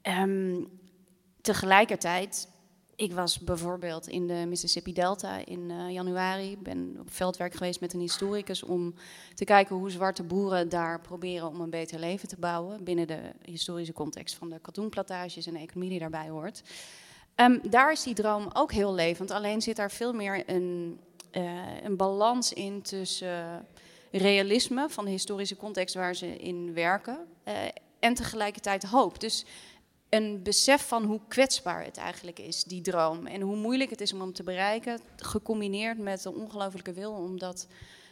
Ehm, 0.00 0.54
tegelijkertijd, 1.42 2.48
ik 2.96 3.12
was 3.12 3.38
bijvoorbeeld 3.38 4.08
in 4.08 4.26
de 4.26 4.44
Mississippi 4.48 4.92
Delta 4.92 5.46
in 5.46 5.70
eh, 5.70 5.90
januari. 5.90 6.58
ben 6.58 6.96
op 7.00 7.12
veldwerk 7.12 7.54
geweest 7.54 7.80
met 7.80 7.92
een 7.92 8.00
historicus 8.00 8.62
om 8.62 8.94
te 9.34 9.44
kijken 9.44 9.76
hoe 9.76 9.90
zwarte 9.90 10.22
boeren 10.22 10.68
daar 10.68 11.00
proberen 11.00 11.48
om 11.48 11.60
een 11.60 11.70
beter 11.70 11.98
leven 11.98 12.28
te 12.28 12.36
bouwen. 12.38 12.84
Binnen 12.84 13.06
de 13.06 13.20
historische 13.44 13.92
context 13.92 14.34
van 14.34 14.50
de 14.50 14.58
katoenplantages 14.58 15.46
en 15.46 15.52
de 15.52 15.58
economie 15.58 15.90
die 15.90 15.98
daarbij 15.98 16.28
hoort. 16.28 16.62
Ehm, 17.34 17.58
daar 17.70 17.92
is 17.92 18.02
die 18.02 18.14
droom 18.14 18.48
ook 18.52 18.72
heel 18.72 18.94
levend. 18.94 19.30
Alleen 19.30 19.62
zit 19.62 19.76
daar 19.76 19.90
veel 19.90 20.12
meer 20.12 20.42
een, 20.46 20.98
eh, 21.30 21.82
een 21.82 21.96
balans 21.96 22.52
in 22.52 22.82
tussen 22.82 23.66
realisme 24.10 24.88
van 24.88 25.04
de 25.04 25.10
historische 25.10 25.56
context 25.56 25.94
waar 25.94 26.14
ze 26.14 26.36
in 26.36 26.74
werken. 26.74 27.18
eh, 27.44 27.54
en 28.02 28.14
tegelijkertijd 28.14 28.84
hoop. 28.84 29.20
Dus 29.20 29.44
een 30.14 30.42
besef 30.42 30.88
van 30.88 31.04
hoe 31.04 31.20
kwetsbaar 31.28 31.84
het 31.84 31.96
eigenlijk 31.96 32.38
is, 32.38 32.64
die 32.64 32.80
droom. 32.80 33.26
En 33.26 33.40
hoe 33.40 33.56
moeilijk 33.56 33.90
het 33.90 34.00
is 34.00 34.12
om 34.12 34.20
hem 34.20 34.32
te 34.32 34.42
bereiken, 34.42 35.00
gecombineerd 35.16 35.98
met 35.98 36.22
de 36.22 36.34
ongelofelijke 36.34 36.92
wil 36.92 37.12
om 37.12 37.38
dat 37.38 37.66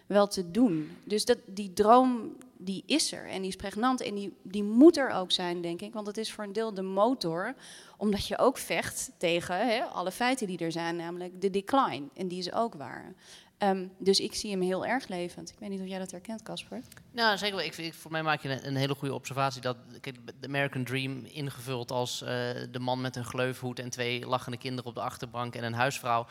wel 0.06 0.28
te 0.28 0.50
doen. 0.50 0.96
Dus 1.04 1.24
dat, 1.24 1.38
die 1.46 1.72
droom, 1.72 2.36
die 2.56 2.82
is 2.86 3.12
er 3.12 3.26
en 3.28 3.40
die 3.40 3.50
is 3.50 3.56
pregnant 3.56 4.00
en 4.00 4.14
die, 4.14 4.32
die 4.42 4.62
moet 4.62 4.96
er 4.96 5.10
ook 5.10 5.32
zijn, 5.32 5.60
denk 5.60 5.80
ik. 5.80 5.92
Want 5.92 6.06
het 6.06 6.16
is 6.16 6.32
voor 6.32 6.44
een 6.44 6.52
deel 6.52 6.74
de 6.74 6.82
motor, 6.82 7.54
omdat 7.96 8.26
je 8.26 8.38
ook 8.38 8.58
vecht 8.58 9.10
tegen 9.16 9.66
hè, 9.68 9.82
alle 9.84 10.10
feiten 10.10 10.46
die 10.46 10.58
er 10.58 10.72
zijn, 10.72 10.96
namelijk 10.96 11.40
de 11.40 11.50
decline. 11.50 12.08
En 12.14 12.28
die 12.28 12.38
is 12.38 12.52
ook 12.52 12.74
waar. 12.74 13.14
Ehm, 13.60 13.86
dus 13.98 14.20
ik 14.20 14.34
zie 14.34 14.50
hem 14.50 14.60
heel 14.60 14.86
erg 14.86 15.08
levend. 15.08 15.50
Ik 15.50 15.58
weet 15.58 15.68
niet 15.68 15.80
of 15.80 15.86
jij 15.86 15.98
dat 15.98 16.10
herkent, 16.10 16.42
Casper. 16.42 16.82
Nou, 17.12 17.38
zeker 17.38 17.56
wel. 17.56 17.64
Ik, 17.64 17.94
voor 17.94 18.10
mij 18.10 18.22
maak 18.22 18.42
je 18.42 18.48
een, 18.48 18.66
een 18.66 18.76
hele 18.76 18.94
goede 18.94 19.14
observatie. 19.14 19.60
Dat 19.60 19.76
kijk, 20.00 20.16
de 20.40 20.46
American 20.46 20.84
Dream 20.84 21.24
ingevuld 21.24 21.90
als 21.90 22.22
eh, 22.22 22.28
de 22.70 22.78
man 22.78 23.00
met 23.00 23.16
een 23.16 23.24
gleufhoed 23.24 23.78
en 23.78 23.90
twee 23.90 24.26
lachende 24.26 24.58
kinderen 24.58 24.90
op 24.90 24.94
de 24.94 25.00
achterbank 25.00 25.54
en 25.54 25.64
een 25.64 25.72
huisvrouw. 25.72 26.26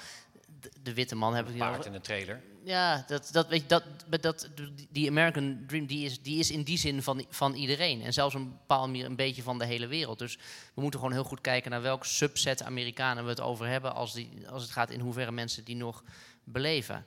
De, 0.61 0.71
de 0.83 0.93
witte 0.93 1.15
man 1.15 1.35
heb 1.35 1.45
ik 1.45 1.51
hier 1.51 1.59
Paard 1.59 1.85
in 1.85 1.93
een 1.93 2.01
trailer. 2.01 2.41
Ja, 2.63 3.03
dat, 3.07 3.29
dat, 3.31 3.47
weet 3.47 3.61
je, 3.61 3.67
dat, 3.67 3.83
dat, 4.07 4.21
dat, 4.21 4.49
die 4.89 5.09
American 5.09 5.63
Dream 5.67 5.85
die 5.85 6.05
is, 6.05 6.21
die 6.21 6.39
is 6.39 6.51
in 6.51 6.63
die 6.63 6.77
zin 6.77 7.03
van, 7.03 7.25
van 7.29 7.53
iedereen. 7.53 8.01
En 8.01 8.13
zelfs 8.13 8.35
een 8.35 8.49
bepaald 8.49 8.85
manier 8.85 9.05
een 9.05 9.15
beetje 9.15 9.43
van 9.43 9.59
de 9.59 9.65
hele 9.65 9.87
wereld. 9.87 10.19
Dus 10.19 10.37
we 10.73 10.81
moeten 10.81 10.99
gewoon 10.99 11.15
heel 11.15 11.23
goed 11.23 11.41
kijken 11.41 11.71
naar 11.71 11.81
welk 11.81 12.05
subset 12.05 12.63
Amerikanen 12.63 13.23
we 13.23 13.29
het 13.29 13.41
over 13.41 13.67
hebben. 13.67 13.95
Als, 13.95 14.13
die, 14.13 14.47
als 14.49 14.61
het 14.61 14.71
gaat 14.71 14.89
in 14.89 14.99
hoeverre 14.99 15.31
mensen 15.31 15.63
die 15.63 15.75
nog 15.75 16.03
beleven. 16.51 17.05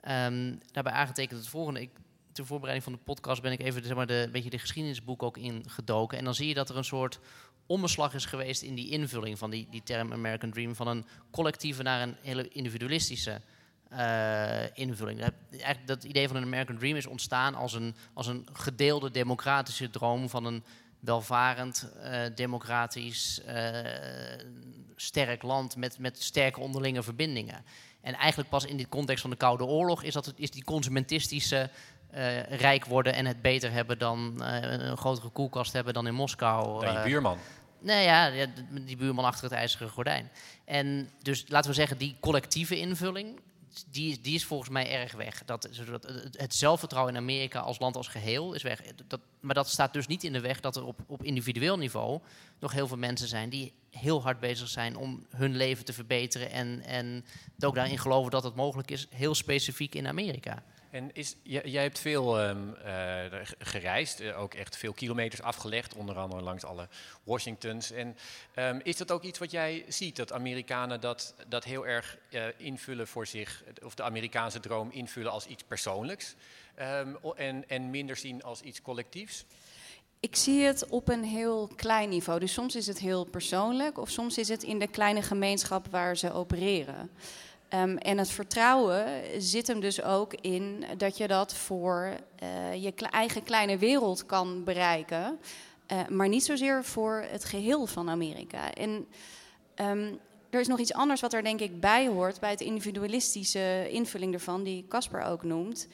Ehm, 0.00 0.54
daarbij 0.72 0.92
aangetekend 0.92 1.40
het 1.40 1.48
volgende. 1.48 1.80
Ik, 1.80 1.90
ter 2.32 2.46
voorbereiding 2.46 2.84
van 2.84 2.92
de 2.92 3.12
podcast 3.12 3.42
ben 3.42 3.52
ik 3.52 3.60
even 3.60 3.84
zeg 3.84 3.96
maar, 3.96 4.06
de, 4.06 4.28
beetje 4.32 4.50
de 4.50 4.58
geschiedenisboek 4.58 5.22
ook 5.22 5.36
ingedoken. 5.36 6.18
En 6.18 6.24
dan 6.24 6.34
zie 6.34 6.48
je 6.48 6.54
dat 6.54 6.68
er 6.68 6.76
een 6.76 6.84
soort 6.84 7.20
omslag 7.66 8.14
is 8.14 8.24
geweest 8.24 8.62
in 8.62 8.74
die 8.74 8.90
invulling 8.90 9.38
van 9.38 9.50
die, 9.50 9.66
die 9.70 9.82
term 9.82 10.12
American 10.12 10.50
Dream. 10.50 10.74
Van 10.74 10.88
een 10.88 11.06
collectieve 11.30 11.82
naar 11.82 12.02
een 12.02 12.16
hele 12.20 12.48
individualistische 12.48 13.40
eh, 13.88 14.76
invulling. 14.76 15.20
Dat, 15.20 15.32
dat 15.84 16.04
idee 16.04 16.26
van 16.28 16.36
een 16.36 16.42
American 16.42 16.78
Dream 16.78 16.96
is 16.96 17.06
ontstaan 17.06 17.54
als 17.54 17.72
een, 17.72 17.94
als 18.12 18.26
een 18.26 18.46
gedeelde 18.52 19.10
democratische 19.10 19.90
droom 19.90 20.28
van 20.28 20.44
een 20.44 20.64
welvarend, 21.00 21.90
eh, 22.00 22.22
democratisch, 22.34 23.40
eh, 23.42 24.38
sterk 24.96 25.42
land 25.42 25.76
met, 25.76 25.98
met 25.98 26.22
sterke 26.22 26.60
onderlinge 26.60 27.02
verbindingen. 27.02 27.64
En 28.04 28.14
eigenlijk 28.14 28.50
pas 28.50 28.64
in 28.64 28.76
de 28.76 28.88
context 28.88 29.20
van 29.20 29.30
de 29.30 29.36
Koude 29.36 29.64
Oorlog 29.64 30.02
is, 30.02 30.12
dat, 30.14 30.26
het- 30.26 30.38
is 30.38 30.50
die 30.50 30.64
consumentistische 30.64 31.70
eh, 32.10 32.42
rijk 32.42 32.84
worden 32.84 33.14
en 33.14 33.26
het 33.26 33.42
beter 33.42 33.72
hebben 33.72 33.98
dan 33.98 34.42
eh, 34.44 34.70
een 34.88 34.96
grotere 34.96 35.28
koelkast 35.28 35.72
hebben 35.72 35.94
dan 35.94 36.06
in 36.06 36.14
Moskou. 36.14 36.80
Dan 36.84 36.92
je 36.92 36.98
eh, 36.98 37.04
buurman. 37.04 37.38
Nee, 37.80 38.04
ja, 38.04 38.30
die 38.80 38.96
buurman 38.96 39.24
achter 39.24 39.44
het 39.44 39.52
ijzeren 39.52 39.88
gordijn. 39.88 40.30
En 40.64 41.10
dus 41.22 41.44
laten 41.48 41.70
we 41.70 41.76
zeggen, 41.76 41.98
die 41.98 42.16
collectieve 42.20 42.78
invulling, 42.78 43.40
die, 43.90 44.20
die 44.20 44.34
is 44.34 44.44
volgens 44.44 44.70
mij 44.70 44.90
erg 44.90 45.12
weg. 45.12 45.42
Dat, 45.44 45.68
het 46.32 46.54
zelfvertrouwen 46.54 47.14
in 47.14 47.20
Amerika 47.20 47.60
als 47.60 47.78
land 47.78 47.96
als 47.96 48.08
geheel 48.08 48.54
is 48.54 48.62
weg. 48.62 48.82
Dat, 49.06 49.20
maar 49.40 49.54
dat 49.54 49.68
staat 49.68 49.92
dus 49.92 50.06
niet 50.06 50.24
in 50.24 50.32
de 50.32 50.40
weg 50.40 50.60
dat 50.60 50.76
er 50.76 50.84
op, 50.84 51.00
op 51.06 51.22
individueel 51.22 51.78
niveau 51.78 52.20
nog 52.58 52.72
heel 52.72 52.88
veel 52.88 52.96
mensen 52.96 53.28
zijn 53.28 53.48
die 53.48 53.72
heel 53.90 54.22
hard 54.22 54.40
bezig 54.40 54.68
zijn 54.68 54.96
om 54.96 55.26
hun 55.30 55.56
leven 55.56 55.84
te 55.84 55.92
verbeteren. 55.92 56.50
En, 56.50 56.82
en 56.82 57.24
ook 57.60 57.74
daarin 57.74 57.98
geloven 57.98 58.30
dat 58.30 58.44
het 58.44 58.54
mogelijk 58.54 58.90
is, 58.90 59.06
heel 59.10 59.34
specifiek 59.34 59.94
in 59.94 60.06
Amerika. 60.06 60.62
En 60.94 61.10
is, 61.12 61.36
jij, 61.42 61.82
hebt 61.82 61.98
veel 61.98 62.40
ehm, 62.40 62.74
eh, 62.74 63.40
gereisd, 63.58 64.20
eh, 64.20 64.40
ook 64.40 64.54
echt 64.54 64.76
veel 64.76 64.92
kilometers 64.92 65.42
afgelegd, 65.42 65.94
onder 65.94 66.16
andere 66.18 66.42
langs 66.42 66.64
alle 66.64 66.88
Washingtons. 67.24 67.90
En 67.90 68.16
ehm, 68.54 68.80
is 68.82 68.96
dat 68.96 69.10
ook 69.10 69.22
iets 69.22 69.38
wat 69.38 69.50
jij 69.50 69.84
ziet, 69.88 70.16
dat 70.16 70.32
Amerikanen 70.32 71.00
dat, 71.00 71.34
dat 71.48 71.64
heel 71.64 71.86
erg 71.86 72.18
eh, 72.30 72.42
invullen 72.56 73.08
voor 73.08 73.26
zich, 73.26 73.62
of 73.82 73.94
de 73.94 74.02
Amerikaanse 74.02 74.60
droom 74.60 74.90
invullen 74.90 75.32
als 75.32 75.46
iets 75.46 75.62
persoonlijks 75.62 76.34
ehm, 76.74 77.14
en, 77.36 77.68
en 77.68 77.90
minder 77.90 78.16
zien 78.16 78.42
als 78.42 78.60
iets 78.60 78.82
collectiefs? 78.82 79.44
Ik 80.20 80.36
zie 80.36 80.62
het 80.62 80.86
op 80.88 81.08
een 81.08 81.24
heel 81.24 81.70
klein 81.76 82.08
niveau. 82.08 82.40
Dus 82.40 82.52
soms 82.52 82.76
is 82.76 82.86
het 82.86 82.98
heel 82.98 83.24
persoonlijk, 83.24 83.98
of 83.98 84.10
soms 84.10 84.38
is 84.38 84.48
het 84.48 84.62
in 84.62 84.78
de 84.78 84.88
kleine 84.88 85.22
gemeenschap 85.22 85.86
waar 85.90 86.16
ze 86.16 86.32
opereren. 86.32 87.10
Ehm, 87.68 87.96
en 87.96 88.18
het 88.18 88.30
vertrouwen 88.30 89.06
zit 89.38 89.66
hem 89.66 89.80
dus 89.80 90.02
ook 90.02 90.34
in 90.34 90.84
dat 90.96 91.16
je 91.16 91.26
dat 91.26 91.54
voor 91.54 92.16
eh, 92.38 92.82
je 92.82 92.92
eigen 92.94 93.42
kleine 93.42 93.78
wereld 93.78 94.26
kan 94.26 94.64
bereiken, 94.64 95.38
eh, 95.86 96.06
maar 96.08 96.28
niet 96.28 96.44
zozeer 96.44 96.84
voor 96.84 97.24
het 97.30 97.44
geheel 97.44 97.86
van 97.86 98.10
Amerika. 98.10 98.72
En 98.72 99.06
ehm, 99.74 100.12
er 100.50 100.60
is 100.60 100.66
nog 100.66 100.78
iets 100.78 100.92
anders 100.92 101.20
wat 101.20 101.32
er 101.32 101.42
denk 101.42 101.60
ik 101.60 101.80
bij 101.80 102.08
hoort 102.08 102.40
bij 102.40 102.50
het 102.50 102.60
individualistische 102.60 103.88
invulling 103.90 104.34
ervan, 104.34 104.62
die 104.62 104.84
Casper 104.88 105.22
ook 105.22 105.42
noemt. 105.42 105.88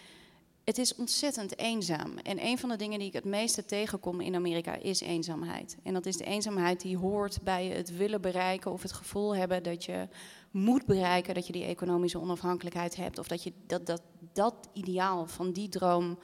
Het 0.65 0.79
is 0.79 0.95
ontzettend 0.95 1.59
eenzaam. 1.59 2.19
En 2.19 2.45
een 2.47 2.59
van 2.59 2.69
de 2.69 2.77
dingen 2.77 2.99
die 2.99 3.09
ik 3.09 3.15
het 3.15 3.25
meeste 3.25 3.65
tegenkom 3.65 4.21
in 4.21 4.35
Amerika 4.35 4.75
is 4.75 5.01
eenzaamheid. 5.01 5.77
En 5.83 5.95
dat 5.95 6.07
is 6.07 6.17
de 6.17 6.25
eenzaamheid 6.25 6.81
die 6.81 6.97
hoort 6.97 7.39
bij 7.43 7.67
het 7.67 7.97
willen 7.97 8.21
bereiken 8.21 8.73
of 8.73 8.83
het 8.83 8.93
gevoel 8.93 9.37
hebben 9.37 9.63
dat 9.63 9.85
je 9.85 10.09
moet 10.51 10.87
bereiken 10.87 11.35
dat 11.35 11.47
je 11.47 11.53
die 11.53 11.65
economische 11.65 12.21
onafhankelijkheid 12.21 12.97
hebt. 12.97 13.19
Of 13.19 13.29
dat 13.29 13.43
je 13.43 13.53
dat, 13.67 13.87
dat, 13.87 14.03
dat 14.33 14.55
ideaal 14.73 15.27
van 15.27 15.53
die 15.53 15.69
droom 15.69 16.19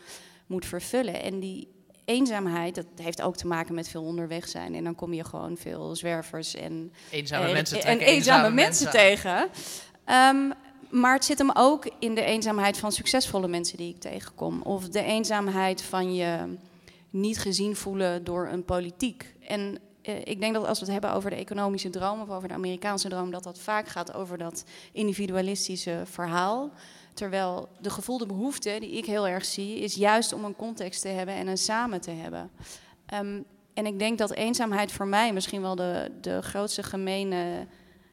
moet 0.46 0.66
vervullen. 0.66 1.22
En 1.22 1.40
die 1.40 1.68
eenzaamheid, 2.04 2.74
dat 2.74 2.86
heeft 2.96 3.22
ook 3.22 3.36
te 3.36 3.46
maken 3.46 3.74
met 3.74 3.88
veel 3.88 4.02
onderweg 4.02 4.48
zijn. 4.48 4.74
En 4.74 4.84
dan 4.84 4.94
kom 4.94 5.12
je 5.12 5.24
gewoon 5.24 5.56
veel 5.56 5.96
zwervers 5.96 6.54
en 6.54 6.92
Eenzame 7.10 7.46
eh, 7.46 7.52
mensen 7.52 7.82
en 7.82 7.98
eenzame, 7.98 8.50
mensen 8.50 8.90
tegen. 8.90 9.48
Ehm, 10.04 10.50
maar 10.90 11.14
het 11.14 11.24
zit 11.24 11.38
hem 11.38 11.50
ook 11.54 11.90
in 11.98 12.14
de 12.14 12.22
eenzaamheid 12.22 12.78
van 12.78 12.92
succesvolle 12.92 13.48
mensen 13.48 13.76
die 13.76 13.94
ik 13.94 14.00
tegenkom. 14.00 14.62
Of 14.62 14.88
de 14.88 15.02
eenzaamheid 15.02 15.82
van 15.82 16.14
je 16.14 16.56
niet 17.10 17.38
gezien 17.38 17.76
voelen 17.76 18.24
door 18.24 18.48
een 18.48 18.64
politiek. 18.64 19.34
En 19.40 19.78
ik 20.24 20.40
denk 20.40 20.54
dat 20.54 20.66
als 20.66 20.78
we 20.78 20.84
het 20.84 20.92
hebben 20.92 21.12
over 21.12 21.30
de 21.30 21.36
economische 21.36 21.90
droom 21.90 22.20
of 22.20 22.30
over 22.30 22.48
de 22.48 22.54
Amerikaanse 22.54 23.08
droom, 23.08 23.30
dat 23.30 23.42
dat 23.44 23.58
vaak 23.58 23.88
gaat 23.88 24.14
over 24.14 24.38
dat 24.38 24.64
individualistische 24.92 26.02
verhaal. 26.04 26.70
Terwijl 27.14 27.68
de 27.80 27.90
gevoelde 27.90 28.26
behoefte 28.26 28.76
die 28.80 28.90
ik 28.90 29.04
heel 29.06 29.28
erg 29.28 29.44
zie, 29.44 29.78
is 29.78 29.94
juist 29.94 30.32
om 30.32 30.44
een 30.44 30.56
context 30.56 31.00
te 31.02 31.08
hebben 31.08 31.34
en 31.34 31.46
een 31.46 31.58
samen 31.58 32.00
te 32.00 32.10
hebben. 32.10 32.50
Ehm, 33.06 33.40
en 33.74 33.86
ik 33.86 33.98
denk 33.98 34.18
dat 34.18 34.32
eenzaamheid 34.32 34.92
voor 34.92 35.06
mij 35.06 35.32
misschien 35.32 35.60
wel 35.60 35.74
de, 35.76 36.10
de 36.20 36.42
grootste 36.42 36.82
gemene 36.82 37.66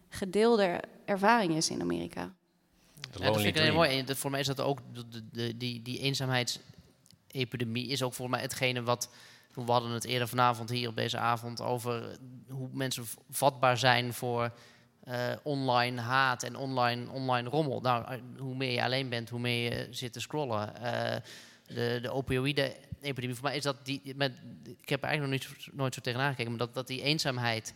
gedeelde 0.10 0.80
ervaring 1.06 1.56
is 1.56 1.70
in 1.70 1.82
Amerika. 1.82 2.22
Ja, 2.22 3.26
dat 3.26 3.42
vind 3.42 3.56
ik 3.56 3.62
heel 3.62 3.74
mooi. 3.74 3.98
En 4.00 4.18
voor 4.18 4.32
mij 4.32 4.40
is 4.40 4.48
dat 4.48 4.60
ook, 4.62 4.80
de, 4.94 5.08
de- 5.10 5.24
de- 5.32 5.58
die, 5.58 5.82
die 5.82 6.00
eenzaamheidsepidemie 6.00 7.88
is 7.88 8.04
ook 8.04 8.14
voor 8.14 8.30
mij 8.30 8.42
hetgene 8.42 8.84
wat, 8.84 9.10
we 9.54 9.72
hadden 9.72 9.92
het 9.92 10.06
eerder 10.06 10.28
vanavond 10.28 10.70
hier 10.70 10.90
op 10.90 10.96
deze 10.96 11.18
avond 11.18 11.62
over 11.62 12.18
hoe 12.50 12.70
mensen 12.72 13.06
vatbaar 13.30 13.78
zijn 13.78 14.14
voor 14.14 14.52
eh, 15.04 15.32
online 15.44 16.02
haat 16.02 16.44
en 16.44 16.56
online, 16.56 17.12
online 17.12 17.50
rommel. 17.50 17.82
Nou, 17.82 18.06
eh, 18.06 18.20
hoe 18.38 18.56
meer 18.56 18.72
je 18.72 18.84
alleen 18.84 19.10
bent, 19.10 19.30
hoe 19.30 19.40
meer 19.40 19.72
je 19.72 19.88
zit 19.90 20.14
te 20.14 20.20
scrollen. 20.20 20.76
Eh, 20.76 21.22
de, 21.66 22.00
de 22.02 22.12
opioïde-epidemie, 22.12 23.36
voor 23.36 23.48
mij 23.48 23.56
is 23.56 23.64
dat 23.64 23.86
die, 23.86 24.14
met, 24.16 24.32
ik 24.82 24.90
heb 24.90 25.02
er 25.04 25.08
eigenlijk 25.10 25.44
nog 25.44 25.68
nooit 25.74 25.94
zo 25.94 26.02
tegenaan 26.02 26.30
gekeken, 26.30 26.50
maar 26.50 26.60
dat, 26.60 26.74
dat 26.74 26.88
die 26.88 27.02
eenzaamheid, 27.02 27.74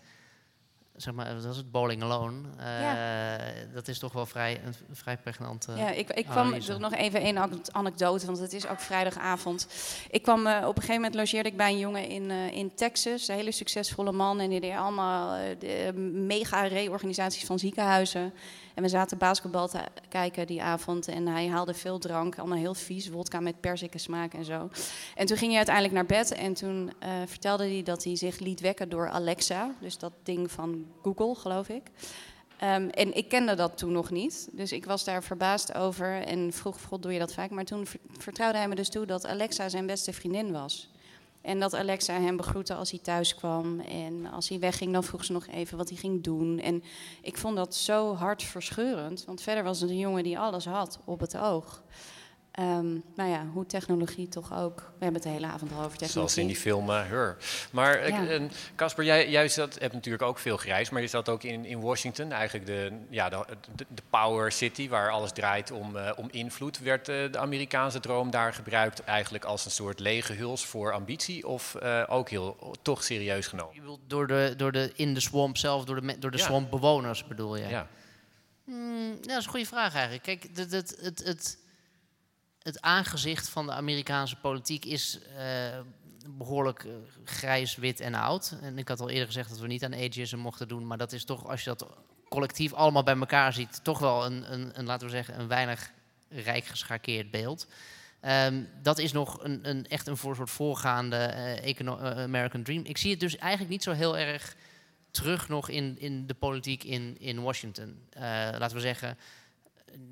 zeg 0.97 1.13
maar, 1.13 1.33
dat 1.41 1.51
is 1.51 1.57
het 1.57 1.71
bowling 1.71 2.03
alone, 2.03 2.41
eh, 2.57 3.73
dat 3.73 3.87
is 3.87 3.99
toch 3.99 4.13
wel 4.13 4.25
vrij, 4.25 4.61
een, 4.65 4.73
vrij 4.91 5.17
pregnant. 5.17 5.67
Ja, 5.75 5.89
ik, 5.89 6.09
ik 6.09 6.25
kwam 6.25 6.53
er 6.53 6.79
nog 6.79 6.93
even 6.93 7.21
één 7.21 7.37
an- 7.37 7.61
anekdote, 7.71 8.25
want 8.25 8.39
het 8.39 8.53
is 8.53 8.67
ook 8.67 8.79
vrijdagavond. 8.79 9.67
Ik 10.09 10.21
kwam 10.23 10.47
eh, 10.47 10.57
op 10.57 10.67
een 10.75 10.81
gegeven 10.81 10.95
moment 10.95 11.15
logeerde 11.15 11.49
ik 11.49 11.57
bij 11.57 11.71
een 11.71 11.79
jongen 11.79 12.07
in, 12.07 12.31
eh, 12.31 12.51
in 12.51 12.75
Texas, 12.75 13.27
een 13.27 13.35
hele 13.35 13.51
succesvolle 13.51 14.11
man. 14.11 14.39
En 14.39 14.49
die 14.49 14.59
deed 14.61 14.75
allemaal 14.75 15.37
de 15.59 15.93
mega 16.13 16.61
reorganisaties 16.61 17.45
van 17.45 17.59
ziekenhuizen. 17.59 18.33
En 18.77 18.83
we 18.83 18.89
zaten 18.89 19.17
basketbal 19.17 19.67
te 19.67 19.79
kijken 20.09 20.47
die 20.47 20.61
avond 20.61 21.07
en 21.07 21.27
hij 21.27 21.47
haalde 21.47 21.73
veel 21.73 21.99
drank, 21.99 22.37
allemaal 22.37 22.57
heel 22.57 22.73
vies, 22.73 23.09
wodka 23.09 23.39
met 23.39 23.59
perzikkensmaak 23.59 24.33
en 24.33 24.45
zo. 24.45 24.69
En 25.15 25.25
toen 25.25 25.37
ging 25.37 25.49
hij 25.49 25.57
uiteindelijk 25.57 25.95
naar 25.95 26.05
bed 26.05 26.31
en 26.31 26.53
toen 26.53 26.91
eh, 26.99 27.09
vertelde 27.25 27.63
hij 27.63 27.83
dat 27.83 28.03
hij 28.03 28.15
zich 28.15 28.39
liet 28.39 28.59
wekken 28.59 28.89
door 28.89 29.09
Alexa, 29.09 29.71
dus 29.79 29.97
dat 29.97 30.13
ding 30.23 30.51
van 30.51 30.85
Google, 31.01 31.35
geloof 31.35 31.69
ik. 31.69 31.83
Ehm, 32.57 32.87
en 32.89 33.15
ik 33.15 33.29
kende 33.29 33.55
dat 33.55 33.77
toen 33.77 33.91
nog 33.91 34.11
niet, 34.11 34.49
dus 34.51 34.71
ik 34.71 34.85
was 34.85 35.03
daar 35.03 35.23
verbaasd 35.23 35.73
over 35.73 36.23
en 36.23 36.53
vroeg, 36.53 36.81
God, 36.81 37.03
doe 37.03 37.13
je 37.13 37.19
dat 37.19 37.33
vaak? 37.33 37.49
Maar 37.49 37.65
toen 37.65 37.85
ver- 37.85 37.99
vertrouwde 38.17 38.57
hij 38.57 38.67
me 38.67 38.75
dus 38.75 38.89
toe 38.89 39.05
dat 39.05 39.25
Alexa 39.25 39.69
zijn 39.69 39.85
beste 39.85 40.13
vriendin 40.13 40.51
was. 40.51 40.89
En 41.47 41.59
dat 41.59 41.75
Alexa 41.75 42.13
hem 42.13 42.37
begroette 42.37 42.73
als 42.73 42.91
hij 42.91 42.99
thuis 42.99 43.35
kwam. 43.35 43.79
En 43.79 44.25
als 44.31 44.49
hij 44.49 44.59
wegging, 44.59 44.93
dan 44.93 45.03
vroeg 45.03 45.25
ze 45.25 45.31
nog 45.31 45.47
even 45.47 45.77
wat 45.77 45.89
hij 45.89 45.97
ging 45.97 46.23
doen. 46.23 46.59
En 46.59 46.83
ik 47.21 47.37
vond 47.37 47.55
dat 47.55 47.75
zo 47.75 48.15
hartverscheurend. 48.15 49.25
Want 49.25 49.41
verder 49.41 49.63
was 49.63 49.81
het 49.81 49.89
een 49.89 49.97
jongen 49.97 50.23
die 50.23 50.39
alles 50.39 50.65
had 50.65 50.99
op 51.05 51.19
het 51.19 51.37
oog. 51.37 51.83
Ehm 52.57 52.87
nou 53.15 53.29
ja, 53.29 53.45
hoe 53.53 53.65
technologie 53.65 54.29
toch 54.29 54.53
ook... 54.53 54.77
We 54.79 55.03
hebben 55.03 55.13
het 55.13 55.23
de 55.23 55.29
hele 55.29 55.45
avond 55.45 55.71
al 55.71 55.77
over 55.77 55.97
technologie. 55.97 56.11
Zoals 56.11 56.37
in 56.37 56.47
die 56.47 56.55
film 56.55 56.89
eh, 56.89 57.07
Her. 57.07 57.37
Maar 57.71 57.95
eh, 57.95 58.39
Ja. 58.39 58.47
Casper, 58.75 59.03
jij, 59.03 59.29
jij 59.29 59.47
zat, 59.47 59.79
hebt 59.79 59.93
natuurlijk 59.93 60.23
ook 60.23 60.37
veel 60.39 60.57
gereisd, 60.57 60.91
maar 60.91 61.01
je 61.01 61.07
zat 61.07 61.29
ook 61.29 61.43
in, 61.43 61.65
in 61.65 61.79
Washington, 61.81 62.31
eigenlijk 62.31 62.65
de, 62.65 62.91
ja, 63.09 63.29
de, 63.29 63.45
de, 63.75 63.85
de 63.89 64.01
power 64.09 64.51
city, 64.51 64.89
waar 64.89 65.11
alles 65.11 65.31
draait 65.31 65.71
om, 65.71 65.95
eh, 65.97 66.11
om 66.15 66.27
invloed. 66.31 66.79
Werd 66.79 67.09
eh, 67.09 67.31
de 67.31 67.37
Amerikaanse 67.37 67.99
droom 67.99 68.31
daar 68.31 68.53
gebruikt 68.53 69.03
eigenlijk 69.03 69.45
als 69.45 69.65
een 69.65 69.71
soort 69.71 69.99
lege 69.99 70.33
huls 70.33 70.65
voor 70.65 70.93
ambitie 70.93 71.47
of 71.47 71.75
eh, 71.75 72.03
ook 72.07 72.29
heel 72.29 72.75
toch 72.81 73.03
serieus 73.03 73.47
genomen? 73.47 73.73
Je 73.73 73.79
bedoelt 73.81 74.01
door 74.07 74.27
de, 74.27 74.53
door 74.57 74.71
de, 74.71 74.91
in 74.95 75.13
de 75.13 75.19
swamp 75.19 75.57
zelf, 75.57 75.85
door 75.85 76.01
de, 76.01 76.19
door 76.19 76.31
de 76.31 76.37
Ja. 76.37 76.43
swampbewoners 76.43 77.27
bedoel 77.27 77.55
je? 77.55 77.67
Ja. 77.67 77.87
Hmm, 78.63 79.07
ja, 79.07 79.27
dat 79.27 79.37
is 79.37 79.45
een 79.45 79.51
goede 79.51 79.65
vraag 79.65 79.93
eigenlijk. 79.93 80.23
Kijk, 80.23 80.47
het, 80.53 80.71
het, 80.71 81.23
het, 81.23 81.57
het, 82.67 82.81
aangezicht 82.81 83.49
van 83.49 83.65
de 83.65 83.71
Amerikaanse 83.71 84.35
politiek 84.35 84.85
is 84.85 85.19
eh, 85.37 85.79
behoorlijk 86.29 86.83
eh, 86.83 86.91
grijs, 87.23 87.75
wit 87.75 87.99
en 87.99 88.15
oud. 88.15 88.57
En 88.61 88.77
ik 88.77 88.87
had 88.87 88.99
al 88.99 89.09
eerder 89.09 89.25
gezegd 89.25 89.49
dat 89.49 89.59
we 89.59 89.67
niet 89.67 89.83
aan 89.83 89.93
ageism 89.93 90.37
mochten 90.37 90.67
doen, 90.67 90.87
maar 90.87 90.97
dat 90.97 91.11
is 91.11 91.25
toch, 91.25 91.47
als 91.47 91.63
je 91.63 91.69
dat 91.69 91.87
collectief 92.29 92.73
allemaal 92.73 93.03
bij 93.03 93.17
elkaar 93.17 93.53
ziet, 93.53 93.83
toch 93.83 93.99
wel 93.99 94.25
een, 94.25 94.53
een, 94.53 94.71
een 94.73 94.85
laten 94.85 95.07
we 95.07 95.13
zeggen, 95.13 95.39
een 95.39 95.47
weinig 95.47 95.91
rijk 96.29 96.65
geschakeerd 96.65 97.31
beeld. 97.31 97.67
Ehm, 98.19 98.63
dat 98.81 98.97
is 98.97 99.11
nog 99.11 99.43
een, 99.43 99.69
een, 99.69 99.87
echt 99.87 100.07
een 100.07 100.17
voor, 100.17 100.35
soort 100.35 100.49
voorgaande 100.49 101.17
eh, 101.17 101.87
American 102.23 102.63
Dream. 102.63 102.83
Ik 102.85 102.97
zie 102.97 103.11
het 103.11 103.19
dus 103.19 103.37
eigenlijk 103.37 103.71
niet 103.71 103.83
zo 103.83 103.91
heel 103.91 104.17
erg 104.17 104.55
terug 105.11 105.49
nog 105.49 105.69
in, 105.69 105.99
in 105.99 106.27
de 106.27 106.33
politiek 106.33 106.83
in, 106.83 107.15
in 107.19 107.41
Washington. 107.41 108.07
Laten 108.59 108.75
we 108.75 108.81
zeggen, 108.81 109.17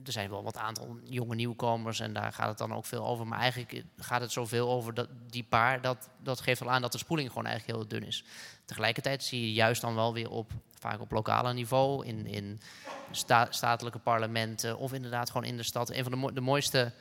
er 0.05 0.11
zijn 0.11 0.29
wel 0.29 0.43
wat 0.43 0.57
aantal 0.57 0.99
jonge 1.03 1.35
nieuwkomers 1.35 1.99
en 1.99 2.13
daar 2.13 2.33
gaat 2.33 2.47
het 2.47 2.57
dan 2.57 2.73
ook 2.73 2.85
veel 2.85 3.05
over. 3.05 3.27
Maar 3.27 3.39
eigenlijk 3.39 3.83
gaat 3.97 4.21
het 4.21 4.31
zoveel 4.31 4.69
over 4.69 4.93
dat, 4.93 5.09
die 5.29 5.43
paar, 5.43 5.81
dat, 5.81 6.09
dat 6.23 6.41
geeft 6.41 6.59
wel 6.59 6.71
aan 6.71 6.81
dat 6.81 6.91
de 6.91 6.97
spoeling 6.97 7.29
gewoon 7.29 7.45
eigenlijk 7.45 7.77
heel 7.77 7.87
dun 7.87 8.07
is. 8.07 8.23
Tegelijkertijd 8.65 9.23
zie 9.23 9.41
je 9.41 9.53
juist 9.53 9.81
dan 9.81 9.95
wel 9.95 10.13
weer 10.13 10.29
op, 10.29 10.51
vaak 10.79 11.01
op 11.01 11.11
lokale 11.11 11.53
niveau, 11.53 12.05
in, 12.05 12.25
in 12.25 12.59
sta- 13.11 13.51
statelijke 13.51 13.99
parlementen 13.99 14.77
of 14.77 14.93
inderdaad 14.93 15.29
gewoon 15.31 15.47
in 15.47 15.57
de 15.57 15.63
stad. 15.63 15.89
Een 15.89 16.03
van 16.03 16.21
de, 16.21 16.33
de 16.33 16.41
mooiste 16.41 16.93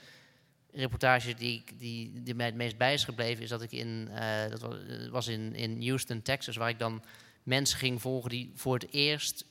reportages 0.72 1.36
die, 1.36 1.64
die, 1.74 2.22
die 2.22 2.34
mij 2.34 2.46
het 2.46 2.54
meest 2.54 2.76
bij 2.76 2.92
is 2.92 3.04
gebleven, 3.04 3.42
is 3.42 3.48
dat 3.48 3.62
ik 3.62 3.72
in, 3.72 4.08
eh, 4.08 4.50
dat 4.50 4.76
was 5.10 5.26
in, 5.26 5.54
in 5.54 5.86
Houston, 5.86 6.22
Texas, 6.22 6.56
waar 6.56 6.68
ik 6.68 6.78
dan 6.78 7.02
mensen 7.42 7.78
ging 7.78 8.00
volgen 8.00 8.30
die 8.30 8.52
voor 8.54 8.74
het 8.74 8.92
eerst 8.92 9.44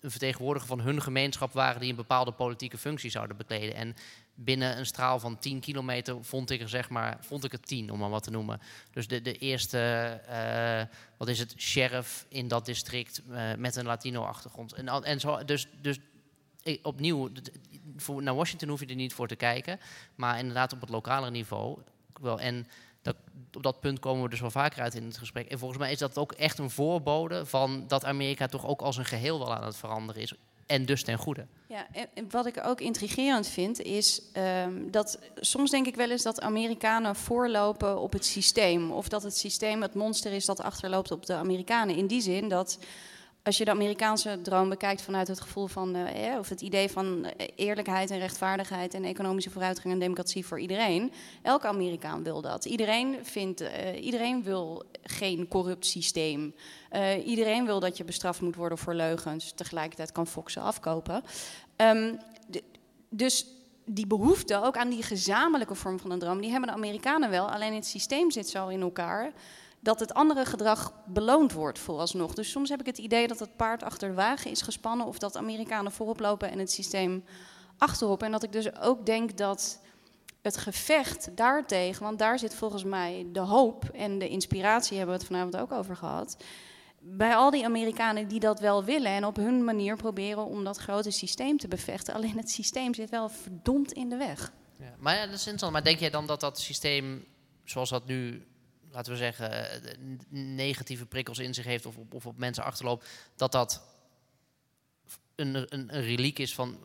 een 0.00 0.10
vertegenwoordiger 0.10 0.68
van 0.68 0.80
hun 0.80 1.02
gemeenschap 1.02 1.52
waren 1.52 1.80
die 1.80 1.90
een 1.90 1.96
bepaalde 1.96 2.32
politieke 2.32 2.78
functie 2.78 3.10
zouden 3.10 3.36
bekleden. 3.36 3.74
En 3.74 3.96
binnen 4.34 4.78
een 4.78 4.86
straal 4.86 5.18
van 5.18 5.38
10 5.38 5.60
kilometer 5.60 6.24
vond 6.24 6.50
ik 6.50 6.60
er 6.60 6.68
zeg 6.68 6.88
maar, 6.88 7.18
vond 7.20 7.44
ik 7.44 7.52
het 7.52 7.66
10 7.66 7.90
om 7.90 7.98
maar 7.98 8.10
wat 8.10 8.22
te 8.22 8.30
noemen. 8.30 8.60
Dus 8.90 9.08
de, 9.08 9.22
de 9.22 9.38
eerste, 9.38 9.78
eh, 10.26 10.96
wat 11.16 11.28
is 11.28 11.38
het, 11.38 11.54
sheriff 11.56 12.26
in 12.28 12.48
dat 12.48 12.64
district 12.64 13.22
eh, 13.30 13.54
met 13.58 13.76
een 13.76 13.86
Latino-achtergrond. 13.86 14.72
En, 14.72 14.88
en 14.88 15.20
zo, 15.20 15.44
dus, 15.44 15.66
dus 15.80 15.98
opnieuw, 16.82 17.30
voor, 17.96 18.22
naar 18.22 18.34
Washington 18.34 18.68
hoef 18.68 18.80
je 18.80 18.86
er 18.86 18.94
niet 18.94 19.14
voor 19.14 19.28
te 19.28 19.36
kijken, 19.36 19.80
maar 20.14 20.38
inderdaad 20.38 20.72
op 20.72 20.80
het 20.80 20.90
lokale 20.90 21.30
niveau 21.30 21.78
wel. 22.20 22.40
En 22.40 22.66
op 23.08 23.62
dat 23.62 23.80
punt 23.80 23.98
komen 23.98 24.22
we 24.22 24.28
dus 24.28 24.40
wel 24.40 24.50
vaker 24.50 24.82
uit 24.82 24.94
in 24.94 25.04
het 25.04 25.18
gesprek. 25.18 25.50
En 25.50 25.58
volgens 25.58 25.80
mij 25.80 25.92
is 25.92 25.98
dat 25.98 26.18
ook 26.18 26.32
echt 26.32 26.58
een 26.58 26.70
voorbode 26.70 27.46
van 27.46 27.84
dat 27.88 28.04
Amerika 28.04 28.46
toch 28.46 28.66
ook 28.66 28.82
als 28.82 28.96
een 28.96 29.04
geheel 29.04 29.38
wel 29.38 29.54
aan 29.54 29.64
het 29.64 29.76
veranderen 29.76 30.22
is. 30.22 30.34
En 30.66 30.84
dus 30.84 31.02
ten 31.02 31.18
goede. 31.18 31.46
Ja, 31.68 31.86
en 31.92 32.08
en 32.14 32.30
wat 32.30 32.46
ik 32.46 32.66
ook 32.66 32.80
intrigerend 32.80 33.46
vind, 33.48 33.82
is 33.82 34.22
ehm, 34.32 34.90
dat 34.90 35.18
soms 35.36 35.70
denk 35.70 35.86
ik 35.86 35.94
wel 35.94 36.10
eens 36.10 36.22
dat 36.22 36.40
Amerikanen 36.40 37.16
voorlopen 37.16 37.98
op 37.98 38.12
het 38.12 38.24
systeem. 38.24 38.90
Of 38.90 39.08
dat 39.08 39.22
het 39.22 39.36
systeem 39.36 39.82
het 39.82 39.94
monster 39.94 40.32
is 40.32 40.44
dat 40.44 40.60
achterloopt 40.60 41.10
op 41.10 41.26
de 41.26 41.34
Amerikanen. 41.34 41.96
In 41.96 42.06
die 42.06 42.20
zin 42.20 42.48
dat 42.48 42.78
als 43.46 43.56
je 43.56 43.64
de 43.64 43.70
Amerikaanse 43.70 44.38
droom 44.42 44.68
bekijkt 44.68 45.02
vanuit 45.02 45.28
het 45.28 45.40
gevoel 45.40 45.66
van, 45.66 45.94
eh, 45.94 46.38
of 46.38 46.48
het 46.48 46.60
idee 46.60 46.90
van 46.90 47.24
eh, 47.24 47.48
eerlijkheid 47.56 48.10
en 48.10 48.18
rechtvaardigheid 48.18 48.94
en 48.94 49.04
economische 49.04 49.50
vooruitgang 49.50 49.94
en 49.94 50.00
democratie 50.00 50.46
voor 50.46 50.60
iedereen. 50.60 51.12
Elke 51.42 51.66
Amerikaan 51.66 52.22
wil 52.22 52.40
dat. 52.40 52.64
Iedereen, 52.64 53.18
vindt, 53.22 53.60
eh, 53.60 54.04
iedereen 54.04 54.42
wil 54.42 54.84
geen 55.02 55.48
corrupt 55.48 55.86
systeem. 55.86 56.54
Iedereen 57.24 57.66
wil 57.66 57.80
dat 57.80 57.96
je 57.96 58.04
bestraft 58.04 58.40
moet 58.40 58.56
worden 58.56 58.78
voor 58.78 58.94
leugens. 58.94 59.52
Tegelijkertijd 59.52 60.12
kan 60.12 60.26
Fox 60.26 60.52
ze 60.52 60.60
afkopen. 60.60 61.22
Ehm, 61.76 62.14
dus 63.10 63.46
die 63.84 64.06
behoefte, 64.06 64.62
ook 64.62 64.76
aan 64.76 64.88
die 64.88 65.02
gezamenlijke 65.02 65.74
vorm 65.74 65.98
van 65.98 66.10
een 66.10 66.18
droom, 66.18 66.40
die 66.40 66.50
hebben 66.50 66.68
de 66.68 66.74
Amerikanen 66.74 67.30
wel. 67.30 67.50
Alleen 67.50 67.74
het 67.74 67.86
systeem 67.86 68.30
zit 68.30 68.48
zo 68.48 68.68
in 68.68 68.80
elkaar 68.80 69.32
dat 69.86 70.00
het 70.00 70.14
andere 70.14 70.44
gedrag 70.44 70.92
beloond 71.04 71.52
wordt 71.52 71.78
vooralsnog. 71.78 72.34
Dus 72.34 72.50
soms 72.50 72.68
heb 72.68 72.80
ik 72.80 72.86
het 72.86 72.98
idee 72.98 73.26
dat 73.26 73.38
het 73.38 73.56
paard 73.56 73.82
achter 73.82 74.08
de 74.08 74.14
wagen 74.14 74.50
is 74.50 74.62
gespannen... 74.62 75.06
of 75.06 75.18
dat 75.18 75.36
Amerikanen 75.36 75.92
voorop 75.92 76.20
lopen 76.20 76.50
en 76.50 76.58
het 76.58 76.70
systeem 76.70 77.24
achterop. 77.78 78.22
En 78.22 78.30
dat 78.30 78.42
ik 78.42 78.52
dus 78.52 78.76
ook 78.80 79.06
denk 79.06 79.36
dat 79.36 79.80
het 80.42 80.56
gevecht 80.56 81.36
daartegen... 81.36 82.02
want 82.02 82.18
daar 82.18 82.38
zit 82.38 82.54
volgens 82.54 82.84
mij 82.84 83.26
de 83.32 83.40
hoop 83.40 83.84
en 83.84 84.18
de 84.18 84.28
inspiratie... 84.28 84.96
hebben 84.96 85.14
we 85.14 85.20
het 85.20 85.30
vanavond 85.30 85.56
ook 85.56 85.72
over 85.72 85.96
gehad... 85.96 86.36
bij 87.00 87.36
al 87.36 87.50
die 87.50 87.64
Amerikanen 87.64 88.28
die 88.28 88.40
dat 88.40 88.60
wel 88.60 88.84
willen... 88.84 89.10
en 89.10 89.24
op 89.24 89.36
hun 89.36 89.64
manier 89.64 89.96
proberen 89.96 90.44
om 90.44 90.64
dat 90.64 90.76
grote 90.76 91.10
systeem 91.10 91.58
te 91.58 91.68
bevechten. 91.68 92.14
Alleen 92.14 92.36
het 92.36 92.50
systeem 92.50 92.94
zit 92.94 93.10
wel 93.10 93.28
verdomd 93.28 93.92
in 93.92 94.08
de 94.08 94.16
weg. 94.16 94.52
Ja, 94.78 94.94
maar 94.98 95.14
ja, 95.14 95.20
dat 95.20 95.34
is 95.34 95.38
interessant. 95.38 95.72
Maar 95.72 95.84
denk 95.84 95.98
jij 95.98 96.10
dan 96.10 96.26
dat 96.26 96.40
dat 96.40 96.60
systeem, 96.60 97.24
zoals 97.64 97.90
dat 97.90 98.06
nu, 98.06 98.46
laten 98.96 99.12
we 99.12 99.18
zeggen, 99.18 99.72
eh, 99.82 99.94
negatieve 100.28 101.06
prikkels 101.06 101.38
in 101.38 101.54
zich 101.54 101.64
heeft 101.64 101.86
of 101.86 101.94
of 102.10 102.26
op 102.26 102.38
mensen 102.38 102.64
achterloopt, 102.64 103.08
dat 103.36 103.52
dat 103.52 103.82
een, 105.34 105.54
een, 105.54 105.94
een 105.96 106.02
reliek 106.02 106.38
is 106.38 106.54
van, 106.54 106.78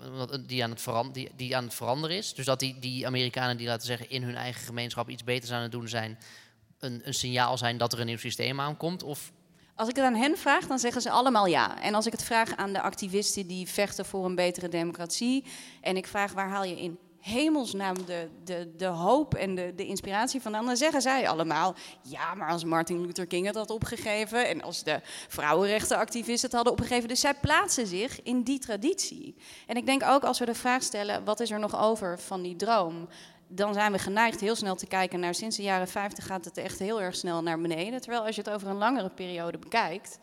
die, 0.46 0.64
aan 0.64 0.70
het 0.70 1.14
die, 1.14 1.32
die 1.36 1.56
aan 1.56 1.64
het 1.64 1.74
veranderen 1.74 2.18
is? 2.18 2.34
Dus 2.34 2.46
dat 2.46 2.60
die, 2.60 2.80
die 2.80 3.06
Amerikanen 3.06 3.58
die, 3.58 3.68
laten 3.68 3.88
zeggen, 3.88 4.10
in 4.10 4.24
hun 4.24 4.36
eigen 4.36 4.62
gemeenschap 4.62 5.10
iets 5.10 5.24
beters 5.24 5.52
aan 5.52 5.62
het 5.62 5.72
doen 5.72 5.88
zijn, 5.88 6.20
een, 6.80 7.02
een 7.04 7.14
signaal 7.14 7.58
zijn 7.58 7.78
dat 7.78 7.94
er 7.94 8.00
een 8.00 8.06
nieuw 8.06 8.18
systeem 8.18 8.60
aankomt? 8.60 9.04
Of 9.04 9.32
Als 9.76 9.90
ik 9.90 9.96
het 9.96 10.06
aan 10.06 10.16
hen 10.16 10.38
vraag, 10.38 10.68
dan 10.68 10.80
zeggen 10.80 11.02
ze 11.02 11.10
allemaal 11.10 11.46
ja. 11.46 11.82
En 11.82 11.96
als 11.96 12.06
ik 12.06 12.12
het 12.12 12.24
vraag 12.24 12.56
aan 12.56 12.74
de 12.74 12.82
activisten 12.82 13.48
die 13.48 13.68
vechten 13.68 14.06
voor 14.06 14.26
een 14.26 14.36
betere 14.36 14.70
democratie... 14.70 15.46
en 15.82 15.98
ik 15.98 16.08
vraag 16.08 16.32
waar 16.32 16.50
haal 16.50 16.64
je 16.64 16.82
in 16.82 17.00
hemelsnaam 17.22 18.06
de, 18.06 18.30
de, 18.44 18.72
de 18.78 18.86
hoop 18.86 19.36
en 19.36 19.56
de, 19.56 19.74
de 19.76 19.86
inspiratie 19.86 20.42
vandaan? 20.42 20.66
Dan 20.66 20.78
zeggen 20.78 21.02
zij 21.02 21.30
allemaal, 21.30 21.76
ja, 22.02 22.36
maar 22.36 22.50
als 22.50 22.64
Martin 22.64 23.02
Luther 23.02 23.28
King 23.28 23.46
het 23.46 23.56
had 23.56 23.70
opgegeven 23.70 24.48
en 24.48 24.62
als 24.62 24.84
de 24.84 25.00
vrouwenrechtenactivisten 25.28 26.46
het 26.48 26.56
hadden 26.56 26.74
opgegeven. 26.74 27.08
Dus 27.08 27.20
zij 27.20 27.34
plaatsen 27.34 27.88
zich 27.88 28.22
in 28.22 28.42
die 28.42 28.60
traditie. 28.60 29.36
En 29.68 29.76
ik 29.76 29.86
denk 29.86 30.04
ook 30.04 30.24
als 30.24 30.40
we 30.40 30.46
de 30.46 30.54
vraag 30.54 30.84
stellen, 30.84 31.24
wat 31.24 31.40
is 31.40 31.52
er 31.52 31.60
nog 31.60 31.82
over 31.82 32.20
van 32.20 32.42
die 32.42 32.56
droom? 32.56 33.08
Dan 33.48 33.74
zijn 33.74 33.92
we 33.92 34.00
geneigd 34.00 34.40
heel 34.40 34.56
snel 34.56 34.76
te 34.76 34.88
kijken 34.88 35.20
naar 35.20 35.36
sinds 35.36 35.58
de 35.58 35.64
jaren 35.64 35.88
50 35.88 36.26
gaat 36.26 36.46
het 36.46 36.58
echt 36.58 36.80
heel 36.80 37.02
erg 37.02 37.16
snel 37.16 37.42
naar 37.42 37.62
beneden. 37.62 38.02
Terwijl 38.02 38.26
als 38.26 38.36
je 38.36 38.42
het 38.42 38.52
over 38.54 38.68
een 38.68 38.78
langere 38.78 39.10
periode 39.10 39.58
bekijkt, 39.58 40.20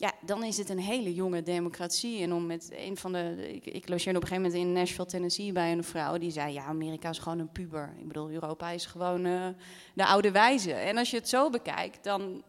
ja, 0.00 0.12
dan 0.20 0.44
is 0.44 0.56
het 0.56 0.68
een 0.68 0.78
hele 0.78 1.14
jonge 1.14 1.42
democratie. 1.42 2.22
En 2.22 2.32
om 2.32 2.46
met 2.46 2.70
een 2.76 2.96
van 2.96 3.12
de. 3.12 3.52
Ik, 3.52 3.66
ik 3.66 3.88
logeerde 3.88 4.18
op 4.18 4.22
een 4.22 4.28
gegeven 4.28 4.50
moment 4.50 4.54
in 4.54 4.72
Nashville, 4.72 5.08
Tennessee 5.08 5.52
bij 5.52 5.72
een 5.72 5.84
vrouw 5.84 6.18
die 6.18 6.30
zei: 6.30 6.52
Ja, 6.52 6.64
Amerika 6.64 7.08
is 7.08 7.18
gewoon 7.18 7.38
een 7.38 7.52
puber. 7.52 7.94
Ik 7.98 8.06
bedoel, 8.06 8.30
Europa 8.30 8.70
is 8.70 8.86
gewoon 8.86 9.26
uh, 9.26 9.46
de 9.94 10.06
oude 10.06 10.30
wijze. 10.30 10.72
En 10.72 10.96
als 10.96 11.10
je 11.10 11.16
het 11.16 11.28
zo 11.28 11.50
bekijkt, 11.50 12.04
dan 12.04 12.42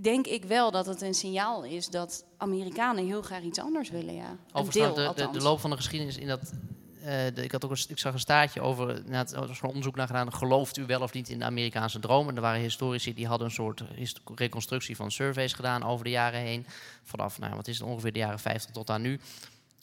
denk 0.00 0.26
ik 0.26 0.44
wel 0.44 0.70
dat 0.70 0.86
het 0.86 1.02
een 1.02 1.14
signaal 1.14 1.64
is 1.64 1.88
dat 1.88 2.24
Amerikanen 2.36 3.06
heel 3.06 3.22
graag 3.22 3.42
iets 3.42 3.58
anders 3.58 3.90
willen. 3.90 4.14
Ja. 4.14 4.36
Overigens, 4.52 4.94
de, 4.94 5.12
de, 5.14 5.30
de, 5.30 5.42
loop 5.42 5.60
van 5.60 5.70
de 5.70 5.76
geschiedenis 5.76 6.16
in 6.16 6.26
dat 6.26 6.52
uh, 7.04 7.26
ik, 7.26 7.52
had 7.52 7.64
ook 7.64 7.76
ik 7.88 7.98
zag 7.98 8.12
een 8.12 8.18
staartje 8.18 8.60
over, 8.60 8.88
er 9.10 9.46
was 9.46 9.62
een 9.62 9.68
onderzoek 9.68 9.96
naar 9.96 10.06
gedaan, 10.06 10.32
gelooft 10.32 10.76
u 10.76 10.86
wel 10.86 11.00
of 11.00 11.12
niet 11.12 11.28
in 11.28 11.38
de 11.38 11.44
Amerikaanse 11.44 11.98
droom? 11.98 12.28
En 12.28 12.34
er 12.36 12.40
waren 12.40 12.60
historici 12.60 13.14
die 13.14 13.26
hadden 13.26 13.46
een 13.46 13.52
soort 13.52 13.82
reconstructie 14.34 14.96
van 14.96 15.10
surveys 15.10 15.52
gedaan 15.52 15.82
over 15.82 16.04
de 16.04 16.10
jaren 16.10 16.40
heen. 16.40 16.66
Vanaf, 17.02 17.38
nou, 17.38 17.54
wat 17.54 17.68
is 17.68 17.78
het, 17.78 17.88
ongeveer 17.88 18.12
de 18.12 18.18
jaren 18.18 18.38
50 18.38 18.70
tot 18.70 18.90
aan 18.90 19.02
nu. 19.02 19.20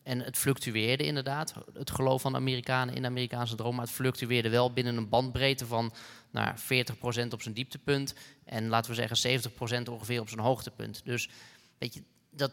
En 0.03 0.19
het 0.19 0.38
fluctueerde 0.38 1.03
inderdaad, 1.03 1.53
het 1.74 1.91
geloof 1.91 2.22
van 2.22 2.32
de 2.32 2.38
Amerikanen 2.38 2.95
in 2.95 3.01
de 3.01 3.07
Amerikaanse 3.07 3.55
droom. 3.55 3.76
Maar 3.76 3.86
het 3.86 3.93
fluctueerde 3.93 4.49
wel 4.49 4.74
binnen 4.74 4.97
een 4.97 5.09
bandbreedte 5.09 5.65
van 5.65 5.93
nou, 6.32 6.55
40% 6.57 7.28
op 7.30 7.41
zijn 7.41 7.53
dieptepunt. 7.53 8.13
En 8.45 8.67
laten 8.67 8.91
we 8.91 9.07
zeggen 9.07 9.41
70% 9.88 9.89
ongeveer 9.89 10.22
op 10.22 10.30
zijn 10.30 10.41
hoogtepunt. 10.41 11.01
Dus 11.05 11.30
weet 11.78 11.93
je, 11.93 12.03
dat, 12.30 12.51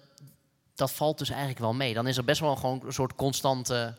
dat 0.74 0.92
valt 0.92 1.18
dus 1.18 1.28
eigenlijk 1.28 1.58
wel 1.58 1.74
mee. 1.74 1.94
Dan 1.94 2.06
is 2.06 2.16
er 2.16 2.24
best 2.24 2.40
wel 2.40 2.56
gewoon 2.56 2.82
een 2.84 2.92
soort 2.92 3.14
constante 3.14 3.94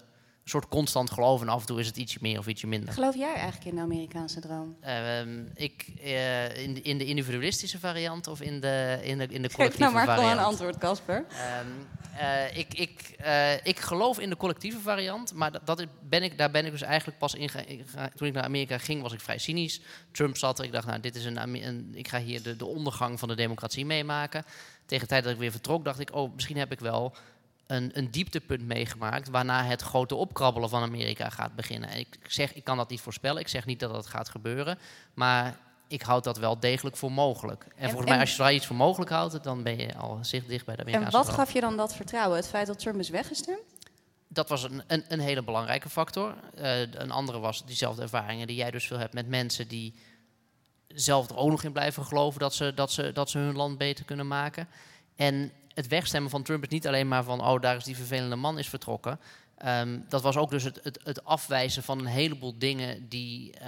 soort 0.49 0.67
constant 0.67 1.11
geloven. 1.11 1.47
En 1.47 1.53
af 1.53 1.59
en 1.59 1.67
toe 1.67 1.79
is 1.79 1.87
het 1.87 1.97
ietsje 1.97 2.17
meer 2.21 2.39
of 2.39 2.47
ietsje 2.47 2.67
minder. 2.67 2.93
Geloof 2.93 3.15
jij 3.15 3.33
eigenlijk 3.33 3.65
in 3.65 3.75
de 3.75 3.81
Amerikaanse 3.81 4.39
droom? 4.39 4.75
Ehm, 4.81 5.43
ik, 5.53 5.85
uh, 6.03 6.57
in, 6.63 6.73
de, 6.73 6.81
in 6.81 6.97
de 6.97 7.05
individualistische 7.05 7.79
variant 7.79 8.27
of 8.27 8.41
in 8.41 8.59
de, 8.59 8.99
in 9.01 9.17
de, 9.17 9.27
in 9.27 9.41
de 9.41 9.51
collectieve 9.55 9.61
variant? 9.61 9.79
Nou 9.79 9.93
maar 9.93 10.05
variant? 10.05 10.19
gewoon 10.19 10.37
een 10.37 10.45
antwoord, 10.45 10.77
Casper. 10.77 11.17
Um, 11.17 11.87
uh, 12.19 12.57
ik, 12.57 12.73
ik, 12.73 13.15
uh, 13.21 13.65
ik 13.65 13.79
geloof 13.79 14.19
in 14.19 14.29
de 14.29 14.37
collectieve 14.37 14.79
variant, 14.79 15.33
maar 15.33 15.51
dat, 15.51 15.65
dat 15.65 15.85
ben 16.09 16.23
ik, 16.23 16.37
daar 16.37 16.51
ben 16.51 16.65
ik 16.65 16.71
dus 16.71 16.81
eigenlijk 16.81 17.17
pas 17.17 17.33
in. 17.33 17.49
Toen 18.15 18.27
ik 18.27 18.33
naar 18.33 18.43
Amerika 18.43 18.77
ging, 18.77 19.01
was 19.01 19.13
ik 19.13 19.21
vrij 19.21 19.37
cynisch. 19.37 19.81
Trump 20.11 20.37
zat 20.37 20.59
er. 20.59 20.65
Ik 20.65 20.71
dacht, 20.71 20.87
nou, 20.87 20.99
dit 20.99 21.15
is 21.15 21.25
een, 21.25 21.65
een 21.67 21.91
ik 21.93 22.07
ga 22.07 22.19
hier 22.19 22.43
de, 22.43 22.55
de 22.55 22.65
ondergang 22.65 23.19
van 23.19 23.27
de 23.27 23.35
democratie 23.35 23.85
meemaken. 23.85 24.45
Tegen 24.85 25.03
de 25.03 25.09
tijd 25.09 25.23
dat 25.23 25.33
ik 25.33 25.39
weer 25.39 25.51
vertrok, 25.51 25.83
dacht 25.83 25.99
ik, 25.99 26.15
oh, 26.15 26.33
misschien 26.33 26.57
heb 26.57 26.71
ik 26.71 26.79
wel 26.79 27.15
een, 27.69 27.91
een 27.93 28.11
dieptepunt 28.11 28.61
meegemaakt 28.61 29.29
waarna 29.29 29.63
het 29.63 29.81
grote 29.81 30.15
opkrabbelen 30.15 30.69
van 30.69 30.81
Amerika 30.81 31.29
gaat 31.29 31.55
beginnen. 31.55 31.97
Ik 31.97 32.17
zeg, 32.27 32.53
ik 32.53 32.63
kan 32.63 32.77
dat 32.77 32.89
niet 32.89 33.01
voorspellen, 33.01 33.41
ik 33.41 33.47
zeg 33.47 33.65
niet 33.65 33.79
dat 33.79 33.93
dat 33.93 34.07
gaat 34.07 34.29
gebeuren, 34.29 34.79
maar 35.13 35.57
ik 35.87 36.01
houd 36.01 36.23
dat 36.23 36.37
wel 36.37 36.59
degelijk 36.59 36.97
voor 36.97 37.11
mogelijk. 37.11 37.65
En, 37.75 37.89
volgens 37.89 38.09
mij, 38.09 38.19
als 38.19 38.35
je 38.35 38.43
er 38.43 38.51
iets 38.51 38.65
voor 38.65 38.75
mogelijk 38.75 39.11
houdt, 39.11 39.43
dan 39.43 39.63
ben 39.63 39.77
je 39.77 39.95
al 39.95 40.19
zicht 40.21 40.47
dicht 40.47 40.65
bij 40.65 40.75
de 40.75 40.81
Amerikaanse 40.81 41.17
En 41.17 41.23
wat 41.25 41.33
gaf 41.33 41.51
je 41.51 41.59
dan 41.59 41.77
dat 41.77 41.95
vertrouwen? 41.95 42.37
Het 42.37 42.47
feit 42.47 42.67
dat 42.67 42.79
Trump 42.79 42.99
is 42.99 43.09
weggestemd? 43.09 43.59
Dat 44.27 44.49
was 44.49 44.63
een, 44.63 44.83
een, 44.87 45.03
een 45.07 45.19
hele 45.19 45.43
belangrijke 45.43 45.89
factor. 45.89 46.35
Uh, 46.57 46.79
een 46.79 47.11
andere 47.11 47.39
was 47.39 47.65
diezelfde 47.65 48.01
ervaringen 48.01 48.47
die 48.47 48.55
jij 48.55 48.71
dus 48.71 48.87
veel 48.87 48.99
hebt 48.99 49.13
met 49.13 49.27
mensen 49.27 49.67
die 49.67 49.95
zelf 50.87 51.29
er 51.29 51.37
ook 51.37 51.49
nog 51.49 51.63
in 51.63 51.71
blijven 51.71 52.05
geloven 52.05 52.39
dat 52.39 52.53
ze, 52.53 52.73
dat 52.73 52.91
ze, 52.91 53.11
dat 53.11 53.29
ze 53.29 53.37
hun 53.37 53.55
land 53.55 53.77
beter 53.77 54.05
kunnen 54.05 54.27
maken. 54.27 54.67
En 55.15 55.51
het 55.79 55.87
wegstemmen 55.87 56.29
van 56.31 56.43
Trump 56.43 56.63
is 56.63 56.69
niet 56.69 56.87
alleen 56.87 57.07
maar 57.07 57.23
van, 57.23 57.41
oh, 57.41 57.61
daar 57.61 57.75
is 57.75 57.83
die 57.83 57.95
vervelende 57.95 58.35
man 58.35 58.57
is 58.57 58.69
vertrokken. 58.69 59.19
Um, 59.65 60.05
dat 60.09 60.21
was 60.21 60.37
ook 60.37 60.49
dus 60.49 60.63
het, 60.63 60.79
het, 60.83 60.99
het, 61.03 61.25
afwijzen 61.25 61.83
van 61.83 61.99
een 61.99 62.05
heleboel 62.05 62.57
dingen 62.57 63.09
die, 63.09 63.53
uh, 63.61 63.67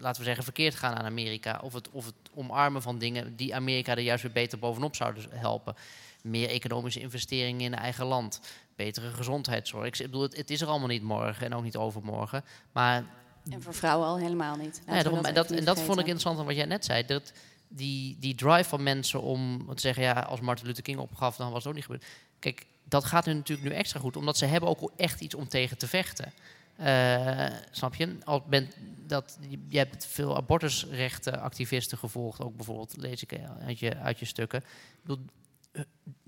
laten 0.00 0.20
we 0.20 0.26
zeggen, 0.26 0.44
verkeerd 0.44 0.74
gaan 0.74 0.94
aan 0.94 1.04
Amerika. 1.04 1.60
Of 1.62 1.72
het, 1.72 1.90
of 1.90 2.04
het 2.04 2.14
omarmen 2.34 2.82
van 2.82 2.98
dingen 2.98 3.36
die 3.36 3.54
Amerika 3.54 3.92
er 3.92 4.00
juist 4.00 4.22
weer 4.22 4.32
beter 4.32 4.58
bovenop 4.58 4.96
zouden 4.96 5.24
helpen. 5.30 5.74
Meer 6.22 6.48
economische 6.48 7.00
investeringen 7.00 7.60
in 7.60 7.74
eigen 7.74 8.06
land. 8.06 8.40
Betere 8.76 9.10
gezondheidszorg. 9.10 9.86
Ik 9.86 9.96
bedoel, 10.06 10.22
het, 10.22 10.36
het 10.36 10.50
is 10.50 10.60
er 10.60 10.68
allemaal 10.68 10.88
niet 10.88 11.02
morgen 11.02 11.46
en 11.46 11.54
ook 11.54 11.64
niet 11.64 11.76
overmorgen. 11.76 12.44
Maar 12.72 13.04
en 13.50 13.62
voor 13.62 13.74
vrouwen 13.74 14.06
al 14.06 14.18
helemaal 14.18 14.56
niet. 14.56 14.82
Ja, 14.86 15.02
dat, 15.02 15.34
dat, 15.34 15.50
en 15.50 15.64
dat 15.64 15.80
vond 15.80 15.98
ik 15.98 16.06
interessant 16.06 16.36
van 16.36 16.46
wat 16.46 16.56
jij 16.56 16.64
net 16.64 16.84
zei. 16.84 17.06
Dat 17.06 17.32
die, 17.74 18.16
die 18.18 18.34
drive 18.34 18.68
van 18.68 18.82
mensen 18.82 19.22
om 19.22 19.66
te 19.74 19.80
zeggen, 19.80 20.02
ja, 20.02 20.12
als 20.12 20.40
Martin 20.40 20.66
Luther 20.66 20.82
King 20.82 20.98
opgaf, 20.98 21.36
dan 21.36 21.50
was 21.50 21.58
het 21.58 21.66
ook 21.66 21.74
niet 21.74 21.84
gebeurd. 21.84 22.04
Kijk, 22.38 22.66
dat 22.84 23.04
gaat 23.04 23.26
nu 23.26 23.34
natuurlijk 23.34 23.68
nu 23.68 23.74
extra 23.74 24.00
goed, 24.00 24.16
omdat 24.16 24.36
ze 24.36 24.44
hebben 24.44 24.68
ook 24.68 24.92
echt 24.96 25.20
iets 25.20 25.34
om 25.34 25.48
tegen 25.48 25.78
te 25.78 25.88
vechten. 25.88 26.32
Uh, 26.80 27.46
snap 27.70 27.94
je? 27.94 28.18
Al 28.24 28.42
bent 28.48 28.76
dat, 29.06 29.38
je 29.68 29.78
hebt 29.78 30.06
veel 30.06 30.36
abortusrechtenactivisten 30.36 31.98
gevolgd, 31.98 32.40
ook 32.40 32.56
bijvoorbeeld, 32.56 32.96
lees 32.96 33.22
ik 33.22 33.38
uit 33.66 33.78
je, 33.78 33.96
uit 33.96 34.18
je 34.18 34.24
stukken. 34.24 34.60
Ik 34.60 35.00
bedoel, 35.02 35.24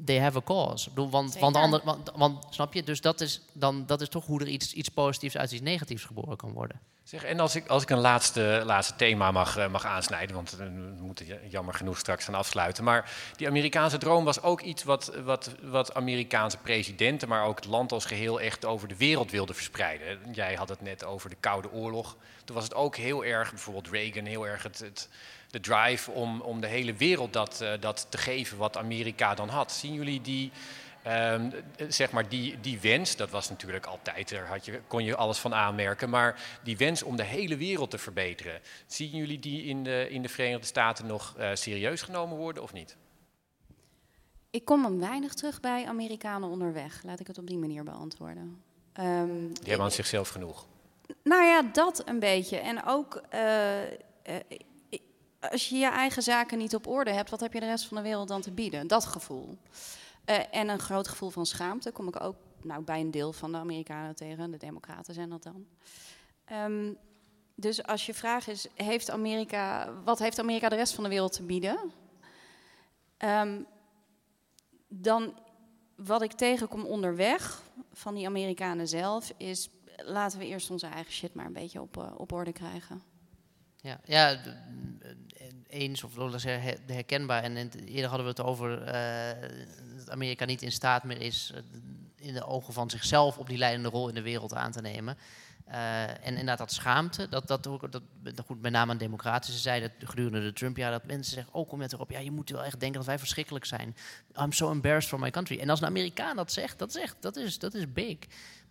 they 0.04 0.20
have 0.20 0.38
a 0.38 0.42
cause. 0.42 0.88
Ik 0.88 0.94
bedoel, 0.94 1.10
want, 1.10 1.38
want, 1.38 1.56
ander, 1.56 1.80
want, 1.84 2.10
want, 2.14 2.46
snap 2.50 2.74
je? 2.74 2.82
Dus 2.82 3.00
dat 3.00 3.20
is, 3.20 3.40
dan, 3.52 3.86
dat 3.86 4.00
is 4.00 4.08
toch 4.08 4.26
hoe 4.26 4.40
er 4.40 4.48
iets, 4.48 4.72
iets 4.72 4.88
positiefs 4.88 5.36
uit 5.36 5.52
iets 5.52 5.62
negatiefs 5.62 6.04
geboren 6.04 6.36
kan 6.36 6.52
worden. 6.52 6.80
Zeg, 7.04 7.24
en 7.24 7.40
als 7.40 7.56
ik, 7.56 7.66
als 7.66 7.82
ik 7.82 7.90
een 7.90 7.98
laatste, 7.98 8.62
laatste 8.64 8.96
thema 8.96 9.30
mag, 9.30 9.56
eh, 9.56 9.68
mag 9.68 9.84
aansnijden, 9.84 10.34
want 10.34 10.50
we 10.50 10.64
moeten 11.00 11.26
jammer 11.48 11.74
genoeg 11.74 11.98
straks 11.98 12.24
gaan 12.24 12.34
afsluiten. 12.34 12.84
Maar 12.84 13.10
die 13.36 13.46
Amerikaanse 13.46 13.98
droom 13.98 14.24
was 14.24 14.42
ook 14.42 14.60
iets 14.60 14.84
wat, 14.84 15.12
wat, 15.24 15.50
wat 15.62 15.94
Amerikaanse 15.94 16.56
presidenten, 16.56 17.28
maar 17.28 17.44
ook 17.44 17.56
het 17.56 17.66
land 17.66 17.92
als 17.92 18.04
geheel 18.04 18.40
echt 18.40 18.64
over 18.64 18.88
de 18.88 18.96
wereld 18.96 19.30
wilden 19.30 19.54
verspreiden. 19.54 20.18
Jij 20.32 20.54
had 20.54 20.68
het 20.68 20.80
net 20.80 21.04
over 21.04 21.30
de 21.30 21.36
Koude 21.40 21.72
Oorlog. 21.72 22.16
Toen 22.44 22.54
was 22.54 22.64
het 22.64 22.74
ook 22.74 22.96
heel 22.96 23.24
erg, 23.24 23.50
bijvoorbeeld 23.50 23.88
Reagan, 23.88 24.24
heel 24.24 24.46
erg 24.46 24.62
het, 24.62 24.78
het 24.78 25.08
de 25.54 25.60
drive 25.60 26.10
om, 26.10 26.40
om 26.40 26.60
de 26.60 26.66
hele 26.66 26.94
wereld 26.94 27.32
dat, 27.32 27.58
uh, 27.62 27.68
dat 27.80 28.06
te 28.08 28.18
geven 28.18 28.58
wat 28.58 28.76
Amerika 28.76 29.34
dan 29.34 29.48
had. 29.48 29.72
Zien 29.72 29.94
jullie 29.94 30.20
die, 30.20 30.52
um, 31.06 31.52
zeg 31.88 32.10
maar 32.10 32.28
die, 32.28 32.60
die 32.60 32.80
wens, 32.80 33.16
dat 33.16 33.30
was 33.30 33.48
natuurlijk 33.48 33.86
altijd, 33.86 34.28
daar 34.28 34.46
had 34.46 34.64
je, 34.64 34.80
kon 34.86 35.04
je 35.04 35.16
alles 35.16 35.38
van 35.38 35.54
aanmerken, 35.54 36.10
maar 36.10 36.58
die 36.62 36.76
wens 36.76 37.02
om 37.02 37.16
de 37.16 37.24
hele 37.24 37.56
wereld 37.56 37.90
te 37.90 37.98
verbeteren, 37.98 38.60
zien 38.86 39.10
jullie 39.10 39.38
die 39.38 39.64
in 39.64 39.84
de, 39.84 40.08
in 40.10 40.22
de 40.22 40.28
Verenigde 40.28 40.66
Staten 40.66 41.06
nog 41.06 41.34
uh, 41.38 41.50
serieus 41.54 42.02
genomen 42.02 42.36
worden 42.36 42.62
of 42.62 42.72
niet? 42.72 42.96
Ik 44.50 44.64
kom 44.64 44.84
hem 44.84 45.00
weinig 45.00 45.34
terug 45.34 45.60
bij 45.60 45.86
Amerikanen 45.86 46.48
onderweg. 46.48 47.02
Laat 47.02 47.20
ik 47.20 47.26
het 47.26 47.38
op 47.38 47.46
die 47.46 47.58
manier 47.58 47.84
beantwoorden. 47.84 48.62
Um, 49.00 49.54
die 49.54 49.68
hebben 49.68 49.84
aan 49.84 49.92
zichzelf 49.92 50.28
genoeg. 50.28 50.66
Nou 51.22 51.44
ja, 51.44 51.62
dat 51.62 52.02
een 52.08 52.18
beetje. 52.18 52.56
En 52.56 52.84
ook 52.84 53.22
uh, 53.34 53.40
als 55.50 55.68
je 55.68 55.76
je 55.76 55.90
eigen 55.90 56.22
zaken 56.22 56.58
niet 56.58 56.74
op 56.74 56.86
orde 56.86 57.10
hebt, 57.12 57.30
wat 57.30 57.40
heb 57.40 57.52
je 57.52 57.60
de 57.60 57.66
rest 57.66 57.86
van 57.86 57.96
de 57.96 58.02
wereld 58.02 58.28
dan 58.28 58.40
te 58.40 58.50
bieden? 58.50 58.86
Dat 58.86 59.04
gevoel. 59.04 59.58
Uh, 60.30 60.54
en 60.54 60.68
een 60.68 60.78
groot 60.78 61.08
gevoel 61.08 61.30
van 61.30 61.46
schaamte 61.46 61.90
kom 61.90 62.08
ik 62.08 62.20
ook 62.20 62.36
nou, 62.62 62.82
bij 62.82 63.00
een 63.00 63.10
deel 63.10 63.32
van 63.32 63.52
de 63.52 63.58
Amerikanen 63.58 64.14
tegen. 64.14 64.50
De 64.50 64.56
Democraten 64.56 65.14
zijn 65.14 65.30
dat 65.30 65.42
dan. 65.42 65.66
Um, 66.52 66.96
dus 67.54 67.82
als 67.82 68.06
je 68.06 68.14
vraag 68.14 68.48
is, 68.48 68.66
heeft 68.74 69.10
Amerika, 69.10 69.92
wat 70.04 70.18
heeft 70.18 70.38
Amerika 70.38 70.68
de 70.68 70.76
rest 70.76 70.94
van 70.94 71.04
de 71.04 71.10
wereld 71.10 71.32
te 71.32 71.42
bieden? 71.42 71.92
Um, 73.18 73.66
dan 74.88 75.38
wat 75.96 76.22
ik 76.22 76.32
tegenkom 76.32 76.84
onderweg 76.84 77.62
van 77.92 78.14
die 78.14 78.26
Amerikanen 78.26 78.88
zelf 78.88 79.32
is, 79.36 79.68
laten 79.96 80.38
we 80.38 80.46
eerst 80.46 80.70
onze 80.70 80.86
eigen 80.86 81.12
shit 81.12 81.34
maar 81.34 81.46
een 81.46 81.52
beetje 81.52 81.80
op, 81.80 81.96
uh, 81.96 82.12
op 82.16 82.32
orde 82.32 82.52
krijgen. 82.52 83.02
Ja, 83.84 84.00
ja 84.04 84.38
eens 85.68 86.04
of 86.04 86.14
herkenbaar. 86.86 87.42
En 87.42 87.56
eerder 87.56 88.08
hadden 88.08 88.26
we 88.26 88.32
het 88.32 88.42
over 88.42 88.80
uh, 88.80 89.48
dat 89.96 90.10
Amerika 90.10 90.44
niet 90.44 90.62
in 90.62 90.72
staat 90.72 91.04
meer 91.04 91.20
is 91.20 91.52
uh, 91.54 91.60
in 92.26 92.34
de 92.34 92.46
ogen 92.46 92.72
van 92.72 92.90
zichzelf 92.90 93.38
op 93.38 93.48
die 93.48 93.58
leidende 93.58 93.88
rol 93.88 94.08
in 94.08 94.14
de 94.14 94.22
wereld 94.22 94.54
aan 94.54 94.72
te 94.72 94.80
nemen. 94.80 95.18
En 95.66 96.24
inderdaad, 96.24 96.58
dat 96.58 96.72
schaamte, 96.72 97.28
dat, 97.28 97.48
dat, 97.48 97.62
dat, 97.62 98.02
dat 98.22 98.40
goed, 98.46 98.60
met 98.60 98.72
name 98.72 98.90
aan 98.90 98.98
democratische 98.98 99.60
zijde 99.60 99.90
gedurende 99.98 100.40
de 100.40 100.52
Trump-jaar, 100.52 100.90
dat 100.90 101.04
mensen 101.06 101.34
zeggen, 101.34 101.54
ook 101.54 101.72
oh, 101.72 101.78
met 101.78 101.92
erop, 101.92 102.10
ja, 102.10 102.18
je 102.18 102.30
moet 102.30 102.50
wel 102.50 102.64
echt 102.64 102.80
denken 102.80 102.98
dat 102.98 103.06
wij 103.06 103.18
verschrikkelijk 103.18 103.64
zijn. 103.64 103.96
I'm 104.40 104.52
so 104.52 104.70
embarrassed 104.70 105.10
for 105.10 105.18
my 105.18 105.30
country. 105.30 105.58
En 105.58 105.70
als 105.70 105.80
een 105.80 105.86
Amerikaan 105.86 106.36
dat 106.36 106.52
zegt, 106.52 106.78
dat 106.78 106.94
echt, 106.94 107.16
dat 107.20 107.36
is, 107.36 107.58
dat 107.58 107.74
is 107.74 107.92
big. 107.92 108.16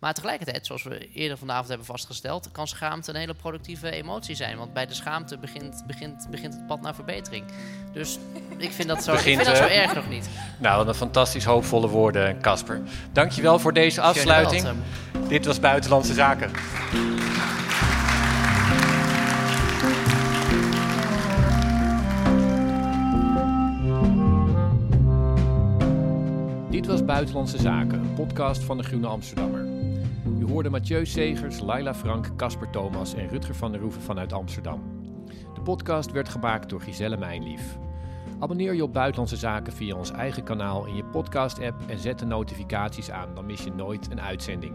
Maar 0.04 0.14
tegelijkertijd, 0.14 0.66
zoals 0.66 0.82
we 0.82 1.08
eerder 1.12 1.38
vanavond 1.38 1.68
hebben 1.68 1.86
vastgesteld, 1.86 2.48
kan 2.52 2.66
schaamte 2.66 3.10
een 3.10 3.16
hele 3.16 3.34
productieve 3.34 3.90
emotie 3.90 4.34
zijn. 4.34 4.56
Want 4.56 4.72
bij 4.72 4.86
de 4.86 4.94
schaamte 4.94 5.38
begint, 5.38 5.82
begint, 5.86 6.26
begint 6.30 6.54
het 6.54 6.66
pad 6.66 6.80
naar 6.80 6.94
verbetering. 6.94 7.44
Dus 7.92 8.18
ik 8.56 8.72
vind 8.72 8.88
dat 8.88 9.04
zo, 9.04 9.12
ik 9.12 9.18
vind 9.18 9.44
dat 9.44 9.56
zo 9.56 9.64
erg 9.64 9.94
nog 9.94 10.08
niet. 10.08 10.28
Nou, 10.58 10.76
wat 10.76 10.88
een 10.88 10.94
fantastisch 10.94 11.44
hoopvolle 11.44 11.88
woorden, 11.88 12.40
Casper. 12.40 12.80
Dankjewel 13.12 13.58
voor 13.58 13.72
deze 13.72 14.00
afsluiting. 14.00 14.68
Dit 15.28 15.46
was 15.46 15.60
Buitenlandse 15.60 16.14
Zaken. 16.14 16.50
Dit 26.70 26.86
was 26.86 27.04
Buitenlandse 27.04 27.58
Zaken, 27.58 27.98
een 27.98 28.14
podcast 28.14 28.62
van 28.62 28.76
de 28.76 28.82
Groene 28.82 29.06
Amsterdammer. 29.06 29.73
U 30.44 30.46
hoorde 30.46 30.70
Mathieu 30.70 31.04
Segers, 31.04 31.60
Laila 31.60 31.94
Frank, 31.94 32.36
Casper 32.36 32.70
Thomas 32.70 33.14
en 33.14 33.28
Rutger 33.28 33.54
van 33.54 33.72
der 33.72 33.80
Roeven 33.80 34.02
vanuit 34.02 34.32
Amsterdam. 34.32 34.82
De 35.54 35.60
podcast 35.60 36.10
werd 36.12 36.28
gemaakt 36.28 36.68
door 36.70 36.80
Giselle 36.80 37.16
Mijnlief. 37.16 37.78
Abonneer 38.38 38.74
je 38.74 38.82
op 38.82 38.92
Buitenlandse 38.92 39.36
Zaken 39.36 39.72
via 39.72 39.96
ons 39.96 40.10
eigen 40.10 40.44
kanaal 40.44 40.86
in 40.86 40.96
je 40.96 41.04
podcast-app 41.04 41.82
en 41.86 41.98
zet 41.98 42.18
de 42.18 42.24
notificaties 42.24 43.10
aan, 43.10 43.34
dan 43.34 43.46
mis 43.46 43.64
je 43.64 43.72
nooit 43.72 44.10
een 44.10 44.20
uitzending. 44.20 44.74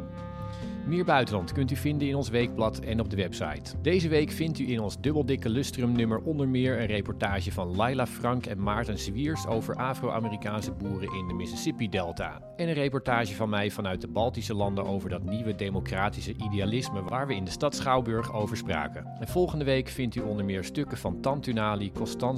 Meer 0.90 1.06
buitenland 1.06 1.52
kunt 1.52 1.72
u 1.72 1.76
vinden 1.76 2.08
in 2.08 2.16
ons 2.16 2.30
weekblad 2.30 2.80
en 2.80 3.00
op 3.00 3.10
de 3.10 3.16
website. 3.16 3.82
Deze 3.82 4.08
week 4.08 4.32
vindt 4.32 4.60
u 4.60 4.70
in 4.70 4.80
ons 4.80 5.02
dubbeldikke 5.02 5.50
lustrum 5.50 5.92
nummer 5.92 6.22
onder 6.22 6.48
meer 6.48 6.80
een 6.80 6.86
reportage 6.86 7.52
van 7.52 7.76
Laila 7.76 8.08
Frank 8.08 8.46
en 8.46 8.64
Maarten 8.64 8.98
Zwiers 8.98 9.48
over 9.48 9.76
Afro-Amerikaanse 9.76 10.72
boeren 10.72 11.14
in 11.14 11.28
de 11.28 11.34
Mississippi-delta. 11.34 12.42
En 12.56 12.68
een 12.68 12.74
reportage 12.74 13.36
van 13.36 13.50
mij 13.50 13.72
vanuit 13.72 14.02
de 14.02 14.08
Baltische 14.08 14.54
landen 14.54 14.86
over 14.86 15.10
dat 15.10 15.24
nieuwe 15.24 15.56
democratische 15.56 16.34
idealisme 16.38 17.04
waar 17.04 17.28
we 17.28 17.36
in 17.36 17.46
de 17.46 17.52
stad 17.52 17.76
Schouwburg 17.76 18.34
over 18.34 18.58
spraken. 18.58 19.06
En 19.20 19.28
volgende 19.28 19.66
week 19.66 19.88
vindt 19.88 20.16
u 20.16 20.22
onder 20.22 20.46
meer 20.46 20.64
stukken 20.64 20.98
van 20.98 21.22
Tantunali, 21.22 21.92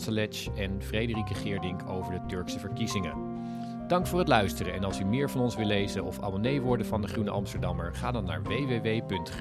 Lech 0.08 0.48
en 0.56 0.82
Frederike 0.82 1.34
Geerdink 1.34 1.90
over 1.90 2.12
de 2.14 2.26
Turkse 2.28 2.60
verkiezingen. 2.60 3.31
Dank 3.92 4.08
voor 4.08 4.20
het 4.20 4.28
luisteren 4.28 4.74
en 4.74 4.84
als 4.84 5.00
u 5.00 5.06
meer 5.06 5.30
van 5.30 5.42
ons 5.42 5.56
wil 5.56 5.66
lezen 5.66 6.04
of 6.04 6.20
abonnee 6.22 6.62
worden 6.62 6.86
van 6.86 7.02
de 7.02 7.08
Groene 7.08 7.32
Amsterdammer, 7.32 7.94
ga 7.96 8.12
dan 8.12 8.26
naar 8.26 8.42
www.groene.nl. 8.44 9.32